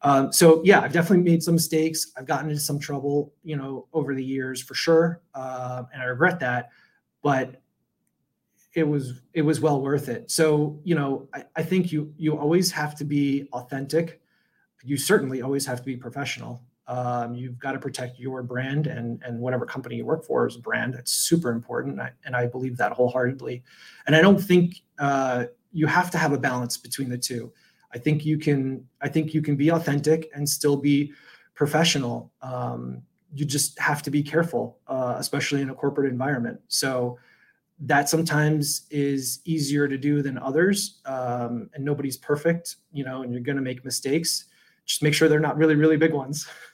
Um, 0.03 0.31
so 0.31 0.61
yeah, 0.63 0.79
I've 0.79 0.93
definitely 0.93 1.23
made 1.29 1.41
some 1.41 1.55
mistakes. 1.55 2.11
I've 2.15 2.27
gotten 2.27 2.49
into 2.49 2.61
some 2.61 2.77
trouble, 2.77 3.33
you 3.43 3.55
know, 3.55 3.87
over 3.93 4.13
the 4.13 4.23
years 4.23 4.61
for 4.61 4.75
sure, 4.75 5.21
uh, 5.33 5.83
and 5.91 6.03
I 6.03 6.05
regret 6.05 6.39
that. 6.41 6.69
But 7.23 7.63
it 8.75 8.87
was 8.87 9.21
it 9.33 9.41
was 9.41 9.59
well 9.59 9.81
worth 9.81 10.07
it. 10.07 10.29
So 10.29 10.79
you 10.83 10.93
know, 10.93 11.29
I, 11.33 11.45
I 11.55 11.63
think 11.63 11.91
you 11.91 12.13
you 12.15 12.37
always 12.37 12.71
have 12.71 12.93
to 12.97 13.03
be 13.03 13.47
authentic. 13.53 14.21
You 14.83 14.97
certainly 14.97 15.41
always 15.41 15.65
have 15.65 15.79
to 15.79 15.85
be 15.85 15.97
professional. 15.97 16.63
Um, 16.87 17.35
you've 17.35 17.59
got 17.59 17.73
to 17.73 17.79
protect 17.79 18.19
your 18.19 18.43
brand 18.43 18.87
and 18.87 19.21
and 19.23 19.39
whatever 19.39 19.65
company 19.65 19.97
you 19.97 20.05
work 20.05 20.25
for 20.25 20.47
is 20.47 20.55
a 20.55 20.59
brand. 20.59 20.95
It's 20.95 21.13
super 21.13 21.51
important, 21.51 21.93
and 21.93 22.01
I, 22.01 22.11
and 22.25 22.35
I 22.35 22.47
believe 22.47 22.77
that 22.77 22.91
wholeheartedly. 22.91 23.63
And 24.07 24.15
I 24.15 24.21
don't 24.21 24.39
think 24.39 24.81
uh, 24.99 25.45
you 25.71 25.87
have 25.87 26.11
to 26.11 26.17
have 26.17 26.33
a 26.33 26.37
balance 26.37 26.77
between 26.77 27.09
the 27.09 27.17
two. 27.17 27.51
I 27.93 27.97
think 27.97 28.25
you 28.25 28.37
can 28.37 28.85
I 29.01 29.09
think 29.09 29.33
you 29.33 29.41
can 29.41 29.55
be 29.55 29.69
authentic 29.71 30.29
and 30.33 30.47
still 30.47 30.75
be 30.75 31.13
professional. 31.53 32.31
Um, 32.41 33.03
you 33.33 33.45
just 33.45 33.79
have 33.79 34.01
to 34.03 34.11
be 34.11 34.21
careful, 34.23 34.79
uh, 34.87 35.15
especially 35.17 35.61
in 35.61 35.69
a 35.69 35.73
corporate 35.75 36.11
environment. 36.11 36.59
So 36.67 37.17
that 37.81 38.09
sometimes 38.09 38.85
is 38.91 39.39
easier 39.43 39.87
to 39.87 39.97
do 39.97 40.21
than 40.21 40.37
others 40.37 41.01
um, 41.05 41.69
and 41.73 41.83
nobody's 41.83 42.17
perfect 42.17 42.77
you 42.93 43.03
know 43.03 43.23
and 43.23 43.33
you're 43.33 43.41
going 43.41 43.55
to 43.55 43.61
make 43.61 43.83
mistakes 43.83 44.45
just 44.85 45.01
make 45.01 45.13
sure 45.13 45.27
they're 45.27 45.39
not 45.39 45.57
really 45.57 45.75
really 45.75 45.97
big 45.97 46.13
ones 46.13 46.47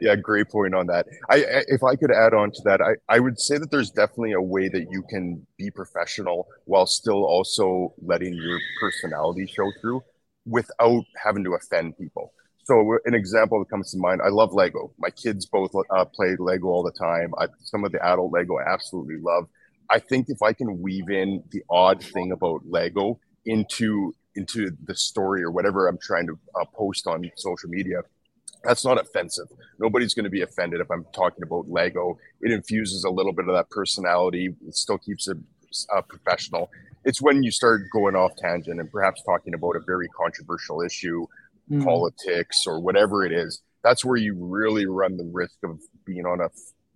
yeah 0.00 0.16
great 0.16 0.48
point 0.48 0.74
on 0.74 0.86
that. 0.86 1.06
I, 1.28 1.36
I, 1.36 1.64
if 1.68 1.82
i 1.82 1.96
could 1.96 2.10
add 2.10 2.34
on 2.34 2.50
to 2.52 2.62
that 2.64 2.80
I, 2.80 2.94
I 3.08 3.18
would 3.18 3.40
say 3.40 3.58
that 3.58 3.70
there's 3.70 3.90
definitely 3.90 4.32
a 4.32 4.40
way 4.40 4.68
that 4.68 4.86
you 4.90 5.02
can 5.08 5.46
be 5.58 5.70
professional 5.70 6.46
while 6.64 6.86
still 6.86 7.24
also 7.24 7.94
letting 8.02 8.34
your 8.34 8.58
personality 8.80 9.46
show 9.46 9.70
through 9.80 10.02
without 10.44 11.04
having 11.22 11.44
to 11.44 11.54
offend 11.54 11.96
people. 11.96 12.32
So 12.64 12.98
an 13.04 13.14
example 13.14 13.60
that 13.60 13.70
comes 13.70 13.90
to 13.92 13.98
mind 13.98 14.20
i 14.24 14.28
love 14.28 14.52
lego. 14.52 14.92
My 14.98 15.10
kids 15.10 15.46
both 15.46 15.72
uh, 15.90 16.04
play 16.04 16.36
lego 16.38 16.68
all 16.68 16.82
the 16.82 16.92
time. 16.92 17.32
I, 17.38 17.46
some 17.60 17.84
of 17.84 17.92
the 17.92 18.04
adult 18.04 18.32
lego 18.32 18.58
i 18.58 18.72
absolutely 18.72 19.18
love. 19.20 19.48
I 19.90 19.98
think 19.98 20.26
if 20.28 20.42
i 20.42 20.52
can 20.52 20.80
weave 20.80 21.10
in 21.10 21.42
the 21.50 21.62
odd 21.70 22.02
thing 22.02 22.32
about 22.32 22.62
lego 22.66 23.18
into 23.46 24.14
into 24.34 24.70
the 24.84 24.94
story 24.94 25.42
or 25.42 25.50
whatever 25.50 25.88
i'm 25.88 25.98
trying 25.98 26.26
to 26.26 26.38
uh, 26.58 26.64
post 26.74 27.06
on 27.06 27.30
social 27.36 27.68
media 27.68 28.00
that's 28.64 28.84
not 28.84 29.00
offensive 29.00 29.46
nobody's 29.78 30.14
going 30.14 30.24
to 30.24 30.30
be 30.30 30.42
offended 30.42 30.80
if 30.80 30.90
i'm 30.90 31.04
talking 31.14 31.42
about 31.42 31.68
lego 31.68 32.18
it 32.40 32.52
infuses 32.52 33.04
a 33.04 33.10
little 33.10 33.32
bit 33.32 33.48
of 33.48 33.54
that 33.54 33.68
personality 33.70 34.54
it 34.66 34.74
still 34.74 34.98
keeps 34.98 35.28
it 35.28 35.36
uh, 35.94 36.02
professional 36.02 36.70
it's 37.04 37.20
when 37.20 37.42
you 37.42 37.50
start 37.50 37.82
going 37.92 38.14
off 38.14 38.36
tangent 38.36 38.78
and 38.78 38.90
perhaps 38.90 39.22
talking 39.24 39.54
about 39.54 39.76
a 39.76 39.80
very 39.80 40.08
controversial 40.08 40.82
issue 40.82 41.26
mm. 41.70 41.84
politics 41.84 42.64
or 42.66 42.80
whatever 42.80 43.24
it 43.24 43.32
is, 43.32 43.62
that's 43.82 44.04
where 44.04 44.16
you 44.16 44.34
really 44.38 44.86
run 44.86 45.16
the 45.16 45.28
risk 45.32 45.56
of 45.64 45.80
being 46.04 46.26
on 46.26 46.40
a 46.40 46.48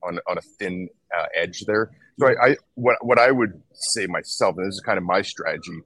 on, 0.02 0.20
on 0.28 0.38
a 0.38 0.40
thin 0.40 0.88
uh, 1.16 1.26
edge 1.34 1.64
there. 1.66 1.90
So 2.18 2.28
I, 2.28 2.50
I 2.50 2.56
what 2.74 3.04
what 3.04 3.18
I 3.18 3.30
would 3.30 3.60
say 3.72 4.06
myself, 4.06 4.56
and 4.56 4.66
this 4.66 4.74
is 4.74 4.80
kind 4.80 4.98
of 4.98 5.04
my 5.04 5.22
strategy. 5.22 5.80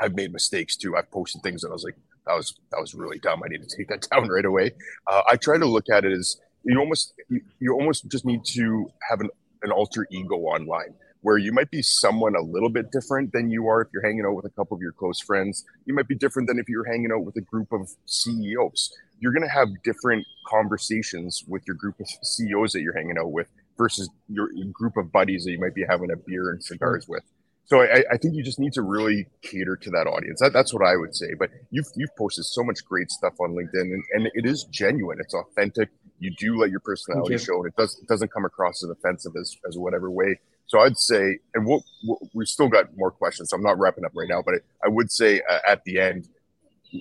I've 0.00 0.14
made 0.14 0.32
mistakes 0.32 0.76
too. 0.76 0.96
I've 0.96 1.10
posted 1.10 1.42
things 1.42 1.62
that 1.62 1.68
I 1.68 1.72
was 1.72 1.84
like, 1.84 1.96
that 2.26 2.34
was 2.34 2.54
that 2.70 2.80
was 2.80 2.94
really 2.94 3.18
dumb. 3.18 3.42
I 3.44 3.48
need 3.48 3.68
to 3.68 3.76
take 3.76 3.88
that 3.88 4.06
down 4.10 4.28
right 4.28 4.44
away. 4.44 4.72
Uh, 5.10 5.22
I 5.30 5.36
try 5.36 5.58
to 5.58 5.66
look 5.66 5.88
at 5.90 6.04
it 6.04 6.12
as 6.12 6.36
you 6.64 6.78
almost 6.78 7.14
you, 7.28 7.40
you 7.58 7.72
almost 7.74 8.08
just 8.08 8.24
need 8.24 8.44
to 8.46 8.90
have 9.08 9.20
an, 9.20 9.30
an 9.62 9.72
alter 9.72 10.06
ego 10.10 10.36
online 10.36 10.94
where 11.22 11.38
you 11.38 11.52
might 11.52 11.70
be 11.70 11.82
someone 11.82 12.34
a 12.34 12.42
little 12.42 12.68
bit 12.68 12.90
different 12.90 13.32
than 13.32 13.48
you 13.48 13.68
are 13.68 13.80
if 13.80 13.88
you're 13.92 14.04
hanging 14.04 14.24
out 14.26 14.34
with 14.34 14.44
a 14.44 14.50
couple 14.50 14.76
of 14.76 14.80
your 14.80 14.92
close 14.92 15.20
friends. 15.20 15.64
You 15.86 15.94
might 15.94 16.08
be 16.08 16.16
different 16.16 16.48
than 16.48 16.58
if 16.58 16.68
you're 16.68 16.84
hanging 16.84 17.12
out 17.12 17.24
with 17.24 17.36
a 17.36 17.40
group 17.40 17.72
of 17.72 17.88
CEOs. 18.06 18.92
You're 19.20 19.32
going 19.32 19.46
to 19.46 19.54
have 19.54 19.68
different 19.84 20.26
conversations 20.48 21.44
with 21.46 21.62
your 21.64 21.76
group 21.76 22.00
of 22.00 22.08
CEOs 22.24 22.72
that 22.72 22.82
you're 22.82 22.96
hanging 22.96 23.18
out 23.18 23.30
with 23.30 23.46
versus 23.78 24.10
your 24.28 24.48
group 24.72 24.96
of 24.96 25.12
buddies 25.12 25.44
that 25.44 25.52
you 25.52 25.60
might 25.60 25.76
be 25.76 25.84
having 25.88 26.10
a 26.10 26.16
beer 26.16 26.50
and 26.50 26.62
cigars 26.62 27.06
with. 27.06 27.22
So 27.64 27.80
I, 27.80 28.04
I 28.10 28.16
think 28.18 28.34
you 28.34 28.42
just 28.42 28.58
need 28.58 28.72
to 28.74 28.82
really 28.82 29.26
cater 29.40 29.76
to 29.76 29.90
that 29.90 30.06
audience. 30.06 30.40
That, 30.40 30.52
that's 30.52 30.74
what 30.74 30.84
I 30.86 30.96
would 30.96 31.14
say. 31.14 31.34
But 31.38 31.50
you've 31.70 31.86
you've 31.96 32.14
posted 32.16 32.44
so 32.44 32.62
much 32.62 32.84
great 32.84 33.10
stuff 33.10 33.34
on 33.40 33.52
LinkedIn, 33.52 33.80
and, 33.80 34.04
and 34.12 34.30
it 34.34 34.44
is 34.46 34.64
genuine. 34.64 35.18
It's 35.20 35.34
authentic. 35.34 35.88
You 36.18 36.32
do 36.38 36.58
let 36.58 36.70
your 36.70 36.80
personality 36.80 37.38
show, 37.38 37.58
and 37.58 37.68
it 37.68 37.76
does 37.76 37.98
it 37.98 38.08
doesn't 38.08 38.32
come 38.32 38.44
across 38.44 38.82
as 38.84 38.90
offensive 38.90 39.32
as 39.36 39.56
as 39.66 39.78
whatever 39.78 40.10
way 40.10 40.38
so 40.72 40.80
I'd 40.80 40.96
say, 40.96 41.38
and 41.52 41.66
we'll, 41.66 41.84
we've 42.32 42.48
still 42.48 42.68
got 42.68 42.96
more 42.96 43.10
questions, 43.10 43.50
so 43.50 43.56
I'm 43.58 43.62
not 43.62 43.78
wrapping 43.78 44.06
up 44.06 44.12
right 44.14 44.26
now, 44.26 44.40
but 44.40 44.54
I 44.82 44.88
would 44.88 45.10
say 45.10 45.42
uh, 45.50 45.58
at 45.68 45.84
the 45.84 46.00
end, 46.00 46.28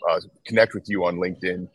uh, 0.10 0.20
connect 0.46 0.74
with 0.74 0.90
you 0.90 1.06
on 1.06 1.16
LinkedIn, 1.16 1.70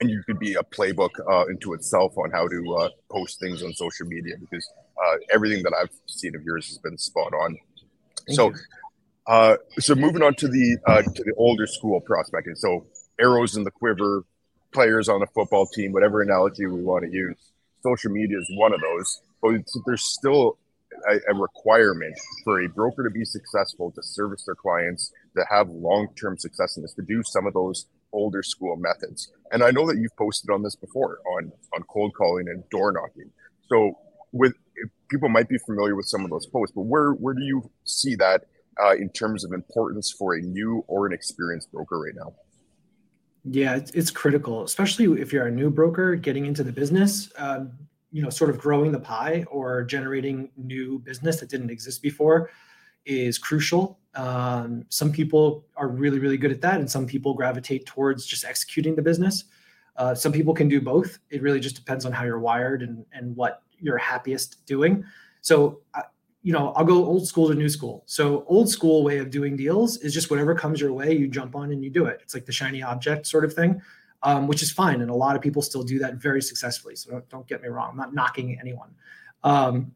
and 0.00 0.08
you 0.08 0.22
could 0.24 0.38
be 0.38 0.54
a 0.54 0.62
playbook 0.62 1.10
uh, 1.28 1.46
into 1.46 1.72
itself 1.72 2.16
on 2.16 2.30
how 2.30 2.46
to 2.46 2.76
uh, 2.76 2.88
post 3.10 3.40
things 3.40 3.64
on 3.64 3.72
social 3.72 4.06
media 4.06 4.36
because 4.38 4.72
uh, 5.04 5.16
everything 5.34 5.64
that 5.64 5.74
I've 5.74 5.90
seen 6.06 6.36
of 6.36 6.42
yours 6.44 6.68
has 6.68 6.78
been 6.78 6.96
spot 6.96 7.34
on. 7.34 7.58
Thank 8.26 8.36
so, 8.36 8.52
uh, 9.26 9.56
so 9.78 9.94
moving 9.94 10.22
on 10.22 10.34
to 10.36 10.48
the 10.48 10.78
uh, 10.86 11.02
to 11.02 11.24
the 11.24 11.34
older 11.36 11.66
school 11.66 12.00
prospecting. 12.00 12.54
So 12.54 12.86
arrows 13.20 13.56
in 13.56 13.64
the 13.64 13.70
quiver, 13.70 14.24
players 14.72 15.08
on 15.08 15.22
a 15.22 15.26
football 15.26 15.66
team, 15.66 15.92
whatever 15.92 16.22
analogy 16.22 16.66
we 16.66 16.82
want 16.82 17.04
to 17.04 17.10
use. 17.10 17.36
Social 17.82 18.10
media 18.10 18.38
is 18.38 18.50
one 18.56 18.72
of 18.72 18.80
those, 18.80 19.22
but 19.40 19.52
there's 19.86 20.04
still 20.04 20.58
a, 21.08 21.16
a, 21.30 21.34
requirement 21.34 22.14
for 22.44 22.62
a 22.62 22.68
broker 22.68 23.02
to 23.02 23.10
be 23.10 23.24
successful, 23.24 23.90
to 23.90 24.02
service 24.02 24.44
their 24.44 24.54
clients, 24.54 25.12
to 25.36 25.44
have 25.50 25.68
long 25.68 26.08
term 26.20 26.38
success 26.38 26.76
in 26.76 26.82
this, 26.82 26.94
to 26.94 27.02
do 27.02 27.22
some 27.24 27.46
of 27.46 27.54
those 27.54 27.86
older 28.12 28.42
school 28.42 28.76
methods. 28.76 29.32
And 29.50 29.62
I 29.62 29.70
know 29.70 29.86
that 29.86 29.98
you've 29.98 30.16
posted 30.16 30.50
on 30.50 30.62
this 30.62 30.76
before 30.76 31.18
on 31.36 31.52
on 31.74 31.82
cold 31.84 32.14
calling 32.14 32.48
and 32.48 32.68
door 32.70 32.92
knocking. 32.92 33.30
So 33.68 33.98
with 34.32 34.54
people 35.12 35.28
might 35.28 35.48
be 35.48 35.58
familiar 35.58 35.94
with 35.94 36.06
some 36.06 36.24
of 36.24 36.30
those 36.30 36.46
posts, 36.46 36.74
but 36.74 36.82
where 36.82 37.12
where 37.12 37.34
do 37.34 37.42
you 37.42 37.70
see 37.84 38.16
that 38.16 38.46
uh, 38.82 38.94
in 38.96 39.08
terms 39.10 39.44
of 39.44 39.52
importance 39.52 40.10
for 40.10 40.34
a 40.34 40.40
new 40.40 40.84
or 40.88 41.06
an 41.06 41.12
experienced 41.12 41.70
broker 41.70 42.00
right 42.00 42.14
now? 42.16 42.34
Yeah, 43.44 43.76
it's, 43.76 43.90
it's 43.92 44.10
critical, 44.10 44.64
especially 44.64 45.20
if 45.20 45.32
you're 45.32 45.46
a 45.46 45.50
new 45.50 45.70
broker 45.70 46.14
getting 46.16 46.46
into 46.46 46.64
the 46.64 46.72
business. 46.72 47.30
Um, 47.36 47.72
you 48.12 48.22
know 48.22 48.30
sort 48.30 48.50
of 48.50 48.58
growing 48.58 48.92
the 48.92 49.00
pie 49.00 49.44
or 49.50 49.82
generating 49.82 50.50
new 50.56 50.98
business 51.00 51.40
that 51.40 51.48
didn't 51.48 51.70
exist 51.70 52.02
before 52.02 52.50
is 53.06 53.38
crucial 53.38 53.98
um, 54.14 54.84
some 54.90 55.10
people 55.10 55.64
are 55.76 55.88
really 55.88 56.18
really 56.18 56.36
good 56.36 56.52
at 56.52 56.60
that 56.60 56.78
and 56.78 56.88
some 56.88 57.06
people 57.06 57.34
gravitate 57.34 57.86
towards 57.86 58.26
just 58.26 58.44
executing 58.44 58.94
the 58.94 59.02
business 59.02 59.44
uh, 59.96 60.14
some 60.14 60.30
people 60.30 60.54
can 60.54 60.68
do 60.68 60.80
both 60.80 61.18
it 61.30 61.42
really 61.42 61.58
just 61.58 61.74
depends 61.74 62.04
on 62.04 62.12
how 62.12 62.22
you're 62.22 62.38
wired 62.38 62.82
and 62.82 63.04
and 63.12 63.34
what 63.34 63.61
you're 63.82 63.98
happiest 63.98 64.64
doing. 64.66 65.04
So, 65.40 65.80
you 66.42 66.52
know, 66.52 66.72
I'll 66.72 66.84
go 66.84 67.04
old 67.04 67.26
school 67.26 67.48
to 67.48 67.54
new 67.54 67.68
school. 67.68 68.02
So, 68.06 68.44
old 68.48 68.68
school 68.68 69.04
way 69.04 69.18
of 69.18 69.30
doing 69.30 69.56
deals 69.56 69.98
is 69.98 70.12
just 70.12 70.30
whatever 70.30 70.54
comes 70.54 70.80
your 70.80 70.92
way, 70.92 71.16
you 71.16 71.28
jump 71.28 71.54
on 71.54 71.70
and 71.72 71.84
you 71.84 71.90
do 71.90 72.06
it. 72.06 72.20
It's 72.22 72.34
like 72.34 72.46
the 72.46 72.52
shiny 72.52 72.82
object 72.82 73.26
sort 73.26 73.44
of 73.44 73.52
thing, 73.52 73.80
um, 74.22 74.46
which 74.46 74.62
is 74.62 74.70
fine. 74.70 75.02
And 75.02 75.10
a 75.10 75.14
lot 75.14 75.36
of 75.36 75.42
people 75.42 75.62
still 75.62 75.82
do 75.82 75.98
that 76.00 76.14
very 76.14 76.42
successfully. 76.42 76.96
So, 76.96 77.10
don't, 77.10 77.28
don't 77.28 77.46
get 77.46 77.62
me 77.62 77.68
wrong. 77.68 77.90
I'm 77.90 77.96
not 77.96 78.14
knocking 78.14 78.58
anyone. 78.60 78.90
Um, 79.44 79.92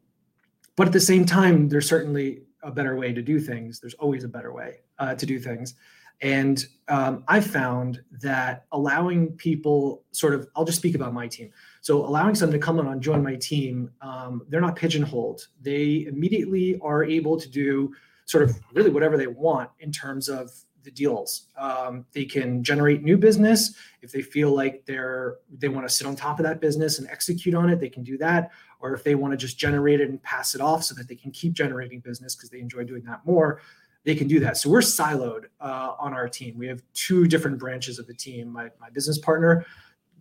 but 0.75 0.87
at 0.87 0.93
the 0.93 1.01
same 1.01 1.25
time, 1.25 1.69
there's 1.69 1.87
certainly 1.87 2.43
a 2.63 2.71
better 2.71 2.95
way 2.95 3.13
to 3.13 3.21
do 3.21 3.39
things. 3.39 3.79
There's 3.79 3.95
always 3.95 4.23
a 4.23 4.27
better 4.27 4.53
way 4.53 4.81
uh, 4.99 5.15
to 5.15 5.25
do 5.25 5.39
things. 5.39 5.75
And 6.21 6.65
um, 6.87 7.23
I 7.27 7.41
found 7.41 8.01
that 8.21 8.65
allowing 8.71 9.33
people 9.33 10.03
sort 10.11 10.33
of, 10.33 10.47
I'll 10.55 10.65
just 10.65 10.79
speak 10.79 10.95
about 10.95 11.13
my 11.13 11.27
team. 11.27 11.51
So 11.87 12.05
allowing 12.05 12.35
someone 12.35 12.59
to 12.59 12.65
come 12.65 12.81
on 12.81 12.87
and 12.87 13.01
join 13.01 13.23
my 13.23 13.35
team, 13.35 13.89
um, 14.01 14.41
they're 14.49 14.59
not 14.59 14.75
pigeonholed. 14.75 15.47
They 15.61 16.05
immediately 16.05 16.77
are 16.81 17.05
able 17.05 17.39
to 17.39 17.47
do 17.47 17.93
sort 18.25 18.43
of 18.43 18.59
really 18.73 18.89
whatever 18.89 19.15
they 19.15 19.27
want 19.27 19.69
in 19.79 19.93
terms 19.93 20.27
of 20.27 20.51
the 20.83 20.91
deals. 20.91 21.43
Um, 21.57 22.05
they 22.11 22.25
can 22.25 22.61
generate 22.61 23.03
new 23.03 23.17
business 23.17 23.73
if 24.01 24.11
they 24.11 24.21
feel 24.21 24.53
like 24.53 24.83
they're 24.85 25.37
they 25.59 25.69
want 25.69 25.87
to 25.87 25.93
sit 25.93 26.05
on 26.05 26.17
top 26.17 26.41
of 26.41 26.45
that 26.45 26.59
business 26.59 26.99
and 26.99 27.07
execute 27.07 27.55
on 27.55 27.69
it. 27.69 27.79
They 27.79 27.87
can 27.87 28.03
do 28.03 28.17
that, 28.17 28.51
or 28.81 28.93
if 28.93 29.05
they 29.05 29.15
want 29.15 29.31
to 29.31 29.37
just 29.37 29.57
generate 29.57 30.01
it 30.01 30.09
and 30.09 30.21
pass 30.21 30.55
it 30.55 30.59
off 30.59 30.83
so 30.83 30.93
that 30.95 31.07
they 31.07 31.15
can 31.15 31.31
keep 31.31 31.53
generating 31.53 32.01
business 32.01 32.35
because 32.35 32.49
they 32.49 32.59
enjoy 32.59 32.83
doing 32.83 33.03
that 33.05 33.25
more 33.25 33.61
they 34.03 34.15
can 34.15 34.27
do 34.27 34.39
that. 34.39 34.55
So 34.55 34.69
we're 34.69 34.79
siloed 34.79 35.45
uh, 35.59 35.93
on 35.99 36.13
our 36.13 36.29
team. 36.29 36.57
We 36.57 36.67
have 36.67 36.81
two 36.93 37.27
different 37.27 37.59
branches 37.59 37.99
of 37.99 38.07
the 38.07 38.13
team. 38.13 38.47
My, 38.47 38.69
my 38.79 38.89
business 38.89 39.17
partner, 39.17 39.65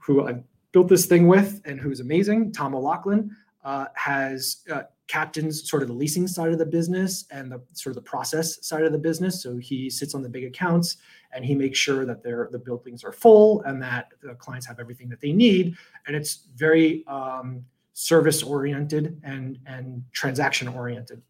who 0.00 0.26
I 0.26 0.42
built 0.76 0.88
this 0.88 1.06
thing 1.06 1.26
with 1.26 1.62
and 1.64 1.80
who's 1.80 2.00
amazing, 2.00 2.52
Tom 2.52 2.74
O'Loughlin, 2.74 3.34
uh, 3.64 3.86
has 3.94 4.58
uh, 4.70 4.82
captains 5.06 5.66
sort 5.70 5.80
of 5.80 5.88
the 5.88 5.94
leasing 5.94 6.28
side 6.28 6.52
of 6.52 6.58
the 6.58 6.66
business 6.66 7.24
and 7.30 7.50
the 7.50 7.62
sort 7.72 7.92
of 7.92 7.94
the 7.94 8.06
process 8.06 8.62
side 8.62 8.82
of 8.82 8.92
the 8.92 8.98
business. 8.98 9.42
So 9.42 9.56
he 9.56 9.88
sits 9.88 10.14
on 10.14 10.20
the 10.20 10.28
big 10.28 10.44
accounts 10.44 10.98
and 11.32 11.46
he 11.46 11.54
makes 11.54 11.78
sure 11.78 12.04
that 12.04 12.22
their 12.22 12.50
the 12.52 12.58
buildings 12.58 13.04
are 13.04 13.12
full 13.12 13.62
and 13.62 13.80
that 13.80 14.08
the 14.22 14.34
clients 14.34 14.66
have 14.66 14.78
everything 14.78 15.08
that 15.08 15.18
they 15.22 15.32
need. 15.32 15.78
And 16.06 16.14
it's 16.14 16.48
very 16.56 17.06
um, 17.06 17.64
service 17.94 18.42
oriented 18.42 19.18
and 19.24 19.58
and 19.64 20.04
transaction 20.12 20.68
oriented 20.68 21.22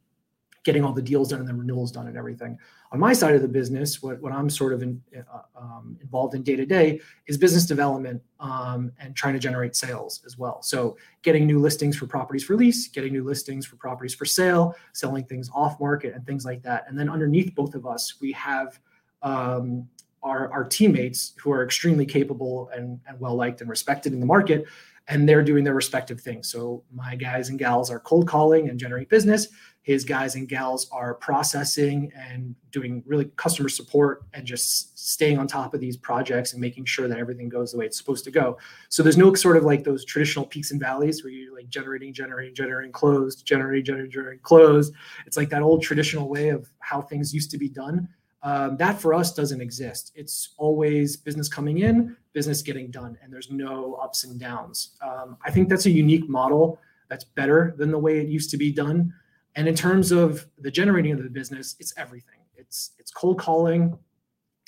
getting 0.67 0.85
all 0.85 0.93
the 0.93 1.01
deals 1.01 1.29
done 1.29 1.39
and 1.39 1.49
the 1.49 1.55
renewals 1.55 1.93
done 1.93 2.09
and 2.09 2.17
everything. 2.17 2.59
On 2.91 2.99
my 2.99 3.13
side 3.13 3.37
of 3.37 3.41
the 3.41 3.47
business, 3.47 4.03
what, 4.03 4.21
what 4.21 4.33
I'm 4.33 4.51
sort 4.51 4.73
of 4.73 4.83
in, 4.83 5.01
uh, 5.33 5.43
um, 5.57 5.97
involved 6.03 6.35
in 6.35 6.43
day 6.43 6.57
to 6.57 6.67
day 6.67 7.01
is 7.29 7.39
business 7.39 7.67
development 7.67 8.21
um, 8.41 8.91
and 8.99 9.15
trying 9.15 9.35
to 9.35 9.39
generate 9.39 9.77
sales 9.77 10.23
as 10.27 10.37
well. 10.37 10.61
So 10.63 10.97
getting 11.23 11.47
new 11.47 11.61
listings 11.61 11.97
for 11.97 12.07
properties 12.07 12.43
for 12.43 12.57
lease, 12.57 12.89
getting 12.89 13.13
new 13.13 13.23
listings 13.23 13.65
for 13.65 13.77
properties 13.77 14.13
for 14.13 14.25
sale, 14.25 14.75
selling 14.93 15.25
things 15.25 15.49
off 15.55 15.79
market 15.79 16.15
and 16.15 16.27
things 16.27 16.45
like 16.45 16.63
that. 16.65 16.87
And 16.89 16.99
then 16.99 17.09
underneath 17.09 17.55
both 17.55 17.77
of 17.77 17.87
us, 17.87 18.21
we 18.21 18.33
have 18.33 18.81
um, 19.23 19.89
our, 20.25 20.51
our 20.51 20.65
teammates 20.65 21.35
who 21.41 21.53
are 21.53 21.63
extremely 21.63 22.07
capable 22.07 22.71
and, 22.75 22.99
and 23.07 23.21
well 23.21 23.37
liked 23.37 23.61
and 23.61 23.71
respected 23.71 24.13
in 24.13 24.19
the 24.19 24.27
market 24.27 24.67
and 25.09 25.29
they're 25.29 25.43
doing 25.43 25.65
their 25.65 25.75
respective 25.75 26.21
things. 26.21 26.51
So 26.51 26.83
my 26.93 27.15
guys 27.15 27.49
and 27.49 27.59
gals 27.59 27.91
are 27.91 28.01
cold 28.01 28.27
calling 28.27 28.69
and 28.69 28.79
generating 28.79 29.09
business 29.09 29.49
his 29.87 30.05
guys 30.05 30.35
and 30.35 30.49
gals 30.49 30.91
are 30.91 31.15
processing 31.15 32.11
and 32.17 32.57
doing 32.73 33.05
really 33.07 33.27
customer 33.37 33.69
support 33.69 34.25
and 34.35 34.45
just 34.45 34.99
staying 34.99 35.39
on 35.39 35.47
top 35.47 35.75
of 35.75 35.81
these 35.81 35.97
projects 35.97 36.53
and 36.53 36.61
making 36.61 36.85
sure 36.85 37.07
that 37.07 37.19
everything 37.19 37.49
goes 37.49 37.71
the 37.71 37.79
way 37.79 37.87
it's 37.87 37.97
supposed 37.97 38.25
to 38.25 38.33
go. 38.33 38.59
So 38.89 39.05
there's 39.05 39.17
no 39.17 39.33
sort 39.35 39.57
of 39.57 39.63
like 39.63 39.85
those 39.85 40.05
traditional 40.05 40.45
peaks 40.45 40.73
and 40.73 40.81
valleys 40.81 41.23
where 41.23 41.33
you're 41.33 41.55
like 41.55 41.69
generating, 41.69 42.13
generating, 42.13 42.53
generating, 42.53 42.91
closed, 42.91 43.47
generating, 43.47 43.85
generating, 43.85 44.11
generating, 44.11 44.41
closed. 44.43 44.93
It's 45.25 45.37
like 45.37 45.51
that 45.51 45.63
old 45.63 45.85
traditional 45.85 46.29
way 46.29 46.49
of 46.49 46.69
how 46.81 47.01
things 47.01 47.33
used 47.33 47.53
to 47.53 47.57
be 47.57 47.69
done. 47.69 48.09
Um, 48.47 48.77
that 48.77 49.01
for 49.01 49.13
us 49.13 49.35
doesn't 49.35 49.61
exist. 49.61 50.13
It's 50.15 50.51
always 50.57 51.17
business 51.17 51.49
coming 51.49 51.79
in, 51.79 52.17
business 52.33 52.63
getting 52.63 52.93
done, 52.93 53.19
and 53.21 53.33
there's 53.33 53.51
no 53.51 53.95
ups 53.95 54.23
and 54.23 54.39
downs. 54.39 54.97
Um, 55.03 55.37
I 55.45 55.51
think 55.51 55.69
that's 55.69 55.87
a 55.87 55.91
unique 55.91 56.29
model 56.29 56.79
that's 57.09 57.25
better 57.25 57.75
than 57.77 57.91
the 57.91 57.99
way 57.99 58.21
it 58.21 58.29
used 58.29 58.53
to 58.53 58.57
be 58.57 58.71
done. 58.71 59.13
And 59.57 59.67
in 59.67 59.75
terms 59.75 60.13
of 60.13 60.47
the 60.61 60.71
generating 60.71 61.11
of 61.11 61.25
the 61.25 61.29
business, 61.29 61.75
it's 61.81 61.93
everything. 61.97 62.39
It's 62.55 62.93
it's 63.01 63.11
cold 63.11 63.37
calling, 63.41 63.99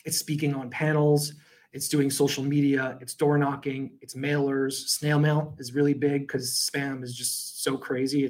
it's 0.04 0.18
speaking 0.18 0.56
on 0.56 0.70
panels, 0.70 1.34
it's 1.72 1.88
doing 1.88 2.10
social 2.10 2.42
media, 2.42 2.98
it's 3.00 3.14
door 3.14 3.38
knocking, 3.38 3.92
it's 4.00 4.14
mailers. 4.14 4.72
Snail 4.88 5.20
mail 5.20 5.54
is 5.58 5.72
really 5.72 5.94
big 5.94 6.26
because 6.26 6.68
spam 6.68 7.04
is 7.04 7.14
just 7.14 7.62
so 7.62 7.76
crazy. 7.76 8.28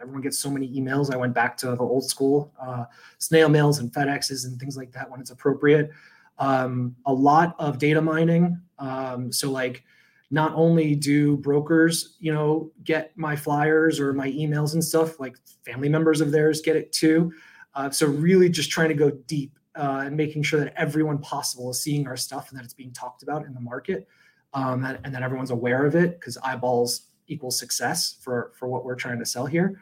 Everyone 0.00 0.22
gets 0.22 0.38
so 0.38 0.50
many 0.50 0.68
emails. 0.78 1.12
I 1.12 1.16
went 1.16 1.34
back 1.34 1.56
to 1.58 1.66
the 1.68 1.82
old 1.82 2.08
school 2.08 2.52
uh, 2.60 2.84
snail 3.18 3.48
mails 3.48 3.78
and 3.78 3.92
FedExes 3.92 4.46
and 4.46 4.58
things 4.58 4.76
like 4.76 4.92
that 4.92 5.10
when 5.10 5.20
it's 5.20 5.30
appropriate. 5.30 5.90
Um, 6.38 6.96
a 7.06 7.12
lot 7.12 7.54
of 7.58 7.78
data 7.78 8.00
mining. 8.00 8.60
Um, 8.78 9.30
so 9.30 9.50
like 9.50 9.84
not 10.30 10.52
only 10.54 10.94
do 10.94 11.36
brokers, 11.38 12.16
you 12.20 12.32
know, 12.32 12.70
get 12.84 13.12
my 13.16 13.34
flyers 13.34 13.98
or 13.98 14.12
my 14.12 14.30
emails 14.30 14.74
and 14.74 14.82
stuff, 14.82 15.18
like 15.18 15.36
family 15.64 15.88
members 15.88 16.20
of 16.20 16.30
theirs 16.30 16.60
get 16.60 16.76
it 16.76 16.92
too. 16.92 17.32
Uh, 17.74 17.90
so 17.90 18.06
really 18.06 18.48
just 18.48 18.70
trying 18.70 18.88
to 18.88 18.94
go 18.94 19.10
deep 19.26 19.58
uh, 19.76 20.02
and 20.04 20.16
making 20.16 20.42
sure 20.42 20.60
that 20.60 20.72
everyone 20.76 21.18
possible 21.18 21.70
is 21.70 21.80
seeing 21.80 22.06
our 22.06 22.16
stuff 22.16 22.50
and 22.50 22.58
that 22.58 22.64
it's 22.64 22.74
being 22.74 22.92
talked 22.92 23.22
about 23.22 23.44
in 23.44 23.54
the 23.54 23.60
market 23.60 24.08
um, 24.54 24.84
and, 24.84 24.98
and 25.04 25.14
that 25.14 25.22
everyone's 25.22 25.50
aware 25.50 25.84
of 25.84 25.94
it 25.94 26.18
because 26.18 26.36
eyeballs 26.38 27.09
equals 27.30 27.58
success 27.58 28.16
for, 28.20 28.52
for 28.54 28.68
what 28.68 28.84
we're 28.84 28.94
trying 28.94 29.18
to 29.18 29.26
sell 29.26 29.46
here. 29.46 29.80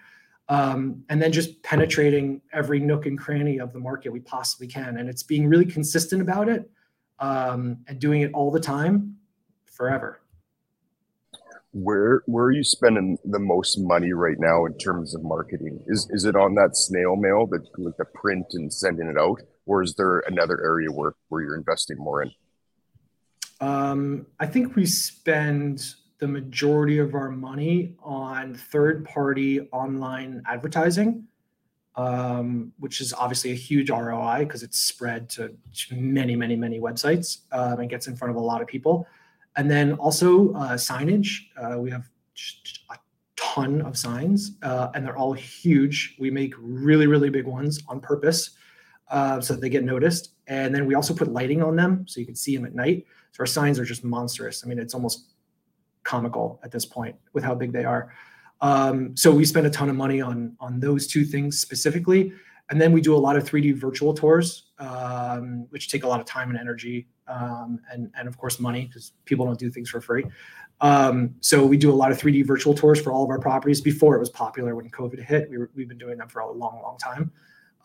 Um, 0.49 1.05
and 1.09 1.20
then 1.20 1.30
just 1.30 1.62
penetrating 1.62 2.40
every 2.53 2.80
nook 2.80 3.07
and 3.07 3.18
cranny 3.18 3.59
of 3.59 3.72
the 3.72 3.78
market 3.78 4.11
we 4.11 4.20
possibly 4.20 4.66
can. 4.66 4.99
And 4.99 5.09
it's 5.09 5.22
being 5.22 5.46
really 5.46 5.66
consistent 5.66 6.22
about 6.22 6.49
it 6.49 6.70
um, 7.18 7.78
and 7.86 7.99
doing 7.99 8.22
it 8.22 8.30
all 8.32 8.51
the 8.51 8.61
time 8.61 9.16
forever 9.66 10.20
where 11.72 12.22
where 12.26 12.44
are 12.44 12.53
you 12.53 12.64
spending 12.64 13.18
the 13.24 13.38
most 13.38 13.78
money 13.78 14.12
right 14.12 14.38
now 14.38 14.64
in 14.64 14.76
terms 14.78 15.14
of 15.14 15.22
marketing? 15.22 15.80
Is 15.86 16.09
is 16.11 16.24
it 16.24 16.34
on 16.34 16.55
that 16.55 16.76
snail 16.76 17.16
mail, 17.16 17.46
the 17.46 17.64
like 17.76 17.96
the 17.96 18.05
print 18.07 18.46
and 18.53 18.72
sending 18.72 19.09
it 19.09 19.18
out, 19.18 19.42
or 19.66 19.82
is 19.82 19.94
there 19.94 20.20
another 20.20 20.61
area 20.64 20.90
where 20.90 21.14
where 21.28 21.42
you're 21.42 21.57
investing 21.57 21.99
more 21.99 22.22
in? 22.22 22.32
Um, 23.61 24.26
I 24.38 24.46
think 24.46 24.76
we 24.76 24.86
spend 24.86 25.94
the 26.19 26.29
majority 26.29 26.99
of 26.99 27.14
our 27.14 27.31
money 27.31 27.95
on 28.03 28.55
third 28.55 29.05
party 29.05 29.61
online 29.73 30.43
advertising, 30.47 31.25
um, 31.97 32.73
which 32.79 33.01
is 33.01 33.12
obviously 33.12 33.53
a 33.53 33.55
huge 33.55 33.91
ROI 33.91 34.41
because 34.41 34.62
it's 34.62 34.79
spread 34.79 35.29
to 35.31 35.55
many, 35.93 36.35
many, 36.35 36.57
many 36.57 36.81
websites 36.81 37.39
um, 37.53 37.81
and 37.81 37.89
gets 37.89 38.09
in 38.09 38.16
front 38.16 38.31
of 38.31 38.37
a 38.37 38.45
lot 38.45 38.61
of 38.61 38.69
people. 38.69 39.07
And 39.57 39.71
then 39.71 39.95
also 39.95 40.53
uh, 40.55 40.75
signage. 40.75 41.47
Uh, 41.57 41.79
we 41.79 41.91
have 41.91 42.09
a 42.91 42.97
ton 43.37 43.83
of 43.83 43.97
signs, 43.97 44.53
uh, 44.62 44.91
and 44.95 45.05
they're 45.05 45.16
all 45.16 45.33
huge. 45.33 46.16
We 46.19 46.31
make 46.31 46.55
really, 46.59 47.07
really 47.07 47.31
big 47.31 47.47
ones 47.47 47.81
on 47.89 48.01
purpose 48.01 48.51
uh, 49.11 49.41
so 49.41 49.55
they 49.55 49.69
get 49.69 49.85
noticed. 49.85 50.33
And 50.47 50.75
then 50.75 50.87
we 50.87 50.95
also 50.95 51.14
put 51.14 51.29
lighting 51.33 51.62
on 51.62 51.77
them 51.77 52.05
so 52.07 52.21
you 52.21 52.27
can 52.27 52.35
see 52.35 52.57
them 52.57 52.64
at 52.64 52.75
night. 52.75 53.07
So 53.33 53.41
our 53.41 53.47
signs 53.47 53.79
are 53.79 53.85
just 53.85 54.05
monstrous. 54.05 54.64
I 54.64 54.69
mean, 54.69 54.79
it's 54.79 54.95
almost 54.95 55.27
comical 56.09 56.59
at 56.64 56.70
this 56.72 56.86
point 56.86 57.14
with 57.34 57.44
how 57.44 57.54
big 57.54 57.72
they 57.72 57.84
are. 57.84 58.12
Um, 58.61 59.16
so 59.16 59.30
we 59.30 59.44
spend 59.44 59.66
a 59.66 59.70
ton 59.70 59.88
of 59.88 59.96
money 59.96 60.20
on 60.20 60.56
on 60.59 60.80
those 60.80 61.06
two 61.06 61.24
things 61.24 61.61
specifically, 61.61 62.32
and 62.70 62.80
then 62.80 62.92
we 62.92 63.00
do 63.00 63.14
a 63.14 63.22
lot 63.26 63.36
of 63.36 63.44
3D 63.44 63.76
virtual 63.76 64.12
tours, 64.14 64.70
um, 64.78 65.66
which 65.70 65.90
take 65.90 66.02
a 66.04 66.09
lot 66.09 66.20
of 66.20 66.26
time 66.26 66.50
and 66.50 66.59
energy 66.59 67.06
um, 67.28 67.78
and 67.92 68.11
and 68.16 68.26
of 68.26 68.36
course 68.36 68.59
money 68.59 68.86
because 68.86 69.12
people 69.26 69.44
don't 69.46 69.59
do 69.59 69.70
things 69.70 69.90
for 69.90 70.00
free. 70.00 70.24
Um, 70.80 71.34
so 71.40 71.64
we 71.66 71.76
do 71.76 71.90
a 71.90 71.98
lot 72.02 72.11
of 72.12 72.18
3D 72.18 72.46
virtual 72.46 72.74
tours 72.74 73.00
for 73.00 73.12
all 73.12 73.24
of 73.24 73.30
our 73.30 73.40
properties. 73.40 73.80
Before 73.80 74.16
it 74.16 74.20
was 74.20 74.30
popular 74.30 74.74
when 74.74 74.88
COVID 74.90 75.22
hit, 75.24 75.50
we 75.50 75.59
were, 75.59 75.70
we've 75.74 75.88
been 75.88 75.98
doing 75.98 76.18
them 76.18 76.28
for 76.28 76.40
a 76.40 76.50
long, 76.50 76.80
long 76.82 76.96
time. 76.98 77.32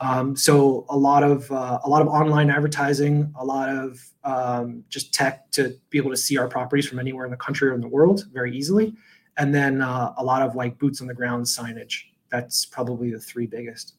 Um, 0.03 0.35
so 0.35 0.85
a 0.89 0.97
lot 0.97 1.23
of 1.23 1.49
uh, 1.49 1.79
a 1.85 1.89
lot 1.89 2.01
of 2.01 2.09
online 2.09 2.49
advertising, 2.49 3.33
a 3.39 3.45
lot 3.45 3.69
of 3.69 4.05
um, 4.25 4.83
just 4.89 5.13
tech 5.13 5.49
to 5.51 5.75
be 5.91 5.97
able 5.97 6.11
to 6.11 6.17
see 6.17 6.37
our 6.37 6.49
properties 6.49 6.85
from 6.85 6.99
anywhere 6.99 7.23
in 7.23 7.31
the 7.31 7.37
country 7.37 7.69
or 7.69 7.73
in 7.73 7.79
the 7.79 7.87
world 7.87 8.25
very 8.33 8.53
easily, 8.53 8.93
and 9.37 9.55
then 9.55 9.81
uh, 9.81 10.13
a 10.17 10.23
lot 10.23 10.41
of 10.41 10.55
like 10.55 10.77
boots 10.77 10.99
on 10.99 11.07
the 11.07 11.13
ground 11.13 11.45
signage. 11.45 12.01
That's 12.29 12.65
probably 12.65 13.11
the 13.11 13.19
three 13.19 13.45
biggest. 13.45 13.93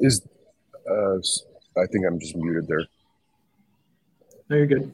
Is 0.00 0.28
uh, 0.90 1.16
I 1.80 1.86
think 1.86 2.04
I'm 2.06 2.20
just 2.20 2.36
muted 2.36 2.68
there. 2.68 2.84
No, 4.50 4.56
you're 4.56 4.66
good. 4.66 4.92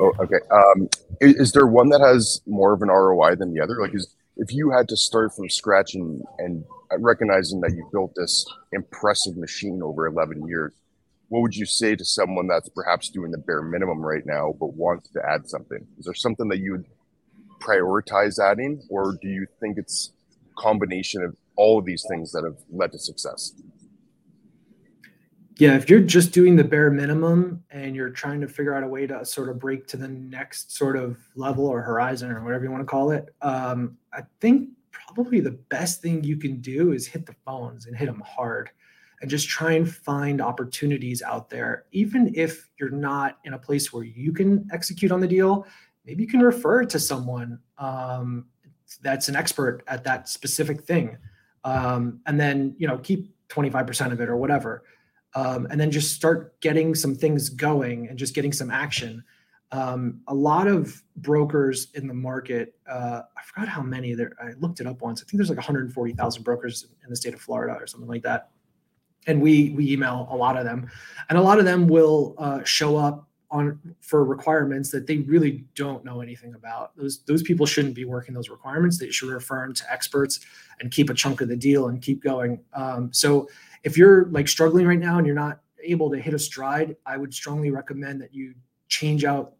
Oh, 0.00 0.12
okay. 0.18 0.40
Um, 0.50 0.88
is, 1.20 1.36
is, 1.36 1.52
there 1.52 1.68
one 1.68 1.90
that 1.90 2.00
has 2.00 2.42
more 2.44 2.72
of 2.72 2.82
an 2.82 2.88
ROI 2.88 3.36
than 3.36 3.54
the 3.54 3.60
other? 3.60 3.80
Like, 3.80 3.94
is 3.94 4.15
if 4.36 4.52
you 4.52 4.70
had 4.70 4.88
to 4.88 4.96
start 4.96 5.34
from 5.34 5.48
scratch 5.48 5.94
and 5.94 6.22
and 6.38 6.64
recognizing 6.98 7.60
that 7.60 7.72
you 7.72 7.88
built 7.92 8.12
this 8.14 8.46
impressive 8.72 9.36
machine 9.36 9.82
over 9.82 10.06
11 10.06 10.46
years, 10.46 10.72
what 11.28 11.40
would 11.40 11.54
you 11.54 11.66
say 11.66 11.96
to 11.96 12.04
someone 12.04 12.46
that's 12.46 12.68
perhaps 12.68 13.10
doing 13.10 13.32
the 13.32 13.38
bare 13.38 13.62
minimum 13.62 14.00
right 14.00 14.24
now 14.24 14.54
but 14.60 14.74
wants 14.74 15.08
to 15.10 15.20
add 15.26 15.48
something? 15.48 15.86
Is 15.98 16.04
there 16.04 16.14
something 16.14 16.48
that 16.48 16.58
you 16.58 16.72
would 16.72 16.84
prioritize 17.60 18.38
adding, 18.38 18.82
or 18.88 19.16
do 19.20 19.28
you 19.28 19.46
think 19.60 19.78
it's 19.78 20.12
combination 20.56 21.22
of 21.22 21.36
all 21.56 21.78
of 21.78 21.84
these 21.84 22.04
things 22.08 22.32
that 22.32 22.44
have 22.44 22.58
led 22.70 22.92
to 22.92 22.98
success? 22.98 23.52
Yeah, 25.58 25.74
if 25.74 25.88
you're 25.88 26.00
just 26.00 26.32
doing 26.32 26.54
the 26.54 26.64
bare 26.64 26.90
minimum 26.90 27.64
and 27.70 27.96
you're 27.96 28.10
trying 28.10 28.42
to 28.42 28.48
figure 28.48 28.74
out 28.74 28.82
a 28.82 28.88
way 28.88 29.06
to 29.06 29.24
sort 29.24 29.48
of 29.48 29.58
break 29.58 29.86
to 29.88 29.96
the 29.96 30.08
next 30.08 30.76
sort 30.76 30.98
of 30.98 31.16
level 31.34 31.66
or 31.66 31.80
horizon 31.80 32.30
or 32.30 32.44
whatever 32.44 32.64
you 32.64 32.70
want 32.70 32.82
to 32.82 32.86
call 32.86 33.10
it, 33.10 33.34
um, 33.40 33.96
I 34.12 34.20
think 34.40 34.68
probably 34.90 35.40
the 35.40 35.52
best 35.52 36.02
thing 36.02 36.22
you 36.22 36.36
can 36.36 36.60
do 36.60 36.92
is 36.92 37.06
hit 37.06 37.24
the 37.24 37.34
phones 37.46 37.86
and 37.86 37.96
hit 37.96 38.04
them 38.04 38.22
hard 38.26 38.68
and 39.22 39.30
just 39.30 39.48
try 39.48 39.72
and 39.72 39.90
find 39.90 40.42
opportunities 40.42 41.22
out 41.22 41.48
there. 41.48 41.86
Even 41.90 42.34
if 42.34 42.68
you're 42.78 42.90
not 42.90 43.38
in 43.44 43.54
a 43.54 43.58
place 43.58 43.94
where 43.94 44.04
you 44.04 44.34
can 44.34 44.68
execute 44.74 45.10
on 45.10 45.20
the 45.20 45.28
deal, 45.28 45.66
maybe 46.04 46.22
you 46.22 46.28
can 46.28 46.40
refer 46.40 46.84
to 46.84 46.98
someone 46.98 47.58
um, 47.78 48.44
that's 49.00 49.30
an 49.30 49.36
expert 49.36 49.82
at 49.86 50.04
that 50.04 50.28
specific 50.28 50.82
thing. 50.82 51.16
Um, 51.64 52.20
and 52.26 52.38
then, 52.38 52.74
you 52.76 52.86
know, 52.86 52.98
keep 52.98 53.32
25% 53.48 54.12
of 54.12 54.20
it 54.20 54.28
or 54.28 54.36
whatever 54.36 54.82
um, 55.34 55.66
and 55.70 55.80
then 55.80 55.90
just 55.90 56.14
start 56.14 56.58
getting 56.60 56.94
some 56.94 57.14
things 57.14 57.48
going 57.48 58.08
and 58.08 58.18
just 58.18 58.34
getting 58.34 58.52
some 58.52 58.70
action. 58.70 59.22
Um, 59.72 60.20
a 60.28 60.34
lot 60.34 60.68
of 60.68 61.02
brokers 61.16 61.88
in 61.94 62.06
the 62.06 62.14
market, 62.14 62.74
uh, 62.88 63.22
I 63.36 63.42
forgot 63.42 63.68
how 63.68 63.82
many 63.82 64.14
there. 64.14 64.32
I 64.40 64.52
looked 64.58 64.80
it 64.80 64.86
up 64.86 65.02
once. 65.02 65.20
I 65.20 65.24
think 65.24 65.38
there's 65.38 65.48
like 65.48 65.58
140,000 65.58 66.42
brokers 66.42 66.86
in 67.04 67.10
the 67.10 67.16
state 67.16 67.34
of 67.34 67.40
Florida 67.40 67.76
or 67.78 67.86
something 67.86 68.08
like 68.08 68.22
that. 68.22 68.50
And 69.26 69.42
we 69.42 69.70
we 69.70 69.90
email 69.90 70.28
a 70.30 70.36
lot 70.36 70.56
of 70.56 70.64
them, 70.64 70.88
and 71.28 71.36
a 71.36 71.42
lot 71.42 71.58
of 71.58 71.64
them 71.64 71.88
will 71.88 72.36
uh, 72.38 72.62
show 72.62 72.96
up 72.96 73.28
on 73.50 73.78
for 74.00 74.24
requirements 74.24 74.90
that 74.90 75.06
they 75.06 75.18
really 75.18 75.64
don't 75.74 76.04
know 76.04 76.20
anything 76.20 76.54
about. 76.54 76.96
Those 76.96 77.24
those 77.24 77.42
people 77.42 77.66
shouldn't 77.66 77.94
be 77.94 78.04
working 78.04 78.34
those 78.34 78.48
requirements. 78.48 78.98
They 78.98 79.10
should 79.10 79.28
refer 79.28 79.62
them 79.62 79.74
to 79.74 79.92
experts 79.92 80.40
and 80.80 80.90
keep 80.90 81.10
a 81.10 81.14
chunk 81.14 81.40
of 81.40 81.48
the 81.48 81.56
deal 81.56 81.88
and 81.88 82.02
keep 82.02 82.22
going. 82.22 82.60
Um, 82.72 83.12
so 83.12 83.48
if 83.86 83.96
you're 83.96 84.26
like 84.26 84.48
struggling 84.48 84.84
right 84.84 84.98
now 84.98 85.16
and 85.16 85.26
you're 85.26 85.36
not 85.36 85.60
able 85.80 86.10
to 86.10 86.18
hit 86.18 86.34
a 86.34 86.38
stride, 86.40 86.96
I 87.06 87.16
would 87.16 87.32
strongly 87.32 87.70
recommend 87.70 88.20
that 88.20 88.34
you 88.34 88.52
change 88.88 89.24
out, 89.24 89.52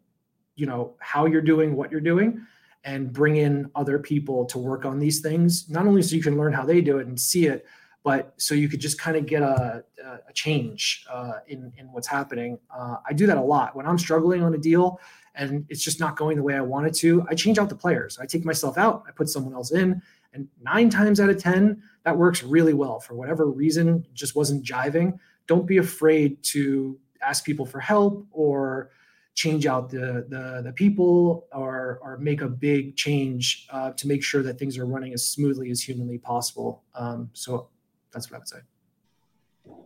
you 0.55 0.65
know, 0.65 0.95
how 0.99 1.25
you're 1.25 1.41
doing 1.41 1.77
what 1.77 1.89
you're 1.93 2.01
doing 2.01 2.45
and 2.83 3.13
bring 3.13 3.37
in 3.37 3.71
other 3.73 3.97
people 3.97 4.43
to 4.47 4.57
work 4.57 4.83
on 4.83 4.99
these 4.99 5.21
things, 5.21 5.69
not 5.69 5.87
only 5.87 6.01
so 6.01 6.13
you 6.13 6.21
can 6.21 6.37
learn 6.37 6.51
how 6.51 6.65
they 6.65 6.81
do 6.81 6.99
it 6.99 7.07
and 7.07 7.17
see 7.17 7.47
it, 7.47 7.65
but 8.03 8.33
so 8.35 8.53
you 8.53 8.67
could 8.67 8.81
just 8.81 8.99
kind 8.99 9.15
of 9.15 9.25
get 9.25 9.41
a, 9.41 9.85
a 10.03 10.33
change 10.33 11.05
uh, 11.09 11.39
in, 11.47 11.71
in 11.77 11.85
what's 11.93 12.07
happening. 12.07 12.59
Uh, 12.69 12.97
I 13.07 13.13
do 13.13 13.27
that 13.27 13.37
a 13.37 13.41
lot 13.41 13.77
when 13.77 13.85
I'm 13.85 13.97
struggling 13.97 14.43
on 14.43 14.53
a 14.53 14.57
deal 14.57 14.99
and 15.35 15.65
it's 15.69 15.83
just 15.83 16.01
not 16.01 16.17
going 16.17 16.35
the 16.35 16.43
way 16.43 16.55
I 16.55 16.61
wanted 16.61 16.93
to. 16.95 17.25
I 17.29 17.35
change 17.35 17.59
out 17.59 17.69
the 17.69 17.75
players. 17.75 18.19
I 18.19 18.25
take 18.25 18.43
myself 18.43 18.77
out, 18.77 19.03
I 19.07 19.11
put 19.11 19.29
someone 19.29 19.53
else 19.53 19.71
in, 19.71 20.01
and 20.33 20.47
nine 20.61 20.89
times 20.89 21.19
out 21.19 21.29
of 21.29 21.41
10, 21.41 21.81
that 22.03 22.17
works 22.17 22.43
really 22.43 22.73
well. 22.73 22.99
For 22.99 23.15
whatever 23.15 23.49
reason 23.49 24.05
just 24.13 24.35
wasn't 24.35 24.63
jiving. 24.63 25.17
Don't 25.47 25.65
be 25.65 25.77
afraid 25.77 26.43
to 26.43 26.97
ask 27.21 27.45
people 27.45 27.65
for 27.65 27.79
help 27.79 28.25
or 28.31 28.91
change 29.35 29.67
out 29.67 29.89
the 29.89 30.25
the, 30.29 30.61
the 30.63 30.73
people 30.73 31.47
or 31.53 31.99
or 32.01 32.17
make 32.17 32.41
a 32.41 32.47
big 32.47 32.95
change 32.95 33.67
uh, 33.71 33.91
to 33.91 34.07
make 34.07 34.23
sure 34.23 34.41
that 34.41 34.57
things 34.57 34.77
are 34.77 34.85
running 34.85 35.13
as 35.13 35.29
smoothly 35.29 35.69
as 35.69 35.81
humanly 35.81 36.17
possible. 36.17 36.83
Um, 36.95 37.29
so 37.33 37.69
that's 38.11 38.31
what 38.31 38.37
i 38.37 38.39
would 38.39 38.47
say. 38.47 38.57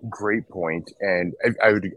Great 0.09 0.47
point. 0.47 0.91
And 1.01 1.33
I, 1.43 1.67
I 1.67 1.73
would 1.73 1.91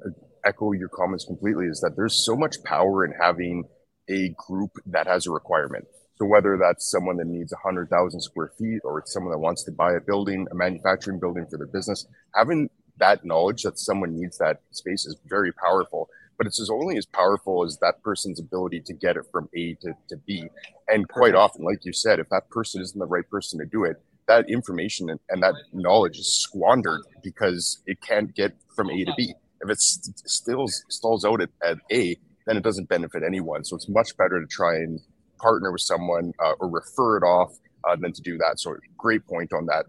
echo 0.44 0.72
your 0.72 0.88
comments 0.88 1.24
completely 1.24 1.66
is 1.66 1.80
that 1.80 1.96
there's 1.96 2.24
so 2.24 2.36
much 2.36 2.56
power 2.64 3.04
in 3.04 3.12
having 3.12 3.64
a 4.10 4.34
group 4.36 4.72
that 4.86 5.06
has 5.06 5.26
a 5.26 5.30
requirement 5.30 5.86
so 6.16 6.24
whether 6.26 6.56
that's 6.56 6.90
someone 6.90 7.16
that 7.16 7.26
needs 7.26 7.52
100,000 7.52 8.20
square 8.20 8.52
feet 8.56 8.80
or 8.84 8.98
it's 8.98 9.12
someone 9.12 9.32
that 9.32 9.38
wants 9.38 9.64
to 9.64 9.72
buy 9.72 9.94
a 9.94 10.00
building, 10.00 10.46
a 10.50 10.54
manufacturing 10.54 11.18
building 11.18 11.46
for 11.46 11.56
their 11.56 11.66
business, 11.66 12.06
having 12.34 12.70
that 12.98 13.24
knowledge 13.24 13.62
that 13.62 13.78
someone 13.78 14.14
needs 14.14 14.38
that 14.38 14.60
space 14.70 15.04
is 15.06 15.16
very 15.26 15.52
powerful. 15.52 16.08
But 16.38 16.46
it's 16.46 16.60
as 16.60 16.70
only 16.70 16.96
as 16.96 17.06
powerful 17.06 17.64
as 17.64 17.78
that 17.78 18.02
person's 18.02 18.40
ability 18.40 18.80
to 18.82 18.92
get 18.92 19.16
it 19.16 19.24
from 19.30 19.48
A 19.54 19.74
to, 19.74 19.94
to 20.08 20.16
B. 20.16 20.48
And 20.88 21.08
quite 21.08 21.34
often, 21.34 21.64
like 21.64 21.84
you 21.84 21.92
said, 21.92 22.18
if 22.18 22.28
that 22.30 22.48
person 22.50 22.80
isn't 22.82 22.98
the 22.98 23.06
right 23.06 23.28
person 23.28 23.58
to 23.60 23.66
do 23.66 23.84
it, 23.84 24.00
that 24.26 24.48
information 24.48 25.10
and, 25.10 25.20
and 25.28 25.42
that 25.42 25.54
knowledge 25.72 26.18
is 26.18 26.32
squandered 26.32 27.02
because 27.22 27.82
it 27.86 28.00
can't 28.00 28.34
get 28.34 28.56
from 28.74 28.90
A 28.90 29.04
to 29.04 29.12
B. 29.16 29.34
If 29.60 29.70
it 29.70 29.80
still 29.80 30.66
stalls 30.68 31.24
out 31.24 31.40
at, 31.40 31.50
at 31.64 31.78
A, 31.92 32.16
then 32.46 32.56
it 32.56 32.62
doesn't 32.62 32.88
benefit 32.88 33.22
anyone. 33.22 33.64
So 33.64 33.76
it's 33.76 33.88
much 33.88 34.16
better 34.16 34.40
to 34.40 34.46
try 34.46 34.76
and 34.76 35.00
partner 35.38 35.72
with 35.72 35.80
someone 35.80 36.32
uh, 36.42 36.52
or 36.60 36.68
refer 36.68 37.18
it 37.18 37.22
off 37.22 37.56
uh, 37.84 37.96
than 37.96 38.12
to 38.12 38.22
do 38.22 38.38
that. 38.38 38.60
So 38.60 38.76
great 38.96 39.26
point 39.26 39.52
on 39.52 39.66
that. 39.66 39.86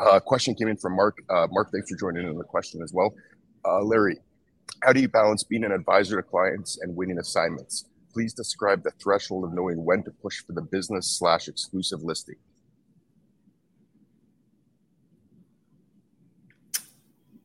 Uh, 0.00 0.20
question 0.20 0.54
came 0.54 0.68
in 0.68 0.76
from 0.76 0.96
Mark. 0.96 1.18
Uh, 1.28 1.46
Mark, 1.50 1.70
thanks 1.72 1.90
for 1.90 1.96
joining 1.96 2.26
in 2.26 2.36
the 2.38 2.44
question 2.44 2.82
as 2.82 2.92
well. 2.92 3.14
Uh, 3.64 3.82
Larry, 3.82 4.16
how 4.82 4.92
do 4.92 5.00
you 5.00 5.08
balance 5.08 5.44
being 5.44 5.64
an 5.64 5.72
advisor 5.72 6.16
to 6.16 6.22
clients 6.22 6.78
and 6.82 6.94
winning 6.96 7.18
assignments? 7.18 7.84
Please 8.12 8.32
describe 8.32 8.82
the 8.82 8.90
threshold 9.02 9.44
of 9.44 9.54
knowing 9.54 9.84
when 9.84 10.02
to 10.04 10.10
push 10.10 10.42
for 10.44 10.52
the 10.52 10.62
business 10.62 11.18
slash 11.18 11.48
exclusive 11.48 12.02
listing. 12.02 12.36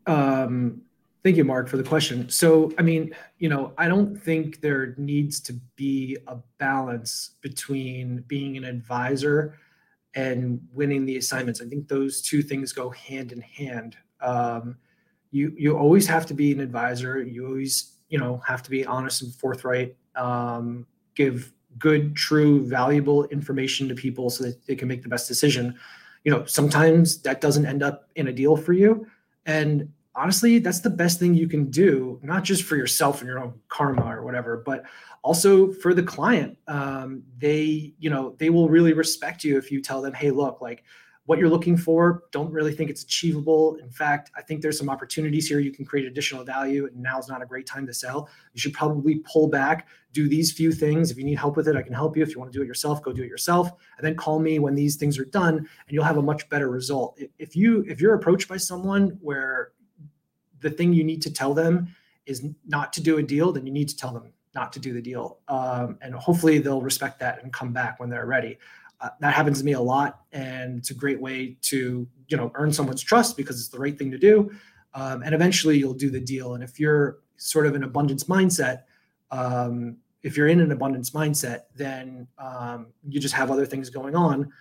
Um, 0.05 0.81
Thank 1.23 1.35
you, 1.35 1.43
Mark, 1.43 1.67
for 1.67 1.77
the 1.77 1.83
question. 1.83 2.29
So, 2.29 2.71
I 2.77 2.83
mean, 2.83 3.13
you 3.39 3.49
know, 3.49 3.73
I 3.77 3.87
don't 3.87 4.15
think 4.15 4.61
there 4.61 4.93
needs 4.97 5.39
to 5.41 5.53
be 5.75 6.17
a 6.27 6.37
balance 6.57 7.31
between 7.41 8.23
being 8.27 8.55
an 8.55 8.63
advisor 8.63 9.57
and 10.15 10.59
winning 10.73 11.05
the 11.05 11.17
assignments. 11.17 11.61
I 11.61 11.65
think 11.65 11.87
those 11.87 12.21
two 12.21 12.41
things 12.41 12.71
go 12.71 12.89
hand 12.89 13.31
in 13.31 13.41
hand. 13.41 13.97
Um, 14.21 14.77
you 15.31 15.53
you 15.57 15.77
always 15.77 16.07
have 16.07 16.25
to 16.27 16.33
be 16.33 16.51
an 16.51 16.59
advisor. 16.59 17.21
You 17.21 17.45
always 17.47 17.97
you 18.09 18.17
know 18.17 18.41
have 18.45 18.63
to 18.63 18.69
be 18.69 18.85
honest 18.85 19.21
and 19.21 19.33
forthright. 19.33 19.95
Um, 20.15 20.87
give 21.15 21.51
good, 21.77 22.15
true, 22.15 22.65
valuable 22.65 23.25
information 23.25 23.87
to 23.89 23.95
people 23.95 24.29
so 24.29 24.45
that 24.45 24.65
they 24.65 24.75
can 24.75 24.87
make 24.87 25.03
the 25.03 25.09
best 25.09 25.27
decision. 25.27 25.77
You 26.23 26.31
know, 26.31 26.45
sometimes 26.45 27.21
that 27.21 27.41
doesn't 27.41 27.65
end 27.65 27.83
up 27.83 28.09
in 28.15 28.27
a 28.27 28.33
deal 28.33 28.57
for 28.57 28.73
you, 28.73 29.05
and 29.45 29.91
honestly, 30.17 30.57
that's 30.59 30.79
the 30.79 30.89
best 30.89 31.19
thing 31.19 31.35
you 31.35 31.47
can 31.47 31.69
do, 31.69 32.19
not 32.23 32.43
just 32.43 32.63
for 32.63 32.75
yourself 32.75 33.21
and 33.21 33.29
your 33.29 33.39
own 33.39 33.53
karma 33.69 34.05
or 34.05 34.23
whatever, 34.23 34.63
but 34.65 34.83
also 35.23 35.71
for 35.71 35.93
the 35.93 36.03
client. 36.03 36.57
Um, 36.67 37.23
they, 37.37 37.93
you 37.99 38.09
know, 38.09 38.35
they 38.39 38.49
will 38.49 38.67
really 38.67 38.93
respect 38.93 39.43
you 39.43 39.57
if 39.57 39.71
you 39.71 39.81
tell 39.81 40.01
them, 40.01 40.13
hey, 40.13 40.31
look, 40.31 40.59
like 40.59 40.83
what 41.27 41.37
you're 41.37 41.49
looking 41.49 41.75
for, 41.75 42.23
don't 42.31 42.51
really 42.51 42.73
think 42.73 42.89
it's 42.89 43.03
achievable. 43.03 43.75
In 43.75 43.89
fact, 43.89 44.31
I 44.35 44.41
think 44.41 44.61
there's 44.61 44.77
some 44.77 44.89
opportunities 44.89 45.45
here. 45.45 45.59
You 45.59 45.73
can 45.73 45.83
create 45.83 46.07
additional 46.07 46.45
value, 46.45 46.87
and 46.87 46.95
now 46.95 47.19
is 47.19 47.27
not 47.27 47.43
a 47.43 47.45
great 47.45 47.67
time 47.67 47.85
to 47.85 47.93
sell. 47.93 48.29
You 48.53 48.61
should 48.61 48.73
probably 48.73 49.19
pull 49.31 49.49
back, 49.49 49.89
do 50.13 50.29
these 50.29 50.53
few 50.53 50.71
things. 50.71 51.11
If 51.11 51.17
you 51.17 51.25
need 51.25 51.37
help 51.37 51.57
with 51.57 51.67
it, 51.67 51.75
I 51.75 51.81
can 51.81 51.93
help 51.93 52.15
you. 52.15 52.23
If 52.23 52.29
you 52.29 52.39
want 52.39 52.53
to 52.53 52.57
do 52.57 52.63
it 52.63 52.67
yourself, 52.67 53.03
go 53.03 53.11
do 53.11 53.23
it 53.23 53.27
yourself, 53.27 53.69
and 53.97 54.07
then 54.07 54.15
call 54.15 54.39
me 54.39 54.59
when 54.59 54.73
these 54.73 54.95
things 54.95 55.19
are 55.19 55.25
done, 55.25 55.57
and 55.57 55.67
you'll 55.89 56.05
have 56.05 56.17
a 56.17 56.21
much 56.21 56.47
better 56.47 56.69
result. 56.69 57.19
If 57.37 57.57
you 57.57 57.83
if 57.89 57.99
you're 57.99 58.13
approached 58.13 58.47
by 58.47 58.57
someone 58.57 59.19
where 59.21 59.71
the 60.61 60.69
thing 60.69 60.93
you 60.93 61.03
need 61.03 61.21
to 61.23 61.31
tell 61.31 61.53
them 61.53 61.95
is 62.25 62.45
not 62.67 62.93
to 62.93 63.01
do 63.01 63.17
a 63.17 63.23
deal, 63.23 63.51
then 63.51 63.65
you 63.65 63.71
need 63.71 63.89
to 63.89 63.97
tell 63.97 64.11
them 64.11 64.33
not 64.53 64.73
to 64.73 64.79
do 64.79 64.93
the 64.93 65.01
deal. 65.01 65.39
Um, 65.47 65.97
and 66.01 66.13
hopefully 66.15 66.59
they'll 66.59 66.81
respect 66.81 67.19
that 67.19 67.43
and 67.43 67.53
come 67.53 67.71
back 67.73 67.99
when 67.99 68.09
they're 68.09 68.25
ready. 68.25 68.57
Uh, 68.99 69.09
that 69.19 69.33
happens 69.33 69.59
to 69.59 69.65
me 69.65 69.73
a 69.73 69.79
lot, 69.79 70.21
and 70.31 70.79
it's 70.79 70.89
a 70.89 70.93
great 70.93 71.21
way 71.21 71.55
to 71.61 72.07
you 72.27 72.37
know 72.37 72.51
earn 72.55 72.73
someone's 72.73 73.03
trust 73.03 73.37
because 73.37 73.59
it's 73.59 73.69
the 73.69 73.77
right 73.77 73.97
thing 73.97 74.09
to 74.09 74.17
do. 74.17 74.51
Um, 74.95 75.21
and 75.21 75.35
eventually 75.35 75.77
you'll 75.77 75.93
do 75.93 76.09
the 76.09 76.19
deal. 76.19 76.55
And 76.55 76.63
if 76.63 76.79
you're 76.79 77.19
sort 77.35 77.67
of 77.67 77.75
an 77.75 77.83
abundance 77.83 78.23
mindset, 78.23 78.83
um, 79.29 79.97
if 80.23 80.35
you're 80.35 80.47
in 80.47 80.59
an 80.59 80.71
abundance 80.71 81.11
mindset, 81.11 81.63
then 81.75 82.27
um, 82.39 82.87
you 83.07 83.19
just 83.19 83.35
have 83.35 83.51
other 83.51 83.65
things 83.65 83.91
going 83.91 84.15
on. 84.15 84.51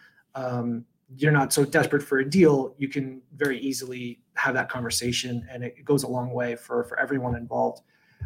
You're 1.15 1.33
not 1.33 1.53
so 1.53 1.65
desperate 1.65 2.03
for 2.03 2.19
a 2.19 2.29
deal, 2.29 2.75
you 2.79 2.89
can 2.89 3.23
very 3.37 3.59
easily 3.61 4.21
have 4.35 4.55
that 4.55 4.69
conversation, 4.69 5.47
and 5.51 5.63
it 5.63 5.85
goes 5.85 6.03
a 6.03 6.09
long 6.09 6.31
way 6.33 6.57
for 6.57 6.85
for 6.85 6.99
everyone 6.99 7.37
involved. 7.37 7.83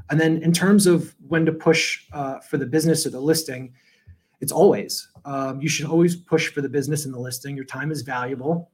And 0.09 0.18
then 0.20 0.43
in 0.43 0.53
terms 0.53 0.87
of 0.87 1.14
when 1.28 1.45
to 1.47 1.53
push 1.53 2.07
uh, 2.12 2.41
for 2.41 2.57
the 2.57 2.66
business 2.66 3.07
or 3.07 3.11
the 3.11 3.20
listing, 3.20 3.74
it's 4.41 4.53
always 4.53 5.09
um, 5.24 5.61
you 5.61 5.68
should 5.68 5.87
always 5.87 6.16
push 6.16 6.49
for 6.49 6.61
the 6.61 6.68
business 6.68 7.05
and 7.05 7.14
the 7.14 7.18
listing. 7.18 7.57
Your 7.57 7.64
time 7.64 7.91
is 7.91 8.03
valuable. 8.03 8.70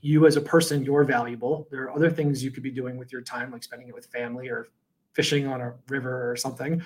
You 0.00 0.26
as 0.26 0.36
a 0.36 0.40
person, 0.40 0.84
you're 0.84 1.04
valuable. 1.04 1.68
There 1.70 1.82
are 1.82 1.90
other 1.90 2.10
things 2.10 2.42
you 2.42 2.50
could 2.50 2.62
be 2.62 2.70
doing 2.70 2.96
with 2.96 3.12
your 3.12 3.22
time, 3.22 3.50
like 3.52 3.62
spending 3.62 3.88
it 3.88 3.94
with 3.94 4.06
family 4.06 4.48
or 4.48 4.68
fishing 5.12 5.46
on 5.46 5.60
a 5.60 5.74
river 5.88 6.30
or 6.30 6.36
something. 6.36 6.82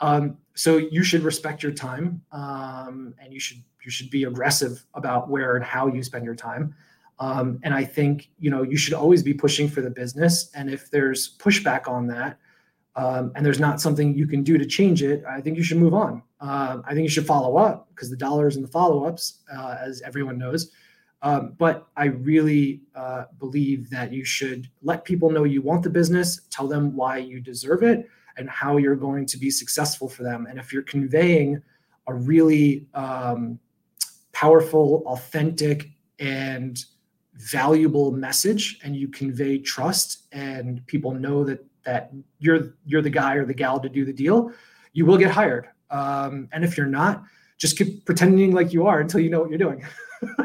Um, 0.00 0.38
so 0.54 0.78
you 0.78 1.02
should 1.02 1.22
respect 1.22 1.62
your 1.62 1.72
time, 1.72 2.22
um, 2.32 3.14
and 3.20 3.32
you 3.32 3.40
should 3.40 3.62
you 3.84 3.90
should 3.90 4.10
be 4.10 4.24
aggressive 4.24 4.84
about 4.94 5.28
where 5.28 5.56
and 5.56 5.64
how 5.64 5.86
you 5.86 6.02
spend 6.02 6.24
your 6.24 6.34
time. 6.34 6.74
Um, 7.18 7.60
and 7.62 7.74
I 7.74 7.84
think 7.84 8.30
you 8.38 8.50
know 8.50 8.62
you 8.62 8.76
should 8.76 8.94
always 8.94 9.22
be 9.22 9.34
pushing 9.34 9.68
for 9.68 9.80
the 9.80 9.90
business. 9.90 10.50
And 10.54 10.70
if 10.70 10.90
there's 10.90 11.36
pushback 11.38 11.88
on 11.88 12.06
that, 12.08 12.38
um, 12.96 13.32
and 13.34 13.44
there's 13.44 13.60
not 13.60 13.80
something 13.80 14.14
you 14.14 14.26
can 14.26 14.42
do 14.42 14.58
to 14.58 14.66
change 14.66 15.02
it, 15.02 15.24
I 15.28 15.40
think 15.40 15.56
you 15.56 15.62
should 15.62 15.78
move 15.78 15.94
on. 15.94 16.22
Uh, 16.40 16.78
I 16.84 16.94
think 16.94 17.04
you 17.04 17.08
should 17.10 17.26
follow 17.26 17.56
up 17.56 17.88
because 17.90 18.10
the 18.10 18.16
dollars 18.16 18.56
and 18.56 18.64
the 18.64 18.70
follow 18.70 19.04
ups, 19.04 19.40
uh, 19.54 19.76
as 19.80 20.02
everyone 20.02 20.38
knows. 20.38 20.70
Um, 21.22 21.54
but 21.56 21.86
I 21.96 22.06
really 22.06 22.82
uh, 22.96 23.26
believe 23.38 23.88
that 23.90 24.12
you 24.12 24.24
should 24.24 24.68
let 24.82 25.04
people 25.04 25.30
know 25.30 25.44
you 25.44 25.62
want 25.62 25.84
the 25.84 25.90
business, 25.90 26.40
tell 26.50 26.66
them 26.66 26.96
why 26.96 27.18
you 27.18 27.40
deserve 27.40 27.84
it, 27.84 28.08
and 28.36 28.50
how 28.50 28.76
you're 28.76 28.96
going 28.96 29.26
to 29.26 29.38
be 29.38 29.50
successful 29.50 30.08
for 30.08 30.24
them. 30.24 30.46
And 30.50 30.58
if 30.58 30.72
you're 30.72 30.82
conveying 30.82 31.62
a 32.08 32.14
really 32.14 32.88
um, 32.94 33.60
powerful, 34.42 35.04
authentic, 35.06 35.88
and 36.18 36.84
valuable 37.34 38.10
message, 38.10 38.80
and 38.82 38.96
you 38.96 39.06
convey 39.06 39.56
trust, 39.58 40.26
and 40.32 40.84
people 40.88 41.14
know 41.14 41.44
that 41.44 41.64
that 41.84 42.12
you're 42.40 42.74
you're 42.84 43.02
the 43.02 43.10
guy 43.10 43.34
or 43.34 43.46
the 43.46 43.54
gal 43.54 43.78
to 43.78 43.88
do 43.88 44.04
the 44.04 44.12
deal, 44.12 44.50
you 44.92 45.06
will 45.06 45.16
get 45.16 45.30
hired. 45.30 45.68
Um, 45.90 46.48
and 46.52 46.64
if 46.64 46.76
you're 46.76 46.86
not, 46.86 47.22
just 47.56 47.78
keep 47.78 48.04
pretending 48.04 48.52
like 48.52 48.72
you 48.72 48.86
are 48.86 48.98
until 49.00 49.20
you 49.20 49.30
know 49.30 49.40
what 49.40 49.48
you're 49.48 49.58
doing. 49.58 49.84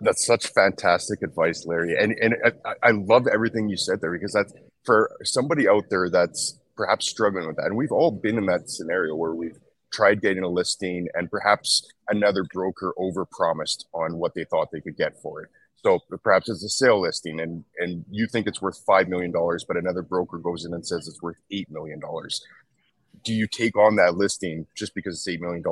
that's 0.00 0.26
such 0.26 0.48
fantastic 0.48 1.22
advice, 1.22 1.66
Larry. 1.66 1.94
And 1.96 2.16
and 2.20 2.34
I, 2.64 2.88
I 2.88 2.90
love 2.90 3.28
everything 3.32 3.68
you 3.68 3.76
said 3.76 4.00
there 4.00 4.12
because 4.12 4.32
that's 4.32 4.52
for 4.84 5.08
somebody 5.22 5.68
out 5.68 5.84
there 5.88 6.10
that's 6.10 6.58
perhaps 6.76 7.08
struggling 7.08 7.46
with 7.46 7.56
that. 7.56 7.66
And 7.66 7.76
we've 7.76 7.92
all 7.92 8.10
been 8.10 8.38
in 8.38 8.46
that 8.46 8.68
scenario 8.68 9.14
where 9.14 9.34
we've 9.34 9.58
tried 9.92 10.20
getting 10.20 10.42
a 10.42 10.48
listing 10.48 11.08
and 11.14 11.30
perhaps 11.30 11.90
another 12.08 12.44
broker 12.52 12.94
overpromised 12.98 13.84
on 13.92 14.16
what 14.18 14.34
they 14.34 14.44
thought 14.44 14.70
they 14.70 14.80
could 14.80 14.96
get 14.96 15.20
for 15.20 15.42
it. 15.42 15.50
So 15.76 16.00
perhaps 16.22 16.48
it's 16.48 16.64
a 16.64 16.68
sale 16.68 17.00
listing 17.00 17.40
and, 17.40 17.64
and 17.78 18.04
you 18.10 18.26
think 18.26 18.46
it's 18.46 18.60
worth 18.60 18.84
$5 18.84 19.08
million, 19.08 19.32
but 19.32 19.76
another 19.76 20.02
broker 20.02 20.38
goes 20.38 20.64
in 20.64 20.74
and 20.74 20.86
says 20.86 21.06
it's 21.06 21.22
worth 21.22 21.36
$8 21.52 21.70
million. 21.70 22.00
Do 23.24 23.32
you 23.32 23.46
take 23.46 23.76
on 23.76 23.96
that 23.96 24.16
listing 24.16 24.66
just 24.76 24.94
because 24.94 25.14
it's 25.14 25.38
$8 25.38 25.40
million 25.40 25.62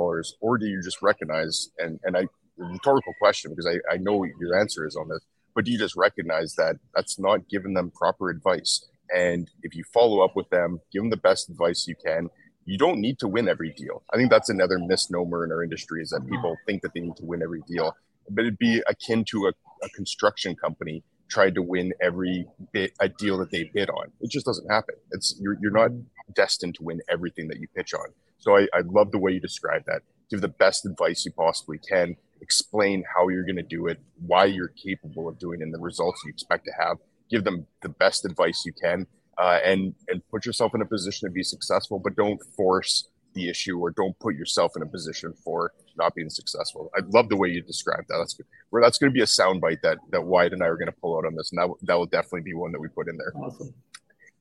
or 0.41 0.59
do 0.59 0.67
you 0.67 0.81
just 0.83 1.03
recognize, 1.03 1.71
and, 1.79 1.99
and 2.05 2.17
I, 2.17 2.29
rhetorical 2.57 3.15
question 3.19 3.51
because 3.51 3.67
I, 3.67 3.95
I 3.95 3.97
know 3.99 4.25
your 4.41 4.59
answer 4.59 4.87
is 4.87 4.97
on 4.97 5.09
this, 5.09 5.21
but 5.55 5.65
do 5.65 5.73
you 5.73 5.79
just 5.79 5.97
recognize 5.97 6.55
that 6.55 6.77
that's 6.95 7.19
not 7.19 7.49
giving 7.49 7.75
them 7.75 7.91
proper 7.91 8.31
advice? 8.31 8.87
And 9.15 9.51
if 9.63 9.75
you 9.75 9.85
follow 9.93 10.21
up 10.21 10.37
with 10.37 10.49
them, 10.51 10.81
give 10.93 11.03
them 11.03 11.11
the 11.11 11.17
best 11.17 11.49
advice 11.49 11.87
you 11.87 11.95
can. 12.05 12.29
You 12.67 12.77
don't 12.77 13.01
need 13.01 13.19
to 13.21 13.29
win 13.29 13.49
every 13.49 13.71
deal. 13.71 14.03
I 14.13 14.17
think 14.17 14.31
that's 14.31 14.51
another 14.51 14.79
misnomer 14.79 15.45
in 15.45 15.53
our 15.53 15.63
industry 15.63 16.03
is 16.03 16.11
that 16.11 16.21
mm-hmm. 16.21 16.35
people 16.35 16.57
think 16.67 16.83
that 16.83 16.93
they 16.95 17.01
need 17.01 17.17
to 17.17 17.25
win 17.25 17.43
every 17.43 17.63
deal. 17.63 17.97
But 18.29 18.43
it'd 18.43 18.59
be 18.59 18.83
akin 18.89 19.25
to 19.27 19.47
a 19.47 19.53
a 19.83 19.89
construction 19.91 20.55
company 20.55 21.03
tried 21.29 21.55
to 21.55 21.63
win 21.63 21.93
every 22.01 22.47
bit 22.73 22.93
a 23.01 23.09
deal 23.09 23.39
that 23.39 23.51
they 23.51 23.65
bid 23.65 23.91
on. 23.91 24.13
It 24.21 24.31
just 24.31 24.47
doesn't 24.47 24.71
happen. 24.71 24.95
It's 25.11 25.37
you're 25.41 25.57
you're 25.61 25.73
not 25.73 25.91
destined 26.35 26.77
to 26.77 26.85
win 26.85 27.01
everything 27.09 27.49
that 27.49 27.59
you 27.59 27.69
pitch 27.75 27.95
on. 27.95 28.09
So 28.39 28.57
I, 28.57 28.69
I 28.73 28.83
love 28.85 29.11
the 29.11 29.19
way 29.19 29.33
you 29.33 29.41
describe 29.41 29.85
that. 29.87 30.03
Give 30.31 30.41
the 30.41 30.49
best 30.49 30.87
advice 30.87 31.25
you 31.25 31.33
possibly 31.33 31.79
can. 31.79 32.17
Explain 32.41 33.05
how 33.15 33.29
you're 33.29 33.45
going 33.45 33.57
to 33.57 33.63
do 33.63 33.87
it, 33.87 33.99
why 34.27 34.45
you're 34.45 34.69
capable 34.69 35.29
of 35.29 35.39
doing, 35.39 35.61
it, 35.61 35.65
and 35.65 35.75
the 35.75 35.79
results 35.79 36.21
you 36.25 36.31
expect 36.31 36.65
to 36.67 36.73
have. 36.79 36.99
Give 37.31 37.45
them 37.45 37.67
the 37.83 37.89
best 37.89 38.25
advice 38.25 38.65
you 38.65 38.73
can, 38.73 39.07
uh, 39.39 39.59
and 39.65 39.95
and 40.09 40.23
put 40.31 40.47
yourself 40.47 40.75
in 40.75 40.83
a 40.83 40.87
position 40.87 41.29
to 41.29 41.33
be 41.33 41.43
successful. 41.43 41.99
But 41.99 42.17
don't 42.17 42.43
force 42.57 43.09
the 43.35 43.49
issue 43.49 43.79
or 43.79 43.91
don't 43.91 44.19
put 44.19 44.35
yourself 44.35 44.73
in 44.77 44.83
a 44.83 44.87
position 44.87 45.35
for 45.45 45.73
not 45.97 46.15
being 46.15 46.31
successful. 46.31 46.91
I 46.97 47.01
love 47.09 47.29
the 47.29 47.37
way 47.37 47.49
you 47.49 47.61
described 47.63 48.09
that. 48.09 48.17
That's 48.19 48.35
good. 48.35 48.47
Where 48.71 48.83
that's 48.83 48.99
going 48.99 49.11
to 49.11 49.15
be 49.15 49.23
a 49.23 49.27
soundbite 49.27 49.83
that 49.83 49.99
that 50.11 50.25
Wyatt 50.25 50.53
and 50.53 50.63
I 50.63 50.67
are 50.67 50.77
going 50.77 50.87
to 50.91 51.01
pull 51.01 51.17
out 51.17 51.27
on 51.27 51.35
this, 51.37 51.53
and 51.53 51.59
that 51.59 51.69
that 51.83 51.95
will 51.95 52.07
definitely 52.07 52.43
be 52.43 52.55
one 52.55 52.73
that 52.73 52.81
we 52.81 52.89
put 52.89 53.09
in 53.09 53.17
there. 53.17 53.33
Awesome. 53.37 53.75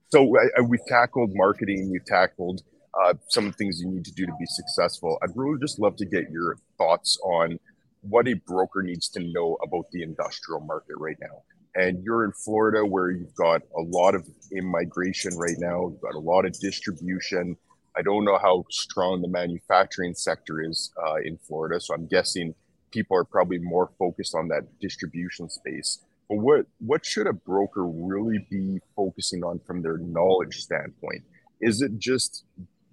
So 0.09 0.37
I, 0.39 0.59
I, 0.59 0.61
we've 0.61 0.85
tackled 0.87 1.31
marketing. 1.33 1.91
We've 1.91 2.05
tackled 2.05 2.63
uh, 2.99 3.13
some 3.27 3.45
of 3.47 3.51
the 3.51 3.57
things 3.57 3.81
you 3.81 3.89
need 3.89 4.05
to 4.05 4.13
do 4.13 4.25
to 4.25 4.31
be 4.39 4.45
successful. 4.45 5.17
I'd 5.21 5.35
really 5.35 5.59
just 5.59 5.79
love 5.79 5.95
to 5.97 6.05
get 6.05 6.29
your 6.31 6.57
thoughts 6.77 7.17
on 7.23 7.59
what 8.01 8.27
a 8.27 8.33
broker 8.33 8.81
needs 8.83 9.09
to 9.09 9.19
know 9.19 9.57
about 9.63 9.91
the 9.91 10.03
industrial 10.03 10.61
market 10.61 10.95
right 10.97 11.17
now. 11.19 11.41
And 11.75 12.03
you're 12.03 12.23
in 12.23 12.31
Florida, 12.31 12.85
where 12.85 13.11
you've 13.11 13.35
got 13.35 13.61
a 13.77 13.81
lot 13.81 14.15
of 14.15 14.27
immigration 14.55 15.35
right 15.37 15.57
now. 15.57 15.89
You've 15.89 16.01
got 16.01 16.15
a 16.15 16.19
lot 16.19 16.45
of 16.45 16.57
distribution 16.59 17.57
I 17.97 18.01
don't 18.01 18.25
know 18.25 18.37
how 18.37 18.65
strong 18.69 19.21
the 19.21 19.29
manufacturing 19.29 20.15
sector 20.15 20.61
is 20.61 20.91
uh, 21.01 21.15
in 21.23 21.37
Florida, 21.37 21.79
so 21.79 21.93
I'm 21.93 22.07
guessing 22.07 22.53
people 22.91 23.15
are 23.15 23.23
probably 23.23 23.57
more 23.57 23.89
focused 23.97 24.35
on 24.35 24.49
that 24.49 24.63
distribution 24.81 25.49
space. 25.49 25.99
But 26.27 26.37
what 26.37 26.65
what 26.79 27.05
should 27.05 27.27
a 27.27 27.33
broker 27.33 27.85
really 27.85 28.45
be 28.49 28.79
focusing 28.95 29.43
on 29.43 29.59
from 29.65 29.81
their 29.81 29.97
knowledge 29.97 30.57
standpoint? 30.57 31.23
Is 31.61 31.81
it 31.81 31.97
just 31.97 32.43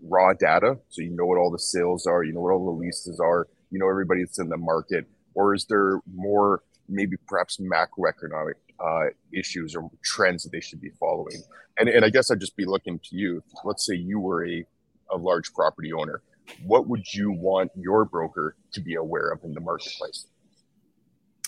raw 0.03 0.35
data, 0.35 0.78
so 0.89 1.03
you 1.03 1.11
know 1.11 1.26
what 1.26 1.39
all 1.39 1.51
the 1.51 1.59
sales 1.59 2.07
are, 2.07 2.22
you 2.22 2.33
know 2.33 2.41
what 2.41 2.53
all 2.53 2.64
the 2.64 2.80
leases 2.80 3.18
are, 3.18 3.49
you 3.70 3.80
know 3.80 3.89
everybody 3.89 4.22
that's 4.22 4.39
in 4.39 4.51
the 4.51 4.57
market, 4.57 5.07
or 5.35 5.53
is 5.53 5.64
there 5.64 5.99
more 6.14 6.62
maybe 6.89 7.16
perhaps 7.26 7.59
macroeconomic 7.59 8.55
uh, 8.85 9.07
issues 9.33 9.74
or 9.76 9.91
trends 10.03 10.43
that 10.43 10.51
they 10.51 10.61
should 10.61 10.80
be 10.80 10.91
following? 11.01 11.43
And 11.78 11.89
and 11.89 12.05
I 12.05 12.11
guess 12.11 12.30
I'd 12.30 12.41
just 12.41 12.57
be 12.57 12.64
looking 12.64 12.99
to 12.99 13.16
you. 13.16 13.43
Let's 13.64 13.87
say 13.87 13.95
you 13.95 14.20
were 14.20 14.47
a 14.47 14.64
a 15.11 15.16
large 15.16 15.53
property 15.53 15.93
owner, 15.93 16.22
what 16.64 16.89
would 16.89 17.12
you 17.12 17.33
want 17.33 17.70
your 17.76 18.05
broker 18.05 18.57
to 18.72 18.80
be 18.80 18.95
aware 18.95 19.30
of 19.30 19.45
in 19.45 19.53
the 19.53 19.61
marketplace? 19.61 20.26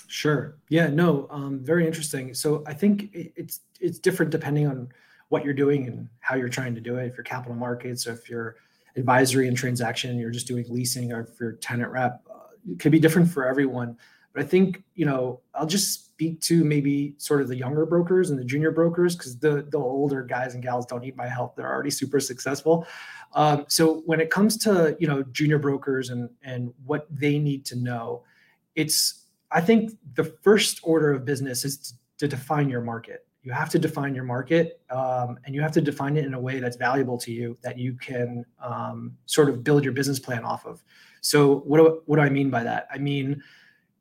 Sure. 0.07 0.57
Yeah. 0.69 0.89
No. 0.89 1.27
Um, 1.31 1.61
very 1.61 1.87
interesting. 1.87 2.35
So 2.35 2.63
I 2.67 2.75
think 2.75 3.11
it's 3.13 3.61
it's 3.81 3.99
different 3.99 4.31
depending 4.31 4.67
on 4.67 4.89
what 5.29 5.45
you're 5.45 5.55
doing 5.55 5.89
and 5.89 6.09
how 6.21 6.37
you're 6.37 6.49
trying 6.49 6.75
to 6.75 6.81
do 6.81 6.97
it. 6.97 7.07
If 7.07 7.17
you're 7.17 7.25
capital 7.25 7.57
markets, 7.57 8.07
or 8.07 8.13
if 8.13 8.29
you're 8.29 8.57
advisory 8.97 9.49
and 9.49 9.57
transaction, 9.57 10.19
you're 10.19 10.31
just 10.31 10.47
doing 10.47 10.67
leasing, 10.69 11.13
or 11.13 11.23
if 11.23 11.41
you're 11.41 11.53
tenant 11.53 11.91
rep, 11.91 12.23
uh, 12.31 12.51
it 12.71 12.79
could 12.79 12.93
be 12.93 13.01
different 13.01 13.29
for 13.29 13.49
everyone. 13.49 13.97
But 14.35 14.43
I 14.43 14.47
think, 14.47 14.83
you 14.97 15.07
know, 15.07 15.41
I'll 15.55 15.67
just 15.67 16.07
speak 16.07 16.41
to 16.43 16.65
maybe 16.65 17.15
sort 17.19 17.41
of 17.41 17.49
the 17.49 17.57
younger 17.57 17.87
brokers 17.87 18.31
and 18.31 18.39
the 18.39 18.45
junior 18.45 18.73
brokers 18.73 19.17
because 19.17 19.39
the 19.39 19.67
the 19.71 19.79
older 19.79 20.23
guys 20.23 20.55
and 20.55 20.63
gals 20.63 20.87
don't 20.87 21.03
need 21.03 21.17
my 21.17 21.29
help. 21.29 21.55
They're 21.55 21.73
already 21.73 21.91
super 21.91 22.19
successful. 22.19 22.87
Um, 23.35 23.65
so 23.69 24.03
when 24.07 24.21
it 24.21 24.31
comes 24.31 24.57
to 24.59 24.97
you 24.99 25.07
know 25.07 25.23
junior 25.33 25.59
brokers 25.59 26.11
and 26.11 26.29
and 26.43 26.75
what 26.85 27.07
they 27.11 27.39
need 27.39 27.65
to 27.67 27.77
know, 27.77 28.25
it's 28.75 29.27
I 29.53 29.61
think 29.61 29.93
the 30.15 30.25
first 30.25 30.81
order 30.83 31.13
of 31.13 31.25
business 31.25 31.65
is 31.65 31.79
to, 31.79 31.95
to 32.19 32.29
define 32.29 32.69
your 32.69 32.81
market. 32.81 33.27
You 33.45 33.53
have 33.53 33.71
to 33.71 33.79
define 33.79 34.15
your 34.15 34.25
market, 34.25 34.81
um, 34.91 35.39
and 35.45 35.55
you 35.55 35.61
have 35.61 35.73
to 35.73 35.81
define 35.81 36.17
it 36.17 36.25
in 36.25 36.35
a 36.35 36.41
way 36.41 36.59
that's 36.59 36.77
valuable 36.77 37.19
to 37.19 37.31
you 37.31 37.57
that 37.63 37.79
you 37.79 37.95
can 37.95 38.45
um, 38.61 39.17
sort 39.27 39.49
of 39.49 39.63
build 39.63 39.85
your 39.85 39.93
business 39.93 40.19
plan 40.19 40.45
off 40.45 40.67
of. 40.67 40.83
So 41.21 41.59
what 41.59 41.79
do, 41.79 42.03
what 42.07 42.17
do 42.17 42.23
I 42.23 42.31
mean 42.31 42.51
by 42.51 42.65
that? 42.65 42.89
I 42.93 42.99
mean 42.99 43.43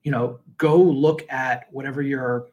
you 0.04 0.12
know, 0.12 0.40
go 0.58 0.82
look 0.82 1.24
at 1.32 1.68
whatever 1.72 2.02
your 2.02 2.48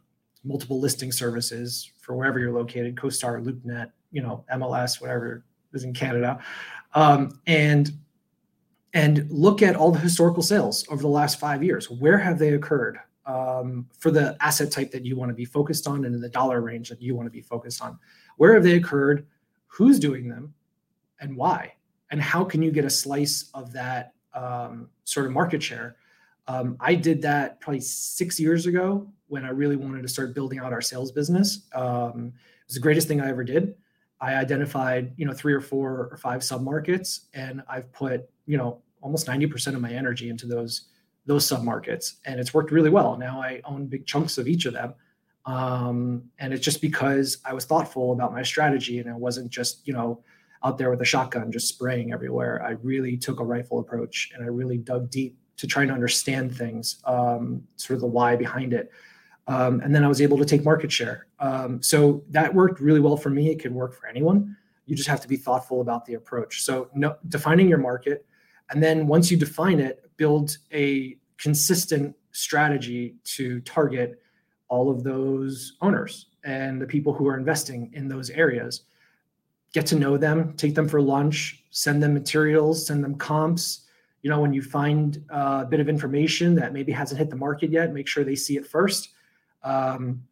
multiple 0.44 0.80
listing 0.80 1.12
services 1.12 1.90
for 2.00 2.14
wherever 2.14 2.38
you're 2.38 2.52
located, 2.52 2.96
CoStar, 2.96 3.44
LoopNet, 3.44 3.90
you 4.10 4.22
know, 4.22 4.44
MLS, 4.54 5.00
whatever 5.00 5.44
is 5.72 5.84
in 5.84 5.92
Canada, 5.92 6.38
um, 6.94 7.40
and 7.46 7.92
and 8.92 9.30
look 9.30 9.62
at 9.62 9.76
all 9.76 9.92
the 9.92 10.00
historical 10.00 10.42
sales 10.42 10.84
over 10.90 11.00
the 11.00 11.08
last 11.08 11.38
five 11.38 11.62
years. 11.62 11.88
Where 11.88 12.18
have 12.18 12.38
they 12.40 12.54
occurred 12.54 12.98
um, 13.24 13.86
for 13.96 14.10
the 14.10 14.36
asset 14.40 14.72
type 14.72 14.90
that 14.90 15.04
you 15.04 15.16
want 15.16 15.28
to 15.28 15.34
be 15.34 15.44
focused 15.44 15.86
on 15.86 16.04
and 16.04 16.14
in 16.14 16.20
the 16.20 16.28
dollar 16.28 16.60
range 16.60 16.88
that 16.88 17.00
you 17.00 17.14
want 17.14 17.26
to 17.26 17.30
be 17.30 17.40
focused 17.40 17.82
on? 17.82 17.98
Where 18.36 18.54
have 18.54 18.64
they 18.64 18.74
occurred? 18.74 19.26
Who's 19.66 20.00
doing 20.00 20.28
them, 20.28 20.54
and 21.20 21.36
why? 21.36 21.74
And 22.10 22.20
how 22.20 22.44
can 22.44 22.62
you 22.62 22.72
get 22.72 22.84
a 22.84 22.90
slice 22.90 23.50
of 23.54 23.72
that 23.72 24.14
um, 24.34 24.88
sort 25.04 25.26
of 25.26 25.32
market 25.32 25.62
share? 25.62 25.96
Um, 26.50 26.76
I 26.80 26.96
did 26.96 27.22
that 27.22 27.60
probably 27.60 27.80
six 27.80 28.40
years 28.40 28.66
ago 28.66 29.08
when 29.28 29.44
I 29.44 29.50
really 29.50 29.76
wanted 29.76 30.02
to 30.02 30.08
start 30.08 30.34
building 30.34 30.58
out 30.58 30.72
our 30.72 30.80
sales 30.80 31.12
business. 31.12 31.68
Um, 31.74 32.32
it 32.34 32.66
was 32.66 32.74
the 32.74 32.80
greatest 32.80 33.06
thing 33.06 33.20
I 33.20 33.28
ever 33.28 33.44
did. 33.44 33.74
I 34.20 34.34
identified, 34.34 35.12
you 35.16 35.26
know, 35.26 35.32
three 35.32 35.52
or 35.52 35.60
four 35.60 36.08
or 36.10 36.16
five 36.16 36.40
submarkets, 36.40 37.26
and 37.34 37.62
I've 37.68 37.92
put, 37.92 38.28
you 38.46 38.58
know, 38.58 38.82
almost 39.00 39.28
90% 39.28 39.74
of 39.74 39.80
my 39.80 39.92
energy 39.92 40.28
into 40.28 40.46
those 40.46 40.88
those 41.26 41.46
submarkets, 41.46 42.14
and 42.24 42.40
it's 42.40 42.52
worked 42.52 42.72
really 42.72 42.90
well. 42.90 43.16
Now 43.16 43.40
I 43.40 43.60
own 43.64 43.86
big 43.86 44.06
chunks 44.06 44.36
of 44.36 44.48
each 44.48 44.64
of 44.64 44.72
them, 44.72 44.94
um, 45.46 46.24
and 46.38 46.52
it's 46.52 46.64
just 46.64 46.80
because 46.80 47.38
I 47.44 47.54
was 47.54 47.64
thoughtful 47.64 48.12
about 48.12 48.32
my 48.32 48.42
strategy, 48.42 48.98
and 48.98 49.08
I 49.08 49.14
wasn't 49.14 49.50
just, 49.50 49.86
you 49.86 49.92
know, 49.92 50.24
out 50.64 50.78
there 50.78 50.90
with 50.90 51.00
a 51.00 51.04
shotgun 51.04 51.52
just 51.52 51.68
spraying 51.68 52.12
everywhere. 52.12 52.62
I 52.64 52.70
really 52.82 53.16
took 53.16 53.38
a 53.38 53.44
rifle 53.44 53.78
approach, 53.78 54.32
and 54.34 54.42
I 54.42 54.48
really 54.48 54.78
dug 54.78 55.10
deep 55.10 55.38
to 55.60 55.66
trying 55.66 55.88
to 55.88 55.94
understand 55.94 56.56
things, 56.56 57.02
um, 57.04 57.62
sort 57.76 57.96
of 57.96 58.00
the 58.00 58.06
why 58.06 58.34
behind 58.34 58.72
it. 58.72 58.90
Um, 59.46 59.80
and 59.80 59.94
then 59.94 60.02
I 60.04 60.08
was 60.08 60.22
able 60.22 60.38
to 60.38 60.46
take 60.46 60.64
market 60.64 60.90
share. 60.90 61.26
Um, 61.38 61.82
so 61.82 62.24
that 62.30 62.54
worked 62.54 62.80
really 62.80 63.00
well 63.00 63.18
for 63.18 63.28
me. 63.28 63.50
It 63.50 63.60
could 63.62 63.74
work 63.74 63.92
for 63.92 64.06
anyone. 64.06 64.56
You 64.86 64.96
just 64.96 65.08
have 65.08 65.20
to 65.20 65.28
be 65.28 65.36
thoughtful 65.36 65.82
about 65.82 66.06
the 66.06 66.14
approach. 66.14 66.62
So 66.62 66.88
no, 66.94 67.16
defining 67.28 67.68
your 67.68 67.82
market, 67.90 68.24
and 68.70 68.82
then 68.82 69.06
once 69.06 69.30
you 69.30 69.36
define 69.36 69.80
it, 69.80 70.10
build 70.16 70.56
a 70.72 71.18
consistent 71.36 72.16
strategy 72.32 73.16
to 73.36 73.60
target 73.60 74.22
all 74.68 74.88
of 74.90 75.02
those 75.02 75.76
owners 75.82 76.26
and 76.44 76.80
the 76.80 76.86
people 76.86 77.12
who 77.12 77.28
are 77.28 77.36
investing 77.36 77.90
in 77.92 78.08
those 78.08 78.30
areas. 78.30 78.84
get 79.72 79.86
to 79.86 79.96
know 79.96 80.16
them, 80.16 80.54
take 80.56 80.74
them 80.74 80.88
for 80.88 81.00
lunch, 81.00 81.64
send 81.70 82.02
them 82.02 82.14
materials, 82.14 82.86
send 82.86 83.04
them 83.04 83.14
comps. 83.16 83.86
You 84.22 84.30
know, 84.30 84.40
when 84.40 84.52
you 84.52 84.62
find 84.62 85.24
uh, 85.30 85.62
a 85.64 85.68
bit 85.68 85.80
of 85.80 85.88
information 85.88 86.54
that 86.56 86.72
maybe 86.72 86.92
hasn't 86.92 87.18
hit 87.18 87.30
the 87.30 87.36
market 87.36 87.70
yet, 87.70 87.92
make 87.92 88.06
sure 88.06 88.24
they 88.24 88.36
see 88.36 88.56
it 88.56 88.66
first. 88.66 89.10
Um, 89.62 90.22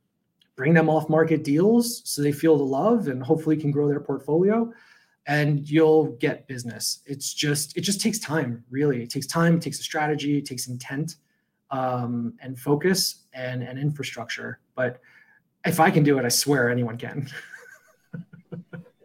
bring 0.57 0.75
them 0.75 0.91
off 0.91 1.09
market 1.09 1.45
deals 1.45 2.03
so 2.05 2.21
they 2.21 2.33
feel 2.33 2.57
the 2.57 2.65
love 2.65 3.09
and 3.09 3.23
hopefully 3.23 3.57
can 3.57 3.71
grow 3.71 3.87
their 3.89 4.01
portfolio 4.01 4.73
and 5.27 5.69
you'll 5.69 6.07
get 6.17 6.47
business. 6.49 7.01
It's 7.07 7.33
just 7.33 7.77
it 7.77 7.83
just 7.83 8.01
takes 8.01 8.19
time 8.19 8.65
really. 8.71 9.03
It 9.03 9.11
takes 9.11 9.27
time 9.27 9.57
it 9.57 9.63
takes 9.63 9.79
a 9.79 9.83
strategy 9.83 10.39
it 10.39 10.47
takes 10.47 10.67
intent 10.67 11.17
um, 11.71 12.35
and 12.41 12.59
focus 12.59 13.27
and 13.33 13.63
and 13.63 13.79
infrastructure. 13.79 14.61
But 14.75 15.01
if 15.65 15.81
i 15.81 15.91
can 15.91 16.03
do 16.03 16.19
it 16.19 16.25
i 16.25 16.29
swear 16.29 16.71
anyone 16.71 16.97
can 16.97 17.29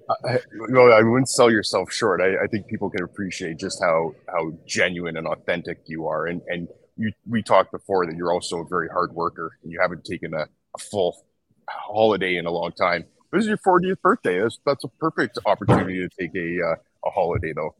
I, 0.09 0.39
well, 0.69 0.91
I 0.91 1.01
wouldn't 1.01 1.29
sell 1.29 1.49
yourself 1.49 1.91
short. 1.91 2.21
I, 2.21 2.43
I, 2.43 2.47
think 2.47 2.67
people 2.67 2.89
can 2.89 3.03
appreciate 3.03 3.57
just 3.57 3.81
how 3.81 4.13
how 4.27 4.51
genuine 4.65 5.17
and 5.17 5.27
authentic 5.27 5.79
you 5.85 6.07
are. 6.07 6.27
And 6.27 6.41
and 6.47 6.67
you, 6.97 7.11
we 7.27 7.41
talked 7.41 7.71
before 7.71 8.05
that 8.05 8.15
you're 8.15 8.31
also 8.31 8.59
a 8.59 8.67
very 8.67 8.89
hard 8.89 9.13
worker, 9.13 9.57
and 9.63 9.71
you 9.71 9.79
haven't 9.81 10.03
taken 10.03 10.33
a, 10.33 10.45
a 10.75 10.79
full 10.79 11.25
holiday 11.67 12.37
in 12.37 12.45
a 12.45 12.51
long 12.51 12.71
time. 12.71 13.05
This 13.31 13.43
is 13.43 13.47
your 13.47 13.57
40th 13.57 14.01
birthday. 14.01 14.39
That's 14.41 14.59
that's 14.65 14.83
a 14.83 14.89
perfect 14.99 15.39
opportunity 15.45 16.07
to 16.07 16.09
take 16.19 16.35
a 16.35 16.59
uh, 16.63 16.75
a 17.05 17.09
holiday, 17.09 17.53
though. 17.53 17.75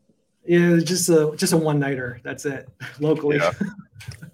Yeah, 0.45 0.77
just 0.83 1.09
a 1.09 1.33
just 1.35 1.53
a 1.53 1.57
one 1.57 1.79
nighter. 1.79 2.19
That's 2.23 2.45
it, 2.45 2.67
locally. 2.99 3.37
Yeah. 3.37 3.51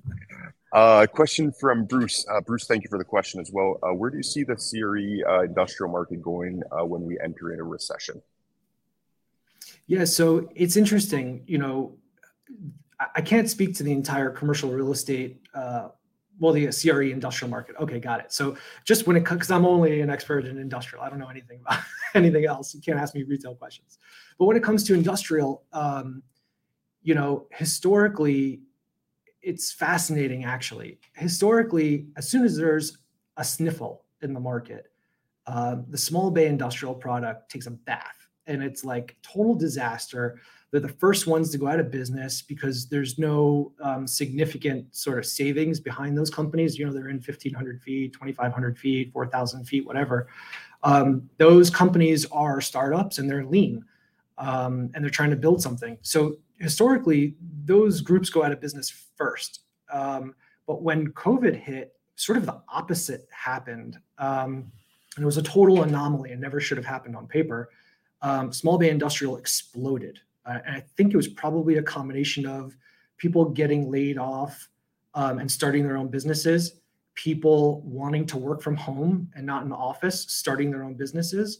Uh, 0.71 1.07
question 1.07 1.51
from 1.51 1.85
Bruce. 1.85 2.25
Uh, 2.29 2.41
Bruce, 2.41 2.65
thank 2.65 2.83
you 2.83 2.89
for 2.89 2.97
the 2.97 3.03
question 3.03 3.39
as 3.39 3.51
well. 3.51 3.79
Uh, 3.81 3.93
where 3.93 4.09
do 4.09 4.17
you 4.17 4.23
see 4.23 4.43
the 4.43 4.55
CRE 4.55 5.43
industrial 5.43 5.91
market 5.91 6.21
going 6.21 6.61
when 6.71 7.01
we 7.03 7.17
enter 7.23 7.51
in 7.51 7.59
a 7.59 7.63
recession? 7.63 8.21
Yeah, 9.87 10.05
so 10.05 10.49
it's 10.55 10.77
interesting. 10.77 11.43
You 11.47 11.57
know, 11.57 11.97
I 13.15 13.21
can't 13.21 13.49
speak 13.49 13.75
to 13.77 13.83
the 13.83 13.91
entire 13.91 14.29
commercial 14.29 14.69
real 14.69 14.91
estate, 14.91 15.41
well, 16.39 16.53
the 16.53 16.67
CRE 16.67 17.11
industrial 17.11 17.49
market. 17.49 17.75
Okay, 17.79 17.99
got 17.99 18.21
it. 18.21 18.31
So 18.31 18.55
just 18.85 19.07
when 19.07 19.17
it 19.17 19.25
comes, 19.25 19.39
because 19.39 19.51
I'm 19.51 19.65
only 19.65 20.01
an 20.01 20.09
expert 20.09 20.45
in 20.45 20.57
industrial, 20.57 21.03
I 21.03 21.09
don't 21.09 21.19
know 21.19 21.27
anything 21.27 21.59
about 21.61 21.81
anything 22.13 22.45
else. 22.45 22.73
You 22.73 22.81
can't 22.81 22.97
ask 22.97 23.13
me 23.13 23.23
retail 23.23 23.55
questions. 23.55 23.97
But 24.37 24.45
when 24.45 24.55
it 24.55 24.63
comes 24.63 24.85
to 24.85 24.93
industrial, 24.93 25.63
um, 25.73 26.23
you 27.03 27.15
know, 27.15 27.47
historically, 27.51 28.61
it's 29.41 29.71
fascinating 29.71 30.45
actually. 30.45 30.99
Historically, 31.13 32.07
as 32.17 32.29
soon 32.29 32.43
as 32.43 32.57
there's 32.57 32.97
a 33.37 33.43
sniffle 33.43 34.05
in 34.21 34.33
the 34.33 34.39
market, 34.39 34.91
uh, 35.47 35.77
the 35.89 35.97
small 35.97 36.29
bay 36.29 36.47
industrial 36.47 36.93
product 36.93 37.49
takes 37.49 37.65
a 37.65 37.71
bath 37.71 38.29
and 38.47 38.63
it's 38.63 38.83
like 38.83 39.15
total 39.21 39.55
disaster. 39.55 40.39
They're 40.71 40.81
the 40.81 40.89
first 40.89 41.25
ones 41.25 41.49
to 41.51 41.57
go 41.57 41.67
out 41.67 41.79
of 41.79 41.89
business 41.89 42.41
because 42.41 42.87
there's 42.87 43.17
no 43.17 43.71
um, 43.81 44.05
significant 44.05 44.95
sort 44.95 45.17
of 45.17 45.25
savings 45.25 45.79
behind 45.79 46.17
those 46.17 46.29
companies. 46.29 46.77
You 46.77 46.85
know, 46.85 46.93
they're 46.93 47.09
in 47.09 47.17
1,500 47.17 47.81
feet, 47.81 48.13
2,500 48.13 48.77
feet, 48.77 49.11
4,000 49.13 49.65
feet, 49.65 49.85
whatever. 49.85 50.27
Um, 50.83 51.29
those 51.37 51.69
companies 51.69 52.25
are 52.31 52.61
startups 52.61 53.17
and 53.17 53.29
they're 53.29 53.45
lean 53.45 53.85
um, 54.37 54.89
and 54.93 55.03
they're 55.03 55.09
trying 55.09 55.31
to 55.31 55.35
build 55.35 55.61
something. 55.61 55.97
So 56.01 56.37
historically, 56.59 57.35
those 57.65 58.01
groups 58.01 58.29
go 58.29 58.43
out 58.43 58.51
of 58.51 58.59
business 58.59 59.07
first. 59.15 59.61
Um, 59.91 60.35
but 60.67 60.81
when 60.81 61.07
COVID 61.13 61.55
hit, 61.55 61.93
sort 62.15 62.37
of 62.37 62.45
the 62.45 62.61
opposite 62.67 63.27
happened. 63.31 63.97
Um, 64.17 64.71
and 65.15 65.23
it 65.23 65.25
was 65.25 65.37
a 65.37 65.43
total 65.43 65.83
anomaly 65.83 66.31
and 66.31 66.41
never 66.41 66.59
should 66.59 66.77
have 66.77 66.85
happened 66.85 67.15
on 67.15 67.27
paper. 67.27 67.69
Um, 68.21 68.51
small 68.51 68.77
bay 68.77 68.89
industrial 68.89 69.37
exploded. 69.37 70.19
Uh, 70.45 70.59
and 70.65 70.75
I 70.75 70.83
think 70.97 71.13
it 71.13 71.17
was 71.17 71.27
probably 71.29 71.77
a 71.77 71.83
combination 71.83 72.45
of 72.45 72.75
people 73.17 73.45
getting 73.45 73.89
laid 73.89 74.17
off 74.17 74.69
um, 75.13 75.39
and 75.39 75.49
starting 75.49 75.83
their 75.83 75.97
own 75.97 76.09
businesses, 76.09 76.79
people 77.15 77.81
wanting 77.81 78.25
to 78.27 78.37
work 78.37 78.61
from 78.61 78.75
home 78.75 79.29
and 79.35 79.45
not 79.45 79.63
in 79.63 79.69
the 79.69 79.75
office, 79.75 80.25
starting 80.29 80.71
their 80.71 80.83
own 80.83 80.95
businesses, 80.95 81.59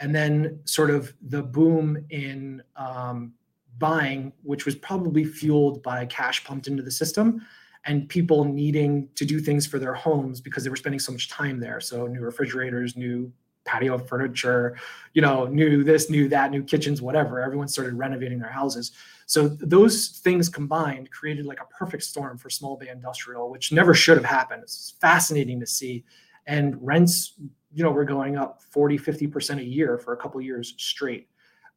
and 0.00 0.14
then 0.14 0.60
sort 0.64 0.90
of 0.90 1.12
the 1.28 1.42
boom 1.42 2.04
in 2.10 2.62
um, 2.76 3.32
buying, 3.78 4.32
which 4.42 4.64
was 4.64 4.74
probably 4.74 5.24
fueled 5.24 5.82
by 5.82 6.06
cash 6.06 6.44
pumped 6.44 6.66
into 6.66 6.82
the 6.82 6.90
system 6.90 7.46
and 7.84 8.08
people 8.08 8.44
needing 8.44 9.08
to 9.14 9.24
do 9.24 9.40
things 9.40 9.66
for 9.66 9.78
their 9.78 9.94
homes 9.94 10.40
because 10.40 10.64
they 10.64 10.70
were 10.70 10.76
spending 10.76 10.98
so 10.98 11.12
much 11.12 11.28
time 11.28 11.60
there. 11.60 11.80
So 11.80 12.06
new 12.06 12.20
refrigerators, 12.20 12.96
new 12.96 13.32
patio 13.64 13.98
furniture, 13.98 14.76
you 15.12 15.22
know, 15.22 15.46
new 15.46 15.84
this, 15.84 16.08
new 16.08 16.28
that, 16.28 16.50
new 16.50 16.62
kitchens, 16.62 17.02
whatever. 17.02 17.40
Everyone 17.40 17.68
started 17.68 17.94
renovating 17.94 18.38
their 18.38 18.50
houses. 18.50 18.92
So 19.26 19.48
those 19.48 20.20
things 20.22 20.48
combined 20.48 21.10
created 21.10 21.46
like 21.46 21.60
a 21.60 21.66
perfect 21.66 22.04
storm 22.04 22.38
for 22.38 22.48
small 22.48 22.76
bay 22.76 22.88
industrial, 22.88 23.50
which 23.50 23.72
never 23.72 23.92
should 23.92 24.16
have 24.16 24.26
happened. 24.26 24.62
It's 24.62 24.94
fascinating 25.00 25.60
to 25.60 25.66
see. 25.66 26.04
And 26.46 26.76
rents, 26.80 27.34
you 27.72 27.82
know, 27.82 27.90
were 27.90 28.04
going 28.04 28.36
up 28.36 28.62
40, 28.62 28.98
50% 28.98 29.58
a 29.58 29.64
year 29.64 29.98
for 29.98 30.12
a 30.12 30.16
couple 30.16 30.40
years 30.40 30.74
straight. 30.78 31.28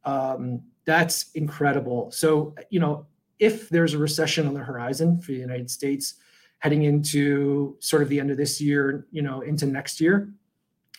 Um, 0.06 0.62
that's 0.86 1.32
incredible. 1.32 2.12
So, 2.12 2.56
you 2.70 2.80
know, 2.80 3.06
if 3.40 3.70
there's 3.70 3.94
a 3.94 3.98
recession 3.98 4.48
on 4.48 4.54
the 4.54 4.60
horizon 4.60 5.20
for 5.20 5.32
the 5.32 5.38
United 5.38 5.70
States 5.70 6.16
heading 6.60 6.84
into 6.84 7.78
sort 7.80 8.02
of 8.02 8.10
the 8.10 8.20
end 8.20 8.32
of 8.32 8.38
this 8.38 8.60
year, 8.60 9.08
you 9.12 9.22
know, 9.22 9.42
into 9.42 9.66
next 9.66 10.02
year, 10.02 10.34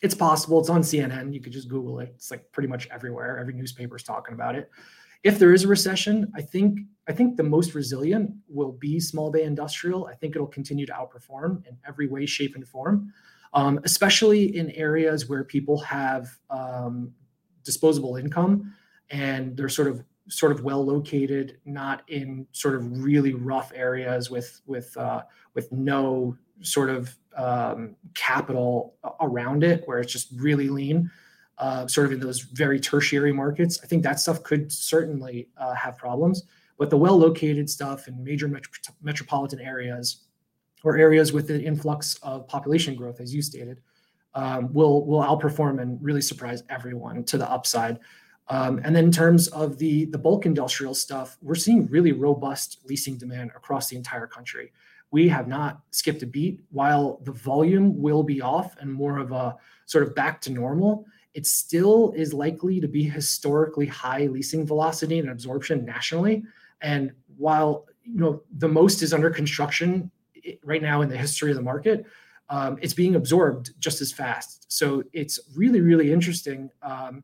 it's 0.03 0.15
possible. 0.15 0.59
It's 0.61 0.71
on 0.71 0.81
CNN. 0.81 1.35
You 1.35 1.41
could 1.41 1.53
just 1.53 1.69
Google 1.69 2.01
it. 2.01 2.13
It's 2.15 2.31
like 2.31 2.51
pretty 2.53 2.69
much 2.69 2.89
everywhere. 2.91 3.39
Every 3.39 3.53
newspaper 3.53 3.97
is 3.97 4.03
talking 4.03 4.35
about 4.35 4.55
it. 4.55 4.71
If 5.23 5.39
there 5.39 5.53
is 5.53 5.65
a 5.65 5.69
recession, 5.69 6.33
I 6.35 6.41
think 6.41 6.81
I 7.07 7.13
think 7.13 7.37
the 7.37 7.43
most 7.43 7.75
resilient 7.75 8.31
will 8.49 8.73
be 8.73 8.99
small 9.01 9.31
bay 9.31 9.43
industrial. 9.43 10.07
I 10.07 10.15
think 10.15 10.35
it'll 10.35 10.47
continue 10.47 10.87
to 10.87 10.93
outperform 10.93 11.67
in 11.67 11.77
every 11.87 12.09
way, 12.09 12.25
shape, 12.25 12.55
and 12.55 12.67
form, 12.67 13.13
um, 13.53 13.81
especially 13.85 14.57
in 14.57 14.71
areas 14.71 15.29
where 15.29 15.45
people 15.45 15.79
have 15.81 16.29
um, 16.49 17.13
disposable 17.65 18.17
income 18.17 18.73
and 19.11 19.57
they're 19.57 19.69
sort 19.69 19.89
of 19.89 20.05
sort 20.29 20.53
of 20.53 20.63
well 20.63 20.85
located, 20.85 21.59
not 21.65 22.03
in 22.09 22.47
sort 22.53 22.75
of 22.75 23.03
really 23.03 23.35
rough 23.35 23.73
areas 23.75 24.31
with 24.31 24.61
with 24.67 24.97
uh, 24.97 25.23
with 25.55 25.71
no 25.73 26.37
sort 26.63 26.91
of 26.91 27.15
um, 27.37 27.97
capital 28.15 28.95
around 29.21 29.65
it, 29.65 29.83
where 29.87 29.99
it's 29.99 30.13
just 30.13 30.29
really 30.37 30.69
lean. 30.69 31.11
Uh, 31.59 31.87
sort 31.87 32.07
of 32.07 32.13
in 32.13 32.21
those 32.21 32.41
very 32.41 32.81
tertiary 32.81 33.33
markets, 33.33 33.81
I 33.83 33.87
think 33.87 34.03
that 34.05 34.19
stuff 34.19 34.43
could 34.43 34.73
certainly 34.73 35.49
uh, 35.59 35.75
have 35.75 35.99
problems. 35.99 36.45
But 36.79 36.89
the 36.89 36.97
well 36.97 37.19
located 37.19 37.69
stuff 37.69 38.09
in 38.09 38.25
major 38.25 38.49
metro- 38.49 38.95
metropolitan 39.03 39.61
areas 39.61 40.25
or 40.83 40.97
areas 40.97 41.35
with 41.35 41.49
the 41.49 41.63
influx 41.63 42.15
of 42.23 42.49
population 42.49 42.95
growth, 42.95 43.21
as 43.21 43.35
you 43.35 43.43
stated, 43.43 43.83
um, 44.35 44.73
will 44.73 45.05
will 45.05 45.23
outperform 45.23 45.83
and 45.83 46.03
really 46.03 46.23
surprise 46.23 46.63
everyone 46.71 47.25
to 47.25 47.37
the 47.37 47.51
upside. 47.51 47.99
Um, 48.51 48.81
and 48.83 48.95
then 48.95 49.05
in 49.05 49.13
terms 49.13 49.47
of 49.49 49.79
the, 49.79 50.07
the 50.07 50.19
bulk 50.19 50.45
industrial 50.45 50.95
stuff, 50.95 51.39
we're 51.41 51.55
seeing 51.55 51.87
really 51.87 52.11
robust 52.11 52.81
leasing 52.85 53.17
demand 53.17 53.53
across 53.55 53.89
the 53.89 53.97
entire 53.97 54.27
country. 54.27 54.73
We 55.13 55.29
have 55.29 55.47
not 55.47 55.83
skipped 55.93 56.23
a 56.23 56.27
beat. 56.27 56.61
While 56.71 57.21
the 57.23 57.33
volume 57.33 58.01
will 58.01 58.25
be 58.25 58.43
off 58.43 58.77
and 58.79 58.93
more 58.93 59.19
of 59.19 59.31
a 59.31 59.57
sort 59.87 60.05
of 60.05 60.17
back 60.17 60.41
to 60.43 60.53
normal, 60.53 61.07
it 61.33 61.47
still 61.47 62.13
is 62.17 62.35
likely 62.35 62.81
to 62.81 62.89
be 62.89 63.05
historically 63.05 63.87
high 63.87 64.27
leasing 64.27 64.67
velocity 64.67 65.21
and 65.21 65.31
absorption 65.31 65.85
nationally. 65.85 66.43
And 66.83 67.13
while 67.37 67.87
you 68.03 68.19
know 68.19 68.43
the 68.59 68.69
most 68.69 69.03
is 69.03 69.15
under 69.15 69.31
construction 69.31 70.11
right 70.65 70.83
now 70.83 71.03
in 71.03 71.09
the 71.09 71.17
history 71.17 71.51
of 71.51 71.57
the 71.57 71.63
market, 71.63 72.05
um, 72.49 72.79
it's 72.83 72.95
being 72.95 73.15
absorbed 73.15 73.79
just 73.79 74.01
as 74.01 74.13
fast. 74.13 74.67
So 74.73 75.05
it's 75.13 75.39
really, 75.55 75.81
really 75.81 76.13
interesting. 76.13 76.71
Um, 76.83 77.23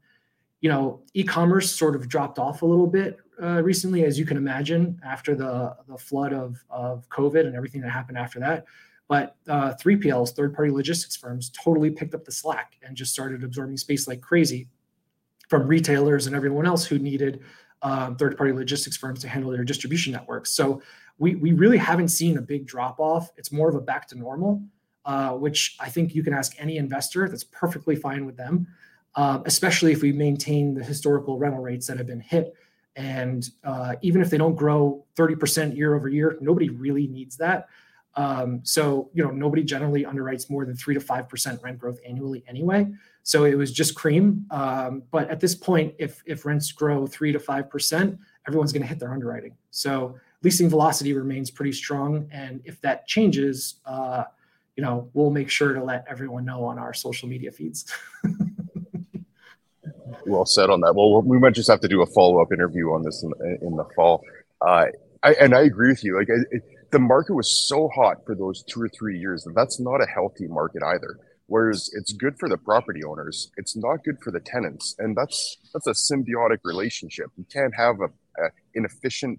you 0.60 0.70
know, 0.70 1.02
e-commerce 1.14 1.70
sort 1.74 1.94
of 1.94 2.08
dropped 2.08 2.38
off 2.38 2.62
a 2.62 2.66
little 2.66 2.86
bit 2.86 3.18
uh, 3.42 3.62
recently, 3.62 4.04
as 4.04 4.18
you 4.18 4.24
can 4.24 4.36
imagine, 4.36 4.98
after 5.04 5.34
the 5.34 5.76
the 5.88 5.98
flood 5.98 6.32
of 6.32 6.64
of 6.70 7.08
COVID 7.08 7.46
and 7.46 7.54
everything 7.54 7.80
that 7.82 7.90
happened 7.90 8.18
after 8.18 8.40
that. 8.40 8.64
But 9.08 9.36
uh, 9.48 9.74
3PLs, 9.74 10.34
third-party 10.34 10.72
logistics 10.72 11.14
firms, 11.14 11.50
totally 11.50 11.90
picked 11.90 12.14
up 12.14 12.24
the 12.24 12.32
slack 12.32 12.76
and 12.82 12.96
just 12.96 13.12
started 13.12 13.44
absorbing 13.44 13.76
space 13.76 14.08
like 14.08 14.20
crazy 14.20 14.68
from 15.48 15.68
retailers 15.68 16.26
and 16.26 16.34
everyone 16.34 16.66
else 16.66 16.84
who 16.84 16.98
needed 16.98 17.40
um, 17.82 18.16
third-party 18.16 18.52
logistics 18.52 18.96
firms 18.96 19.20
to 19.20 19.28
handle 19.28 19.52
their 19.52 19.62
distribution 19.62 20.12
networks. 20.12 20.50
So 20.50 20.82
we 21.18 21.36
we 21.36 21.52
really 21.52 21.78
haven't 21.78 22.08
seen 22.08 22.38
a 22.38 22.42
big 22.42 22.66
drop 22.66 22.98
off. 22.98 23.30
It's 23.36 23.52
more 23.52 23.68
of 23.68 23.74
a 23.74 23.80
back 23.80 24.08
to 24.08 24.18
normal, 24.18 24.62
uh, 25.04 25.32
which 25.32 25.76
I 25.78 25.88
think 25.88 26.14
you 26.14 26.24
can 26.24 26.32
ask 26.32 26.54
any 26.58 26.78
investor. 26.78 27.28
That's 27.28 27.44
perfectly 27.44 27.94
fine 27.94 28.26
with 28.26 28.36
them 28.36 28.66
um, 29.16 29.42
especially 29.46 29.92
if 29.92 30.02
we 30.02 30.12
maintain 30.12 30.74
the 30.74 30.84
historical 30.84 31.38
rental 31.38 31.62
rates 31.62 31.86
that 31.86 31.96
have 31.98 32.06
been 32.06 32.20
hit. 32.20 32.54
And 32.94 33.48
uh, 33.64 33.96
even 34.02 34.20
if 34.22 34.30
they 34.30 34.38
don't 34.38 34.54
grow 34.54 35.04
30% 35.16 35.76
year 35.76 35.94
over 35.94 36.08
year, 36.08 36.38
nobody 36.40 36.68
really 36.68 37.06
needs 37.06 37.36
that. 37.38 37.68
Um, 38.16 38.60
so 38.64 39.10
you 39.12 39.22
know 39.22 39.30
nobody 39.30 39.62
generally 39.62 40.04
underwrites 40.04 40.48
more 40.48 40.64
than 40.64 40.74
three 40.74 40.94
to 40.94 41.00
five 41.00 41.28
percent 41.28 41.60
rent 41.62 41.78
growth 41.78 42.00
annually 42.06 42.42
anyway. 42.48 42.86
So 43.22 43.44
it 43.44 43.54
was 43.56 43.72
just 43.72 43.94
cream. 43.94 44.46
Um, 44.50 45.02
but 45.10 45.28
at 45.30 45.38
this 45.38 45.54
point, 45.54 45.94
if 45.98 46.22
if 46.24 46.46
rents 46.46 46.72
grow 46.72 47.06
three 47.06 47.30
to 47.32 47.38
five 47.38 47.68
percent, 47.68 48.18
everyone's 48.48 48.72
going 48.72 48.82
to 48.82 48.88
hit 48.88 48.98
their 48.98 49.12
underwriting. 49.12 49.54
So 49.70 50.16
leasing 50.42 50.70
velocity 50.70 51.12
remains 51.12 51.50
pretty 51.50 51.72
strong, 51.72 52.26
and 52.32 52.62
if 52.64 52.80
that 52.80 53.06
changes, 53.06 53.80
uh, 53.84 54.24
you 54.76 54.82
know 54.82 55.10
we'll 55.12 55.30
make 55.30 55.50
sure 55.50 55.74
to 55.74 55.84
let 55.84 56.06
everyone 56.08 56.46
know 56.46 56.64
on 56.64 56.78
our 56.78 56.94
social 56.94 57.28
media 57.28 57.52
feeds. 57.52 57.84
well 60.26 60.46
said 60.46 60.70
on 60.70 60.80
that. 60.80 60.94
Well, 60.94 61.22
we 61.22 61.38
might 61.38 61.54
just 61.54 61.70
have 61.70 61.80
to 61.80 61.88
do 61.88 62.02
a 62.02 62.06
follow 62.06 62.40
up 62.40 62.52
interview 62.52 62.92
on 62.92 63.02
this 63.02 63.22
in, 63.22 63.58
in 63.62 63.76
the 63.76 63.84
fall. 63.94 64.22
Uh, 64.60 64.86
I, 65.22 65.32
and 65.40 65.54
I 65.54 65.62
agree 65.62 65.90
with 65.90 66.04
you. 66.04 66.16
Like 66.18 66.28
it, 66.28 66.62
the 66.92 66.98
market 66.98 67.34
was 67.34 67.66
so 67.68 67.88
hot 67.94 68.18
for 68.24 68.34
those 68.34 68.62
two 68.62 68.82
or 68.82 68.88
three 68.88 69.18
years 69.18 69.44
that 69.44 69.54
that's 69.54 69.80
not 69.80 70.02
a 70.02 70.06
healthy 70.06 70.46
market 70.46 70.82
either. 70.82 71.18
Whereas 71.48 71.90
it's 71.92 72.12
good 72.12 72.38
for 72.38 72.48
the 72.48 72.56
property 72.56 73.04
owners, 73.04 73.52
it's 73.56 73.76
not 73.76 74.02
good 74.04 74.16
for 74.22 74.32
the 74.32 74.40
tenants, 74.40 74.96
and 74.98 75.16
that's 75.16 75.58
that's 75.72 75.86
a 75.86 75.92
symbiotic 75.92 76.58
relationship. 76.64 77.26
You 77.36 77.44
can't 77.52 77.74
have 77.76 78.00
a, 78.00 78.06
a 78.42 78.50
inefficient 78.74 79.38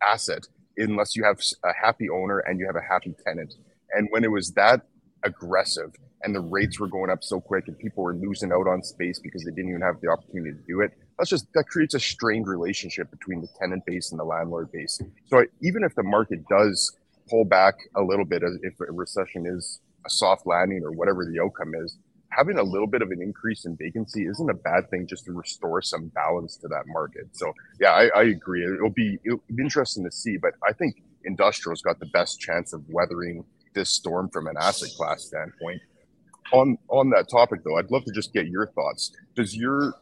asset 0.00 0.46
unless 0.76 1.16
you 1.16 1.24
have 1.24 1.40
a 1.64 1.72
happy 1.74 2.08
owner 2.08 2.38
and 2.38 2.60
you 2.60 2.66
have 2.66 2.76
a 2.76 2.86
happy 2.88 3.14
tenant. 3.26 3.54
And 3.92 4.06
when 4.10 4.22
it 4.22 4.30
was 4.30 4.52
that 4.52 4.82
aggressive 5.24 5.92
and 6.22 6.34
the 6.34 6.40
rates 6.40 6.80
were 6.80 6.88
going 6.88 7.10
up 7.10 7.22
so 7.22 7.40
quick 7.40 7.68
and 7.68 7.78
people 7.78 8.02
were 8.02 8.14
losing 8.14 8.52
out 8.52 8.66
on 8.66 8.82
space 8.82 9.18
because 9.18 9.44
they 9.44 9.50
didn't 9.50 9.70
even 9.70 9.82
have 9.82 10.00
the 10.00 10.08
opportunity 10.08 10.52
to 10.52 10.66
do 10.66 10.80
it, 10.80 10.92
that's 11.18 11.30
just 11.30 11.46
that 11.54 11.64
creates 11.68 11.94
a 11.94 12.00
strained 12.00 12.46
relationship 12.46 13.10
between 13.10 13.40
the 13.40 13.48
tenant 13.60 13.84
base 13.86 14.10
and 14.10 14.18
the 14.18 14.24
landlord 14.24 14.70
base. 14.72 15.00
So 15.26 15.44
even 15.62 15.84
if 15.84 15.94
the 15.94 16.02
market 16.02 16.46
does 16.48 16.96
pull 17.28 17.44
back 17.44 17.74
a 17.96 18.02
little 18.02 18.24
bit, 18.24 18.42
if 18.62 18.80
a 18.80 18.92
recession 18.92 19.46
is 19.46 19.80
a 20.06 20.10
soft 20.10 20.46
landing 20.46 20.82
or 20.82 20.92
whatever 20.92 21.24
the 21.24 21.40
outcome 21.40 21.74
is, 21.74 21.98
having 22.30 22.58
a 22.58 22.62
little 22.62 22.86
bit 22.86 23.02
of 23.02 23.10
an 23.10 23.22
increase 23.22 23.64
in 23.64 23.76
vacancy 23.76 24.26
isn't 24.26 24.50
a 24.50 24.54
bad 24.54 24.88
thing 24.90 25.06
just 25.06 25.24
to 25.24 25.32
restore 25.32 25.82
some 25.82 26.08
balance 26.08 26.56
to 26.56 26.68
that 26.68 26.84
market. 26.86 27.24
So 27.32 27.52
yeah, 27.80 27.90
I, 27.90 28.08
I 28.14 28.22
agree. 28.24 28.64
It'll 28.64 28.90
be 28.90 29.18
it'll 29.24 29.42
be 29.54 29.62
interesting 29.62 30.04
to 30.04 30.10
see, 30.10 30.36
but 30.36 30.52
I 30.66 30.72
think 30.72 31.02
industrial's 31.24 31.82
got 31.82 31.98
the 32.00 32.06
best 32.06 32.40
chance 32.40 32.72
of 32.72 32.82
weathering 32.88 33.44
this 33.74 33.90
storm 33.90 34.28
from 34.30 34.46
an 34.46 34.56
asset 34.58 34.90
class 34.96 35.24
standpoint. 35.24 35.80
On 36.52 36.78
on 36.88 37.10
that 37.10 37.28
topic 37.28 37.60
though, 37.64 37.78
I'd 37.78 37.90
love 37.90 38.04
to 38.04 38.12
just 38.12 38.32
get 38.32 38.46
your 38.46 38.66
thoughts. 38.68 39.12
Does 39.34 39.56
your 39.56 39.94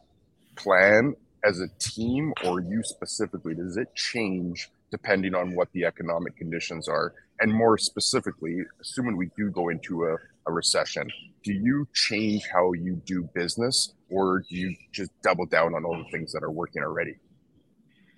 plan 0.55 1.15
as 1.43 1.59
a 1.59 1.67
team 1.79 2.33
or 2.45 2.59
you 2.59 2.81
specifically, 2.83 3.53
does 3.53 3.77
it 3.77 3.93
change 3.95 4.69
depending 4.91 5.35
on 5.35 5.55
what 5.55 5.71
the 5.73 5.85
economic 5.85 6.35
conditions 6.35 6.87
are? 6.87 7.13
And 7.39 7.53
more 7.53 7.77
specifically, 7.77 8.61
assuming 8.81 9.15
we 9.15 9.29
do 9.37 9.51
go 9.51 9.69
into 9.69 10.05
a, 10.05 10.17
a 10.47 10.51
recession, 10.51 11.07
do 11.43 11.53
you 11.53 11.87
change 11.93 12.47
how 12.51 12.73
you 12.73 13.01
do 13.05 13.23
business 13.33 13.93
or 14.09 14.39
do 14.49 14.55
you 14.55 14.75
just 14.91 15.11
double 15.21 15.45
down 15.45 15.75
on 15.75 15.85
all 15.85 15.97
the 15.97 16.09
things 16.09 16.31
that 16.33 16.43
are 16.43 16.51
working 16.51 16.81
already? 16.81 17.15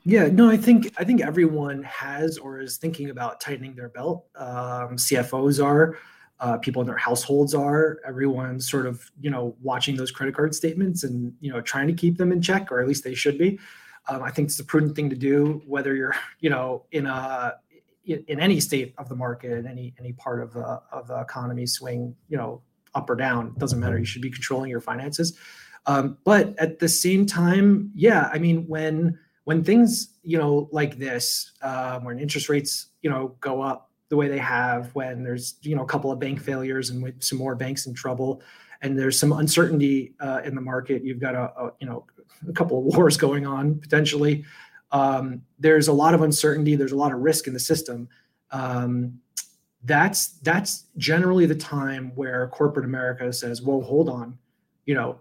Yeah, 0.10 0.28
no, 0.28 0.50
I 0.50 0.58
think 0.58 0.92
I 0.98 1.04
think 1.04 1.22
everyone 1.22 1.84
has 1.84 2.40
or 2.40 2.60
is 2.60 2.78
thinking 2.78 3.12
about 3.12 3.40
tightening 3.40 3.76
their 3.76 3.90
belt. 3.90 4.26
Um, 4.36 4.98
CFOs 4.98 5.64
are 5.64 6.00
uh, 6.40 6.58
people 6.58 6.82
in 6.82 6.88
their 6.88 6.98
households 6.98 7.54
are. 7.54 8.00
Everyone's 8.08 8.68
sort 8.68 8.88
of 8.88 9.12
you 9.22 9.30
know 9.30 9.56
watching 9.62 9.96
those 9.96 10.10
credit 10.10 10.34
card 10.34 10.56
statements 10.56 11.04
and 11.04 11.32
you 11.42 11.54
know 11.54 11.62
trying 11.62 11.86
to 11.86 11.94
keep 11.94 12.18
them 12.18 12.32
in 12.32 12.42
check 12.42 12.72
or 12.72 12.82
at 12.82 12.88
least 12.88 13.04
they 13.04 13.14
should 13.14 13.38
be. 13.38 13.60
Um, 14.08 14.24
i 14.24 14.32
think 14.32 14.48
it's 14.48 14.60
a 14.60 14.64
prudent 14.64 14.96
thing 14.96 15.12
to 15.12 15.16
do 15.16 15.62
whether 15.68 15.94
you're 15.94 16.16
you 16.40 16.50
know 16.50 16.86
in 16.92 17.06
a 17.06 17.54
in 18.06 18.40
any 18.40 18.60
state 18.60 18.96
of 18.98 19.10
the 19.10 19.16
market 19.16 19.52
in 19.52 19.68
any 19.68 19.94
any 20.00 20.14
part 20.14 20.42
of 20.42 20.54
the 20.54 20.82
of 20.92 21.08
the 21.08 21.20
economy 21.20 21.68
swing 21.68 22.16
you 22.30 22.38
know 22.38 22.64
up 22.96 23.08
or 23.12 23.16
down 23.16 23.54
doesn't 23.60 23.80
matter. 23.80 24.00
You 24.00 24.06
should 24.06 24.24
be 24.24 24.32
controlling 24.32 24.72
your 24.72 24.82
finances. 24.82 25.38
Um, 25.86 26.18
but 26.24 26.58
at 26.58 26.80
the 26.80 26.90
same 26.90 27.28
time 27.28 27.92
yeah 27.94 28.30
i 28.34 28.40
mean 28.40 28.68
when 28.68 29.20
when 29.50 29.64
things 29.64 30.14
you 30.22 30.38
know 30.38 30.70
like 30.72 31.00
this 31.00 31.54
um, 31.64 32.04
when 32.04 32.20
interest 32.20 32.50
rates 32.50 32.90
you 33.02 33.10
know 33.10 33.36
go 33.42 33.64
up 33.64 33.90
the 34.10 34.16
way 34.16 34.28
they 34.28 34.38
have 34.38 34.94
when 34.94 35.24
there's 35.24 35.56
you 35.64 35.76
know 35.76 35.82
a 35.82 35.88
couple 35.88 36.12
of 36.12 36.20
bank 36.20 36.40
failures 36.40 36.92
and 36.92 37.12
some 37.18 37.40
more 37.40 37.56
banks 37.56 37.88
in 37.88 37.94
trouble 37.96 38.44
and 38.84 38.98
there's 38.98 39.18
some 39.18 39.32
uncertainty 39.34 40.14
uh, 40.20 40.42
in 40.46 40.54
the 40.54 40.62
market 40.62 41.04
you've 41.04 41.20
got 41.20 41.34
a, 41.34 41.52
a, 41.60 41.74
you 41.80 41.88
know 41.88 42.06
a 42.48 42.54
couple 42.54 42.78
of 42.78 42.84
wars 42.96 43.18
going 43.18 43.48
on 43.48 43.74
potentially 43.80 44.46
um, 44.92 45.42
there's 45.58 45.88
a 45.88 45.94
lot 45.94 46.14
of 46.14 46.22
uncertainty 46.22 46.76
there's 46.76 46.92
a 46.92 47.02
lot 47.04 47.12
of 47.12 47.18
risk 47.18 47.48
in 47.48 47.54
the 47.54 47.60
system. 47.60 48.08
Um, 48.52 49.20
that's 49.84 50.28
that's 50.44 50.86
generally 50.98 51.48
the 51.48 51.56
time 51.56 52.12
where 52.14 52.50
corporate 52.50 52.86
america 52.86 53.32
says 53.32 53.62
whoa 53.62 53.82
hold 53.82 54.10
on 54.10 54.38
you 54.86 54.94
know 54.94 55.18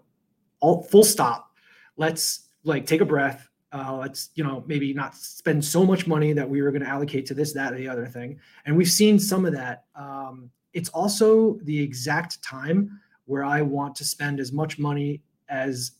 all 0.60 0.82
full 0.82 1.04
stop. 1.04 1.52
Let's 1.96 2.48
like 2.64 2.84
take 2.84 3.00
a 3.00 3.04
breath 3.04 3.47
uh, 3.72 3.96
let's 3.96 4.30
you 4.34 4.44
know 4.44 4.64
maybe 4.66 4.94
not 4.94 5.14
spend 5.14 5.64
so 5.64 5.84
much 5.84 6.06
money 6.06 6.32
that 6.32 6.48
we 6.48 6.62
were 6.62 6.70
going 6.70 6.82
to 6.82 6.88
allocate 6.88 7.26
to 7.26 7.34
this 7.34 7.52
that 7.52 7.72
or 7.72 7.76
the 7.76 7.88
other 7.88 8.06
thing. 8.06 8.38
And 8.64 8.76
we've 8.76 8.90
seen 8.90 9.18
some 9.18 9.44
of 9.44 9.52
that. 9.52 9.84
Um, 9.94 10.50
it's 10.72 10.88
also 10.90 11.58
the 11.62 11.80
exact 11.80 12.42
time 12.42 13.00
where 13.24 13.44
i 13.44 13.60
want 13.60 13.94
to 13.94 14.04
spend 14.04 14.40
as 14.40 14.52
much 14.52 14.78
money 14.78 15.20
as 15.48 15.92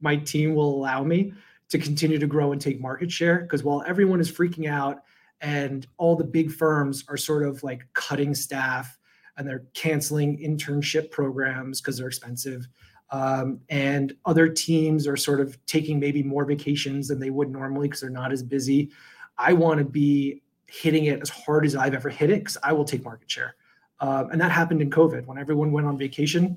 my 0.00 0.16
team 0.16 0.54
will 0.54 0.74
allow 0.74 1.04
me 1.04 1.32
to 1.68 1.78
continue 1.78 2.18
to 2.18 2.26
grow 2.26 2.52
and 2.52 2.60
take 2.60 2.80
market 2.80 3.10
share. 3.10 3.38
Because 3.38 3.62
while 3.62 3.82
everyone 3.86 4.20
is 4.20 4.30
freaking 4.30 4.68
out 4.68 5.04
and 5.40 5.86
all 5.96 6.16
the 6.16 6.24
big 6.24 6.50
firms 6.52 7.04
are 7.08 7.16
sort 7.16 7.44
of 7.44 7.62
like 7.62 7.86
cutting 7.94 8.34
staff 8.34 8.98
and 9.36 9.48
they're 9.48 9.64
canceling 9.74 10.38
internship 10.38 11.10
programs 11.10 11.80
because 11.80 11.96
they're 11.96 12.08
expensive 12.08 12.68
um, 13.12 13.60
and 13.68 14.16
other 14.24 14.48
teams 14.48 15.06
are 15.06 15.18
sort 15.18 15.40
of 15.40 15.64
taking 15.66 16.00
maybe 16.00 16.22
more 16.22 16.46
vacations 16.46 17.08
than 17.08 17.20
they 17.20 17.30
would 17.30 17.50
normally 17.50 17.86
because 17.86 18.00
they're 18.00 18.10
not 18.10 18.32
as 18.32 18.42
busy. 18.42 18.90
I 19.36 19.52
want 19.52 19.78
to 19.78 19.84
be 19.84 20.42
hitting 20.66 21.04
it 21.04 21.20
as 21.20 21.28
hard 21.28 21.66
as 21.66 21.76
I've 21.76 21.92
ever 21.92 22.08
hit 22.08 22.30
it 22.30 22.40
because 22.40 22.56
I 22.62 22.72
will 22.72 22.86
take 22.86 23.04
market 23.04 23.30
share. 23.30 23.56
Um, 24.00 24.30
and 24.30 24.40
that 24.40 24.50
happened 24.50 24.80
in 24.80 24.88
COVID 24.90 25.26
when 25.26 25.36
everyone 25.36 25.72
went 25.72 25.86
on 25.86 25.98
vacation 25.98 26.56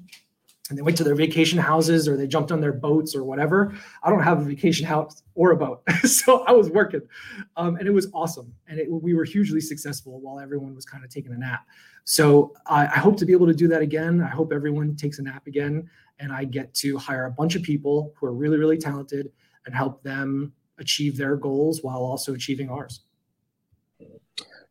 and 0.70 0.78
they 0.78 0.82
went 0.82 0.95
to 0.97 1.03
their 1.03 1.14
vacation 1.14 1.60
houses 1.60 2.08
or 2.08 2.16
they 2.16 2.26
jumped 2.26 2.53
on 2.53 2.62
their 2.62 2.72
boats 2.72 3.16
or 3.16 3.26
whatever. 3.26 3.76
I 4.01 4.10
don't 4.10 4.24
have 4.24 4.39
a 4.39 4.45
vacation 4.45 4.86
house 4.86 5.24
or 5.36 5.51
a 5.51 5.58
boat. 5.58 5.84
so 6.06 6.45
I 6.45 6.53
was 6.53 6.70
working 6.70 7.01
um, 7.58 7.76
and 7.76 7.86
it 7.86 7.91
was 7.91 8.08
awesome. 8.14 8.53
And 8.70 8.80
it, 8.80 8.89
we 8.89 9.14
were 9.14 9.26
hugely 9.26 9.60
successful 9.60 10.22
while 10.22 10.39
everyone 10.39 10.74
was 10.74 10.86
kind 10.86 11.03
of 11.03 11.10
taking 11.10 11.34
a 11.34 11.38
nap. 11.38 11.68
So 12.06 12.53
I, 12.66 12.86
I 12.86 12.99
hope 12.99 13.18
to 13.18 13.26
be 13.26 13.34
able 13.34 13.47
to 13.47 13.53
do 13.53 13.68
that 13.68 13.82
again. 13.82 14.22
I 14.22 14.30
hope 14.30 14.53
everyone 14.53 14.95
takes 14.95 15.20
a 15.20 15.22
nap 15.22 15.47
again 15.47 15.89
and 16.20 16.32
I 16.32 16.45
get 16.45 16.74
to 16.76 16.97
hire 16.97 17.26
a 17.26 17.32
bunch 17.32 17.55
of 17.55 17.63
people 17.63 18.13
who 18.16 18.28
are 18.28 18.34
really, 18.34 18.57
really 18.57 18.78
talented 18.78 19.32
and 19.66 19.76
help 19.76 20.03
them 20.03 20.53
achieve 20.78 21.18
their 21.18 21.36
goals 21.36 21.82
while 21.82 21.99
also 21.99 22.34
achieving 22.34 22.70
ours. 22.70 23.01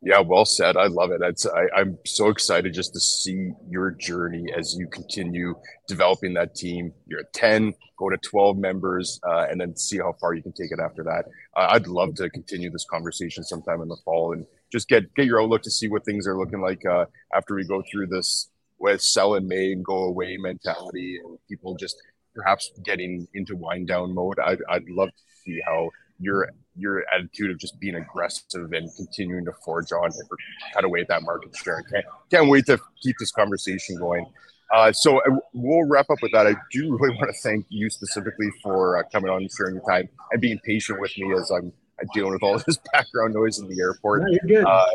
Yeah, 0.04 0.20
well 0.20 0.44
said. 0.44 0.76
I 0.76 0.86
love 0.88 1.12
it. 1.12 1.22
I, 1.22 1.80
I'm 1.80 1.96
so 2.04 2.28
excited 2.28 2.74
just 2.74 2.92
to 2.92 3.00
see 3.00 3.52
your 3.66 3.90
journey 3.90 4.44
as 4.54 4.76
you 4.78 4.86
continue 4.86 5.54
developing 5.88 6.34
that 6.34 6.54
team. 6.54 6.92
You're 7.06 7.20
at 7.20 7.32
10, 7.32 7.72
go 7.98 8.10
to 8.10 8.18
12 8.18 8.58
members, 8.58 9.18
uh, 9.26 9.46
and 9.50 9.58
then 9.58 9.74
see 9.74 9.96
how 9.96 10.14
far 10.20 10.34
you 10.34 10.42
can 10.42 10.52
take 10.52 10.72
it 10.72 10.78
after 10.78 11.02
that. 11.04 11.24
Uh, 11.56 11.68
I'd 11.70 11.86
love 11.86 12.14
to 12.16 12.28
continue 12.28 12.70
this 12.70 12.84
conversation 12.84 13.44
sometime 13.44 13.80
in 13.80 13.88
the 13.88 13.96
fall 14.04 14.34
and 14.34 14.44
just 14.70 14.88
get 14.88 15.14
get 15.14 15.24
your 15.24 15.40
outlook 15.40 15.62
to 15.62 15.70
see 15.70 15.88
what 15.88 16.04
things 16.04 16.26
are 16.26 16.36
looking 16.36 16.60
like 16.60 16.84
uh, 16.84 17.06
after 17.34 17.54
we 17.54 17.64
go 17.64 17.82
through 17.90 18.08
this 18.08 18.50
with 18.78 19.00
sell 19.00 19.34
and 19.34 19.46
May 19.46 19.72
and 19.72 19.84
go 19.84 20.04
away 20.04 20.36
mentality 20.36 21.18
and 21.24 21.38
people 21.48 21.74
just 21.76 21.96
perhaps 22.34 22.70
getting 22.84 23.26
into 23.34 23.56
wind 23.56 23.88
down 23.88 24.14
mode. 24.14 24.38
I'd, 24.38 24.58
I'd 24.68 24.88
love 24.88 25.08
to 25.08 25.36
see 25.44 25.60
how 25.64 25.90
your 26.18 26.48
your 26.76 27.04
attitude 27.14 27.50
of 27.50 27.58
just 27.58 27.78
being 27.78 27.94
aggressive 27.94 28.72
and 28.72 28.90
continuing 28.96 29.44
to 29.44 29.52
forge 29.64 29.92
on 29.92 30.06
and 30.06 30.28
cut 30.74 30.84
away 30.84 31.00
at 31.00 31.08
that 31.08 31.22
market 31.22 31.54
share. 31.56 31.78
I 31.78 31.90
can't, 31.90 32.04
can't 32.30 32.48
wait 32.48 32.66
to 32.66 32.80
keep 33.00 33.16
this 33.18 33.30
conversation 33.30 33.96
going. 33.96 34.26
Uh, 34.72 34.92
so 34.92 35.18
uh, 35.18 35.36
we'll 35.52 35.86
wrap 35.86 36.10
up 36.10 36.18
with 36.20 36.32
that. 36.32 36.46
I 36.46 36.56
do 36.72 36.96
really 36.98 37.16
want 37.16 37.30
to 37.30 37.40
thank 37.42 37.66
you 37.68 37.90
specifically 37.90 38.50
for 38.62 38.98
uh, 38.98 39.02
coming 39.12 39.30
on 39.30 39.42
and 39.42 39.50
sharing 39.52 39.76
your 39.76 39.84
time 39.88 40.08
and 40.32 40.40
being 40.40 40.58
patient 40.64 41.00
with 41.00 41.16
me 41.16 41.32
as 41.34 41.50
I'm, 41.50 41.72
I'm 42.00 42.08
dealing 42.12 42.32
with 42.32 42.42
all 42.42 42.58
this 42.66 42.78
background 42.92 43.34
noise 43.34 43.60
in 43.60 43.68
the 43.68 43.80
airport. 43.80 44.22
No, 44.22 44.28
you're 44.30 44.62
good. 44.62 44.66
Uh, 44.66 44.86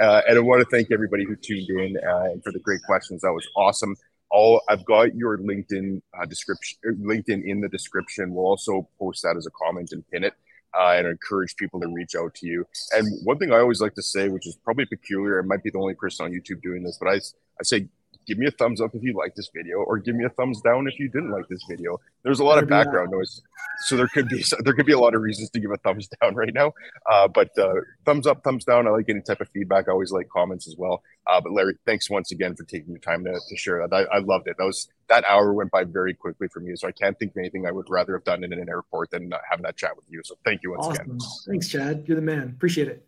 uh, 0.00 0.22
and 0.28 0.36
I 0.36 0.40
want 0.40 0.60
to 0.60 0.76
thank 0.76 0.90
everybody 0.90 1.24
who 1.24 1.36
tuned 1.36 1.68
in 1.68 1.96
uh, 1.96 2.24
and 2.32 2.42
for 2.42 2.52
the 2.52 2.58
great 2.58 2.82
questions. 2.82 3.22
That 3.22 3.32
was 3.32 3.46
awesome. 3.56 3.96
All 4.30 4.60
I've 4.68 4.84
got 4.84 5.14
your 5.14 5.38
LinkedIn 5.38 6.02
uh, 6.20 6.26
description, 6.26 6.78
er, 6.84 6.94
LinkedIn 6.94 7.44
in 7.44 7.60
the 7.60 7.68
description. 7.68 8.34
We'll 8.34 8.46
also 8.46 8.88
post 8.98 9.22
that 9.22 9.36
as 9.36 9.46
a 9.46 9.50
comment 9.50 9.90
and 9.92 10.06
pin 10.08 10.24
it, 10.24 10.34
uh, 10.78 10.94
and 10.96 11.06
encourage 11.06 11.54
people 11.56 11.80
to 11.80 11.88
reach 11.88 12.14
out 12.16 12.34
to 12.36 12.46
you. 12.46 12.66
And 12.92 13.06
one 13.24 13.38
thing 13.38 13.52
I 13.52 13.58
always 13.58 13.80
like 13.80 13.94
to 13.94 14.02
say, 14.02 14.28
which 14.28 14.46
is 14.46 14.56
probably 14.64 14.86
peculiar, 14.86 15.40
I 15.40 15.46
might 15.46 15.62
be 15.62 15.70
the 15.70 15.78
only 15.78 15.94
person 15.94 16.26
on 16.26 16.32
YouTube 16.32 16.60
doing 16.62 16.82
this, 16.82 16.98
but 17.00 17.08
I 17.08 17.16
I 17.16 17.62
say 17.62 17.88
give 18.26 18.38
me 18.38 18.46
a 18.46 18.50
thumbs 18.50 18.80
up 18.80 18.94
if 18.94 19.02
you 19.02 19.14
like 19.14 19.34
this 19.34 19.50
video, 19.54 19.78
or 19.78 19.98
give 19.98 20.14
me 20.14 20.24
a 20.24 20.28
thumbs 20.30 20.60
down 20.60 20.86
if 20.88 20.98
you 20.98 21.08
didn't 21.08 21.30
like 21.30 21.48
this 21.48 21.62
video. 21.68 21.98
There's 22.22 22.40
a 22.40 22.44
lot 22.44 22.62
of 22.62 22.68
background 22.68 23.10
noise, 23.10 23.42
so 23.86 23.96
there 23.96 24.08
could 24.08 24.28
be 24.28 24.44
there 24.60 24.74
could 24.74 24.86
be 24.86 24.92
a 24.92 24.98
lot 24.98 25.14
of 25.14 25.22
reasons 25.22 25.50
to 25.50 25.60
give 25.60 25.70
a 25.70 25.76
thumbs 25.78 26.08
down 26.20 26.34
right 26.34 26.52
now. 26.52 26.72
Uh, 27.10 27.28
but 27.28 27.56
uh, 27.58 27.74
thumbs 28.04 28.26
up, 28.26 28.42
thumbs 28.42 28.64
down. 28.64 28.86
I 28.86 28.90
like 28.90 29.08
any 29.08 29.20
type 29.20 29.40
of 29.40 29.48
feedback. 29.50 29.88
I 29.88 29.92
always 29.92 30.12
like 30.12 30.28
comments 30.28 30.66
as 30.66 30.76
well. 30.76 31.02
Uh, 31.26 31.40
but 31.40 31.52
Larry, 31.52 31.76
thanks 31.86 32.10
once 32.10 32.32
again 32.32 32.54
for 32.54 32.64
taking 32.64 32.90
your 32.90 33.00
time 33.00 33.24
to, 33.24 33.38
to 33.48 33.56
share 33.56 33.86
that. 33.86 33.94
I, 33.94 34.16
I 34.16 34.18
loved 34.18 34.48
it. 34.48 34.56
That 34.58 34.64
was 34.64 34.88
that 35.08 35.24
hour 35.28 35.52
went 35.52 35.70
by 35.70 35.84
very 35.84 36.14
quickly 36.14 36.48
for 36.48 36.60
me, 36.60 36.74
so 36.76 36.88
I 36.88 36.92
can't 36.92 37.18
think 37.18 37.32
of 37.32 37.36
anything 37.38 37.66
I 37.66 37.70
would 37.70 37.88
rather 37.88 38.14
have 38.14 38.24
done 38.24 38.44
in 38.44 38.52
an 38.52 38.68
airport 38.68 39.10
than 39.10 39.32
having 39.48 39.62
that 39.62 39.76
chat 39.76 39.96
with 39.96 40.06
you. 40.08 40.22
So 40.24 40.36
thank 40.44 40.62
you 40.62 40.72
once 40.72 40.86
awesome. 40.86 41.06
again. 41.06 41.18
Thanks, 41.46 41.68
Chad. 41.68 42.04
You're 42.06 42.16
the 42.16 42.22
man. 42.22 42.54
Appreciate 42.56 42.88
it. 42.88 43.06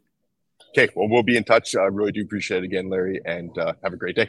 Okay, 0.71 0.93
well, 0.95 1.09
we'll 1.09 1.23
be 1.23 1.37
in 1.37 1.45
touch. 1.45 1.75
I 1.75 1.85
really 1.85 2.12
do 2.12 2.23
appreciate 2.23 2.59
it 2.59 2.64
again, 2.64 2.91
Larry, 2.91 3.21
and 3.25 3.57
uh, 3.59 3.73
have 3.83 3.93
a 3.93 3.97
great 3.97 4.16
day. 4.16 4.29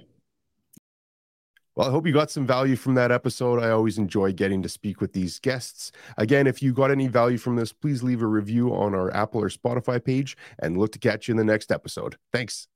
Well, 1.75 1.87
I 1.87 1.91
hope 1.91 2.05
you 2.05 2.13
got 2.13 2.31
some 2.31 2.45
value 2.45 2.75
from 2.75 2.95
that 2.95 3.11
episode. 3.11 3.63
I 3.63 3.69
always 3.69 3.97
enjoy 3.97 4.33
getting 4.33 4.61
to 4.63 4.69
speak 4.69 4.99
with 5.01 5.13
these 5.13 5.39
guests. 5.39 5.91
Again, 6.17 6.47
if 6.47 6.61
you 6.61 6.73
got 6.73 6.91
any 6.91 7.07
value 7.07 7.37
from 7.37 7.55
this, 7.55 7.71
please 7.71 8.03
leave 8.03 8.21
a 8.21 8.27
review 8.27 8.73
on 8.73 8.93
our 8.93 9.13
Apple 9.15 9.41
or 9.41 9.49
Spotify 9.49 10.03
page 10.03 10.35
and 10.59 10.77
look 10.77 10.91
to 10.93 10.99
catch 10.99 11.27
you 11.27 11.33
in 11.33 11.37
the 11.37 11.43
next 11.43 11.71
episode. 11.71 12.17
Thanks. 12.33 12.67